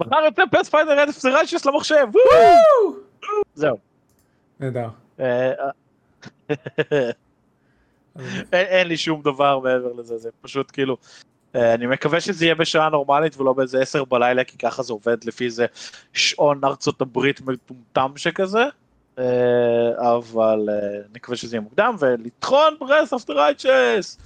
מחר 0.00 0.16
יוצא 0.24 0.42
Pathfinder 0.50 1.02
Wrath 1.02 1.08
of 1.08 1.16
the 1.16 1.29
Righteous 1.29 1.66
למחשב. 1.66 2.06
וואו! 2.12 2.96
זהו. 3.54 3.76
נהדר. 4.60 4.88
אה, 5.20 5.52
אין 8.52 8.66
אין 8.66 8.88
לי 8.88 8.96
שום 8.96 9.22
דבר 9.22 9.58
מעבר 9.58 9.92
לזה, 9.92 10.18
זה 10.18 10.30
פשוט 10.40 10.70
כאילו, 10.72 10.96
אה, 11.54 11.74
אני 11.74 11.86
מקווה 11.86 12.20
שזה 12.20 12.44
יהיה 12.44 12.54
בשעה 12.54 12.88
נורמלית 12.88 13.40
ולא 13.40 13.52
באיזה 13.52 13.80
10 13.80 14.04
בלילה, 14.04 14.44
כי 14.44 14.58
ככה 14.58 14.82
זה 14.82 14.92
עובד 14.92 15.24
לפי 15.24 15.44
איזה 15.44 15.66
שעון 16.12 16.64
ארצות 16.64 17.00
הברית 17.00 17.40
מטומטם 17.40 18.16
שכזה, 18.16 18.64
אה, 19.18 19.24
אבל 19.98 20.68
אה, 20.68 20.76
אני 20.76 21.14
מקווה 21.14 21.36
שזה 21.36 21.56
יהיה 21.56 21.60
מוקדם, 21.60 21.96
ולטחון 21.98 22.74
ב 22.80 22.85
Wrath 22.85 23.12
of 23.12 23.20
the 23.20 23.32
Righteous, 23.32 24.18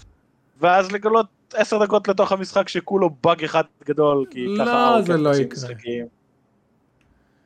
ואז 0.61 0.93
לגלות 0.93 1.27
10 1.55 1.85
דקות 1.85 2.09
לתוך 2.09 2.33
המשחק 2.33 2.69
שכולו 2.69 3.11
באג 3.25 3.45
אחד 3.45 3.63
גדול, 3.85 4.27
כי 4.31 4.47
לא, 4.47 4.65
ככה 4.65 5.03
זה 5.07 5.13
ארוכים 5.13 5.25
לא 5.25 5.37
יקרה. 5.37 5.69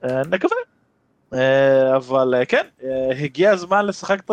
אה, 0.04 0.22
נקווה. 0.30 0.56
אה, 1.34 1.96
אבל 1.96 2.34
אה, 2.34 2.44
כן, 2.44 2.66
הגיע 3.18 3.50
הזמן 3.50 3.86
לשחק 3.86 4.20
את 4.20 4.30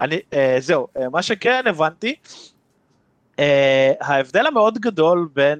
אני, 0.00 0.20
זהו, 0.58 0.86
מה 1.12 1.22
שכן 1.22 1.62
הבנתי, 1.66 2.14
ההבדל 4.00 4.46
המאוד 4.46 4.78
גדול 4.78 5.28
בין 5.34 5.58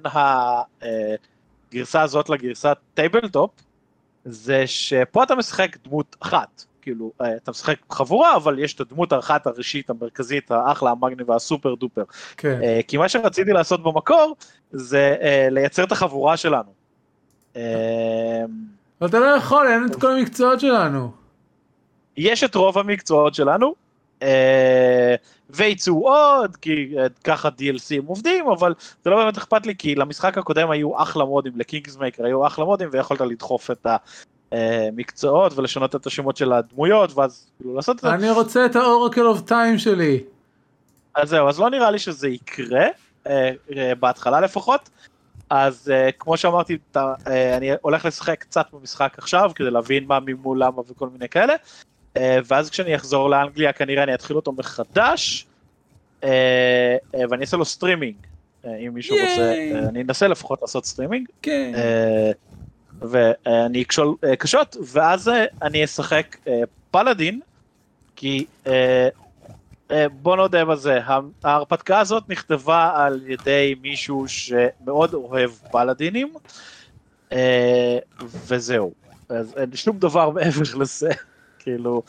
הגרסה 1.73 2.03
הזאת 2.03 2.29
לגרסת 2.29 2.77
tabletop, 2.95 3.51
זה 4.25 4.67
שפה 4.67 5.23
אתה 5.23 5.35
משחק 5.35 5.77
דמות 5.85 6.17
אחת, 6.21 6.65
כאילו, 6.87 7.13
אה, 7.21 7.37
אתה 7.37 7.51
משחק 7.51 7.77
חבורה, 7.91 8.37
אבל 8.37 8.59
יש 8.59 8.75
את 8.75 8.81
הדמות 8.81 9.13
האחת 9.13 9.47
הראשית 9.47 9.91
המרכזית, 9.91 10.51
האחלה, 10.51 10.91
המגניבה, 10.91 11.37
ה 11.37 11.43
super 11.43 11.75
duper. 11.75 12.03
כן. 12.37 12.61
אה, 12.63 12.81
כי 12.89 12.97
מה 12.97 13.09
שרציתי 13.09 13.53
לעשות 13.53 13.83
במקור, 13.83 14.37
זה 14.73 15.17
אה, 15.21 15.49
לייצר 15.51 15.85
את 15.85 15.93
החבורה 15.93 16.37
שלנו. 16.37 16.73
אתה 19.05 19.19
לא 19.19 19.25
יכול 19.25 19.67
אין 19.69 19.87
את 19.87 19.97
כל 19.97 20.19
המקצועות 20.19 20.61
שלנו. 20.61 21.11
יש 22.17 22.45
את 22.45 22.55
רוב 22.55 22.79
המקצועות 22.79 23.35
שלנו, 23.35 23.75
ויצאו 25.51 26.09
עוד, 26.09 26.57
כי 26.57 26.95
ככה 27.25 27.49
DLCים 27.49 28.07
עובדים, 28.07 28.47
אבל 28.49 28.75
זה 29.05 29.11
לא 29.11 29.17
באמת 29.17 29.37
אכפת 29.37 29.67
לי, 29.67 29.75
כי 29.79 29.95
למשחק 29.95 30.39
הקודם 30.39 30.71
היו 30.71 31.03
אחלה 31.03 31.25
מודים, 31.25 31.53
ל 31.57 31.97
Kingmaker 31.97 32.25
היו 32.25 32.47
אחלה 32.47 32.65
מודים, 32.65 32.89
ויכולת 32.93 33.21
לדחוף 33.21 33.71
את 33.71 33.87
המקצועות 34.89 35.59
ולשנות 35.59 35.97
את 35.97 36.07
השמות 36.07 36.37
של 36.37 36.53
הדמויות, 36.53 37.13
ואז 37.15 37.47
כאילו 37.57 37.75
לעשות 37.75 37.97
את 37.97 38.01
זה. 38.01 38.15
אני 38.15 38.31
רוצה 38.31 38.67
את 38.67 38.77
ה 38.77 38.84
Oracle 38.84 39.27
of 39.27 39.41
Time 39.41 39.79
שלי. 39.79 40.23
אז 41.15 41.29
זהו, 41.29 41.49
אז 41.49 41.61
לא 41.61 41.71
נראה 41.71 41.91
לי 41.91 41.99
שזה 41.99 42.29
יקרה, 42.29 42.87
אה, 43.27 43.51
אה, 43.77 43.95
בהתחלה 43.95 44.41
לפחות. 44.41 44.91
אז 45.51 45.93
אה, 45.95 46.13
כמו 46.19 46.37
שאמרתי, 46.37 46.79
אתה, 46.91 47.15
אה, 47.27 47.57
אני 47.57 47.71
הולך 47.83 48.05
לשחק 48.05 48.41
קצת 48.41 48.67
במשחק 48.73 49.15
עכשיו, 49.19 49.51
כדי 49.55 49.71
להבין 49.71 50.05
מה 50.07 50.19
ממול 50.27 50.63
למה 50.63 50.83
וכל 50.89 51.09
מיני 51.09 51.29
כאלה. 51.29 51.55
אה, 52.17 52.39
ואז 52.47 52.71
כשאני 52.71 52.97
אחזור 52.97 53.31
לאנגליה, 53.31 53.73
כנראה 53.73 54.03
אני 54.03 54.15
אתחיל 54.15 54.37
אותו 54.37 54.53
מחדש, 54.53 55.47
אה, 56.25 56.97
אה, 57.15 57.21
ואני 57.31 57.41
אעשה 57.43 57.57
לו 57.57 57.65
סטרימינג, 57.65 58.17
אה, 58.65 58.77
אם 58.77 58.95
מישהו 58.95 59.17
ייי. 59.17 59.31
רוצה, 59.31 59.43
אה, 59.43 59.89
אני 59.89 60.03
אנסה 60.03 60.29
לפחות 60.29 60.63
לעשות 60.63 60.87
סטרימינג. 60.87 61.29
כן. 61.43 61.73
ואני 63.01 63.83
אכשל 63.83 64.15
אה, 64.25 64.37
קשות, 64.37 64.77
ואז 64.93 65.29
אה, 65.29 65.45
אני 65.63 65.85
אשחק 65.85 66.37
אה, 66.49 66.61
פלאדין, 66.91 67.41
כי 68.17 68.47
בוא 70.23 70.37
נודה 70.37 70.65
בזה, 70.65 71.01
ההרפתקה 71.45 71.99
הזאת 71.99 72.29
נכתבה 72.29 72.93
על 72.95 73.21
ידי 73.27 73.75
מישהו 73.83 74.25
שמאוד 74.29 75.15
אוהב 75.15 75.51
פלאדינים, 75.71 76.35
וזהו. 78.47 78.93
אז 79.29 79.55
אין 79.57 79.77
שום 79.77 79.99
דבר 79.99 80.31
מעבר 80.35 80.79
לזה, 80.79 81.11
כאילו, 81.59 82.03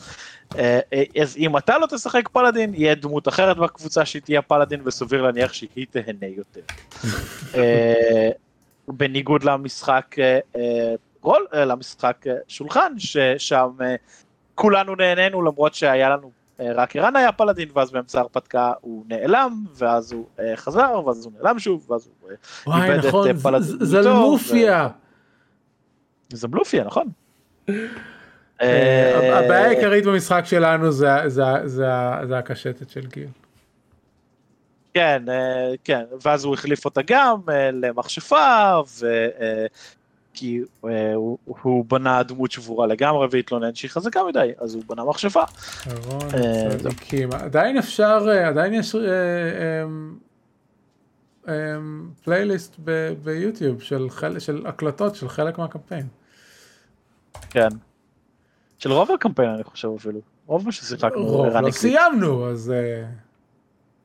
אז 1.22 1.36
אם 1.36 1.56
אתה 1.56 1.78
לא 1.78 1.86
תשחק 1.86 2.28
פלאדין, 2.28 2.74
יהיה 2.74 2.94
דמות 2.94 3.28
אחרת 3.28 3.56
בקבוצה 3.56 4.04
שהיא 4.04 4.22
תהיה 4.22 4.42
פלאדין, 4.42 4.80
וסביר 4.84 5.22
להניח 5.22 5.52
שהיא 5.52 5.86
תהנה 5.90 6.26
יותר. 6.26 6.60
אה, 8.88 8.92
בניגוד 8.96 9.44
למשחק 9.44 10.04
אה, 10.18 10.38
אה, 10.56 10.94
רול, 11.22 11.46
אה, 11.54 11.64
למשחק 11.64 12.16
אה, 12.26 12.32
שולחן, 12.48 12.92
ששם 12.98 13.68
אה, 13.80 13.94
כולנו 14.54 14.94
נהנינו 14.94 15.42
למרות 15.42 15.74
שהיה 15.74 16.08
לנו, 16.10 16.30
אה, 16.60 16.72
רק 16.74 16.96
ערן 16.96 17.16
היה 17.16 17.32
פלאדין, 17.32 17.68
ואז 17.74 17.90
באמצע 17.90 18.18
ההרפתקה 18.18 18.72
הוא 18.80 19.04
נעלם, 19.08 19.64
ואז 19.76 20.12
הוא 20.12 20.26
אה, 20.40 20.52
חזר, 20.56 21.00
ואז 21.06 21.24
הוא 21.24 21.32
נעלם 21.42 21.58
שוב, 21.58 21.86
ואז 21.90 22.08
הוא... 22.22 22.30
אה, 22.30 22.34
וואי 22.66 22.90
איבד 22.90 22.98
את, 22.98 23.04
נכון 23.04 23.28
אה, 23.28 23.34
ז- 23.34 23.42
פלאדין 23.42 23.66
ז- 23.68 23.84
זה 23.90 23.98
איתו, 23.98 24.10
לופיה. 24.10 24.88
זה 26.32 26.48
בלופיה, 26.48 26.84
נכון? 26.84 27.06
אה, 27.68 27.74
אה, 28.60 29.38
הבעיה 29.38 29.66
העיקרית 29.66 30.04
במשחק 30.04 30.42
שלנו 30.44 30.92
זה 30.92 32.38
הקשטת 32.38 32.90
של 32.90 33.06
גיל. 33.06 33.28
כן, 34.94 35.22
אה, 35.28 35.72
כן, 35.84 36.04
ואז 36.24 36.44
הוא 36.44 36.54
החליף 36.54 36.84
אותה 36.84 37.00
גם 37.06 37.36
אה, 37.48 37.70
למכשפה, 37.70 38.80
ו... 39.00 39.06
אה, 39.40 39.66
כי 40.34 40.60
הוא, 41.14 41.38
הוא 41.46 41.84
בנה 41.88 42.22
דמות 42.22 42.50
שבורה 42.50 42.86
לגמרי 42.86 43.26
והתלונן 43.30 43.74
שהיא 43.74 43.90
חזקה 43.90 44.20
מדי, 44.28 44.52
אז 44.58 44.74
הוא 44.74 44.82
בנה 44.86 45.04
מכשפה. 45.04 45.42
הצדיקים. 46.74 47.32
עדיין 47.32 47.78
אפשר, 47.78 48.28
עדיין 48.46 48.74
יש 48.74 48.94
אה, 48.94 49.00
אמ, 49.84 50.16
אמ, 51.48 52.10
פלייליסט 52.24 52.76
ביוטיוב 53.24 53.82
של 53.82 54.10
חלק- 54.10 54.38
של 54.38 54.66
הקלטות 54.66 55.14
של 55.14 55.28
חלק 55.28 55.58
מהקמפיין. 55.58 56.06
כן. 57.50 57.68
של 58.78 58.92
רוב 58.92 59.10
הקמפיין 59.12 59.50
אני 59.50 59.64
חושב 59.64 59.88
אפילו. 59.96 60.20
רוב 60.46 60.66
מה 60.66 60.72
ששיחקנו. 60.72 61.26
רוב 61.26 61.46
לא. 61.46 61.70
סיימנו 61.70 62.46
אז 62.50 62.72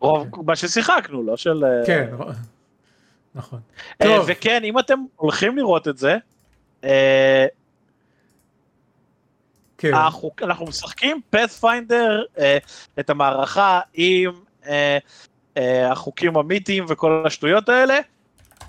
רוב 0.03 0.45
מה 0.45 0.55
ששיחקנו, 0.55 1.23
לא 1.23 1.37
של... 1.37 1.63
אה, 1.63 1.85
כן 1.85 2.09
נכון. 3.35 3.59
אה. 4.01 4.19
וכן, 4.27 4.63
אם 4.63 4.79
אתם 4.79 4.99
הולכים 5.15 5.57
לראות 5.57 5.87
את 5.87 5.97
זה, 5.97 6.17
אה, 6.83 7.45
כן. 9.77 9.93
אנחנו 10.41 10.65
משחקים 10.65 11.21
פאת'פיינדר, 11.29 12.23
אה, 12.39 12.57
את 12.99 13.09
המערכה 13.09 13.79
עם 13.93 14.31
אה, 14.67 14.97
אה, 15.57 15.91
החוקים 15.91 16.37
המיתיים 16.37 16.85
וכל 16.89 17.23
השטויות 17.27 17.69
האלה. 17.69 17.99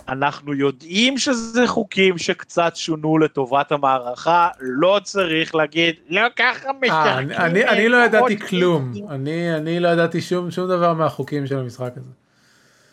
אנחנו 0.08 0.54
יודעים 0.54 1.18
שזה 1.18 1.66
חוקים 1.66 2.18
שקצת 2.18 2.72
שונו 2.76 3.18
לטובת 3.18 3.72
המערכה, 3.72 4.48
לא 4.60 5.00
צריך 5.04 5.54
להגיד, 5.54 5.94
לא 6.08 6.20
ככה 6.36 6.68
אה, 6.68 6.72
משחקים. 6.82 7.30
אני- 7.38 7.64
אני 7.68 7.88
לא 7.88 7.96
אה, 7.96 8.04
ידעתי 8.04 8.38
כלום. 8.38 8.88
מיתים." 8.88 9.08
אני 9.10 9.56
אני 9.56 9.80
לא 9.80 9.88
ידעתי 9.88 10.20
שום 10.20 10.50
שום 10.50 10.68
דבר 10.68 10.92
מהחוקים 10.94 11.46
של 11.46 11.58
המשחק 11.58 11.92
הזה. 11.96 12.10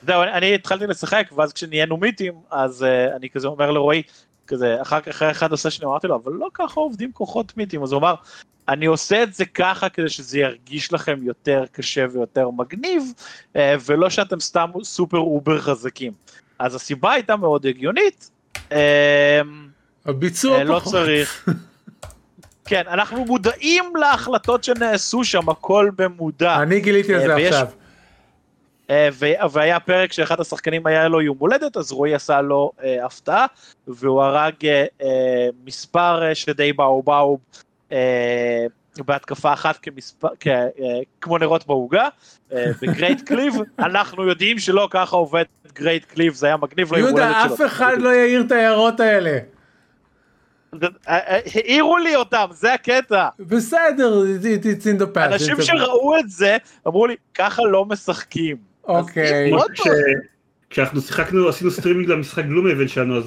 זהו, 0.06 0.24
אני, 0.24 0.32
אני 0.32 0.56
התחלתי 0.56 0.88
לשחק, 0.88 1.28
ואז 1.36 1.54
כשנהיינו 1.54 1.98
מיתים, 1.98 2.34
אז 2.52 2.82
uh, 2.82 3.16
אני 3.16 3.30
כזה 3.30 3.48
אומר 3.48 3.72
לרועי, 3.72 4.02
כזה, 4.48 4.82
אחר 4.82 5.02
כך 5.02 5.08
אחרי 5.08 5.32
אחד 5.32 5.54
הסשנים 5.54 5.90
אמרתי 5.90 6.08
לו, 6.08 6.16
אבל 6.24 6.32
לא 6.32 6.48
ככה 6.54 6.80
עובדים 6.80 7.12
כוחות 7.12 7.58
מיתים, 7.58 7.84
אז 7.84 7.92
הוא 7.92 8.00
אמר, 8.00 8.16
אני 8.70 8.86
עושה 8.86 9.24
את 9.24 9.34
זה 9.34 9.46
ככה 9.46 9.90
כדי 9.90 10.10
שזה 10.10 10.40
ירגיש 10.40 10.94
לכם 10.94 11.20
יותר 11.24 11.64
קשה 11.72 12.06
ויותר 12.12 12.50
מגניב, 12.50 13.04
אה, 13.56 13.76
ולא 13.86 14.10
שאתם 14.10 14.40
סתם 14.40 14.70
סופר 14.84 15.18
אובר 15.18 15.60
חזקים. 15.62 16.12
אז 16.62 16.76
הסיבה 16.76 17.12
הייתה 17.12 17.36
מאוד 17.36 17.66
הגיונית. 17.66 18.32
אה, 18.72 19.42
הביצוע 20.06 20.58
אה, 20.58 20.64
לא 20.64 20.80
פחות. 20.80 20.92
צריך. 20.94 21.48
כן, 22.66 22.84
אנחנו 22.88 23.26
מודעים 23.26 23.96
להחלטות 23.96 24.64
שנעשו 24.64 25.24
שם, 25.24 25.50
הכל 25.50 25.90
במודע. 25.96 26.62
אני 26.62 26.80
גיליתי 26.80 27.16
את 27.16 27.22
זה 27.22 27.30
אה, 27.32 27.36
ויש- 27.36 27.54
עכשיו. 27.54 27.68
אה, 28.90 29.10
ו- 29.14 29.52
והיה 29.52 29.80
פרק 29.80 30.12
שאחד 30.14 30.40
השחקנים 30.40 30.88
היה 30.88 31.08
לו 31.08 31.22
יום 31.22 31.38
הולדת, 31.40 31.78
אז 31.78 31.92
רועי 31.92 32.14
עשה 32.16 32.42
לו 32.42 32.72
אה, 32.84 33.06
הפתעה, 33.06 33.46
והוא 33.88 34.22
הרג 34.24 34.54
אה, 34.66 34.86
מספר 35.66 36.34
שדי 36.34 36.74
באו 36.74 37.04
באו 37.04 37.38
אה, 37.92 38.66
בהתקפה 38.98 39.54
אחת 39.54 39.78
כמספר, 39.82 40.28
כ, 40.40 40.48
אה, 40.48 40.64
כמו 41.22 41.38
נרות 41.38 41.68
בעוגה, 41.68 42.08
אה, 42.54 42.66
בגרייט 42.82 43.22
קליב, 43.30 43.54
אנחנו 43.80 44.28
יודעים 44.28 44.60
שלא 44.60 44.88
ככה 44.92 45.16
עובד 45.16 45.44
גרייט 45.74 46.06
קליב, 46.06 46.34
זה 46.34 46.48
היה 46.48 46.58
מגניב 46.58 46.94
ליום 46.94 47.10
הולדת 47.10 47.26
יהודה, 47.36 47.44
שלו. 47.46 47.56
אף 47.56 47.72
אחד 47.72 47.98
לא 48.00 48.10
יעיר 48.10 48.42
את 48.42 48.52
ההערות 48.52 49.00
האלה. 49.00 49.38
אה, 51.08 51.40
העירו 51.56 51.98
לי 51.98 52.16
אותם, 52.16 52.46
זה 52.52 52.74
הקטע. 52.74 53.28
בסדר, 53.40 54.24
it- 54.24 54.64
it's 54.64 54.84
in 54.84 55.02
the 55.02 55.18
past. 55.18 55.20
אנשים 55.20 55.62
שראו 55.62 56.18
את 56.20 56.30
זה, 56.30 56.58
אמרו 56.88 57.08
לי, 57.08 57.16
ככה 57.34 57.64
לא 57.64 57.86
משחקים. 57.86 58.58
אוקיי. 58.84 59.52
כשאנחנו 60.72 61.02
שיחקנו, 61.02 61.48
עשינו 61.50 61.72
סטרימינג 61.72 62.10
למשחק 62.10 62.46
Gloomhaven 62.46 62.88
שלנו, 62.88 63.18
אז 63.18 63.24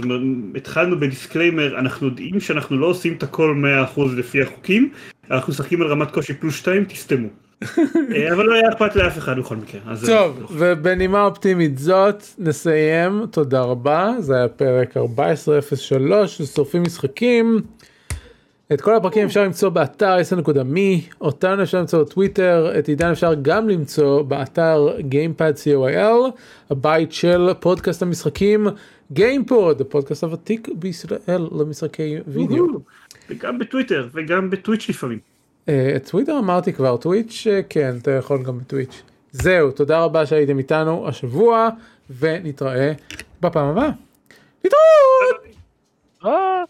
התחלנו 0.57 1.01
ב 1.01 1.07
disclaimer, 1.07 1.79
אנחנו 1.79 2.07
יודעים 2.07 2.41
שאנחנו 2.41 2.79
לא 2.79 2.87
עושים 2.87 3.13
את 3.13 3.23
הכל 3.23 3.55
100% 3.97 4.01
לפי 4.17 4.43
החוקים, 4.43 4.89
אנחנו 5.31 5.53
משחקים 5.53 5.83
על 5.83 5.89
רמת 5.89 6.11
קושי 6.11 6.35
פלוס 6.35 6.55
2, 6.57 6.85
תסתמו. 6.85 7.29
אה, 8.15 8.33
אבל 8.33 8.45
לא 8.47 8.55
היה 8.55 8.69
אכפת 8.69 8.97
לאף 8.97 9.19
אחד 9.19 9.39
בכל 9.39 9.57
מקרה. 9.57 9.81
אז 9.87 10.01
זה- 10.01 10.07
טוב, 10.07 10.53
ובנימה 10.59 11.25
אופטימית 11.25 11.79
זאת 11.79 12.25
נסיים, 12.39 13.23
תודה 13.31 13.61
רבה, 13.61 14.11
זה 14.19 14.37
היה 14.37 14.49
פרק 14.49 14.97
1403 14.97 16.39
של 16.39 16.45
שורפים 16.47 16.83
משחקים. 16.83 17.61
את 18.73 18.81
כל 18.81 18.97
הפרקים 18.97 19.27
אפשר 19.27 19.45
למצוא 19.45 19.69
באתר 19.69 20.17
10.me, 20.19 21.15
אותנו 21.21 21.63
אפשר 21.63 21.79
למצוא 21.81 22.03
בטוויטר, 22.03 22.79
את 22.79 22.89
עידן 22.89 23.11
אפשר 23.11 23.35
גם 23.43 23.69
למצוא 23.69 24.23
באתר 24.23 24.89
GamePad 24.99 25.57
co.il, 25.65 26.31
הבית 26.71 27.13
של 27.13 27.51
פודקאסט 27.61 28.03
המשחקים 28.03 28.67
GamePod, 29.15 29.81
הפודקאסט 29.81 30.25
הוותיק 30.25 30.69
בישראל 30.75 31.49
למשחקי 31.59 32.17
וידאו. 32.27 32.67
וגם 33.31 33.59
בטוויטר 33.59 34.09
וגם 34.15 34.51
בטוויץ' 34.51 34.89
לפעמים. 34.89 35.19
אה, 35.69 35.93
את 35.97 36.11
טוויטר 36.11 36.39
אמרתי 36.39 36.73
כבר, 36.73 36.97
טוויץ' 36.97 37.47
אה, 37.51 37.61
כן, 37.69 37.95
אתה 38.03 38.11
יכול 38.11 38.43
גם 38.43 38.59
בטוויץ'. 38.59 39.03
זהו, 39.33 39.71
תודה 39.71 40.01
רבה 40.01 40.27
שהייתם 40.27 40.59
איתנו 40.59 41.09
השבוע, 41.09 41.69
ונתראה 42.19 42.93
בפעם 43.41 43.69
הבאה. 43.69 43.91
להתראות! 44.65 45.57
אה. 46.25 46.65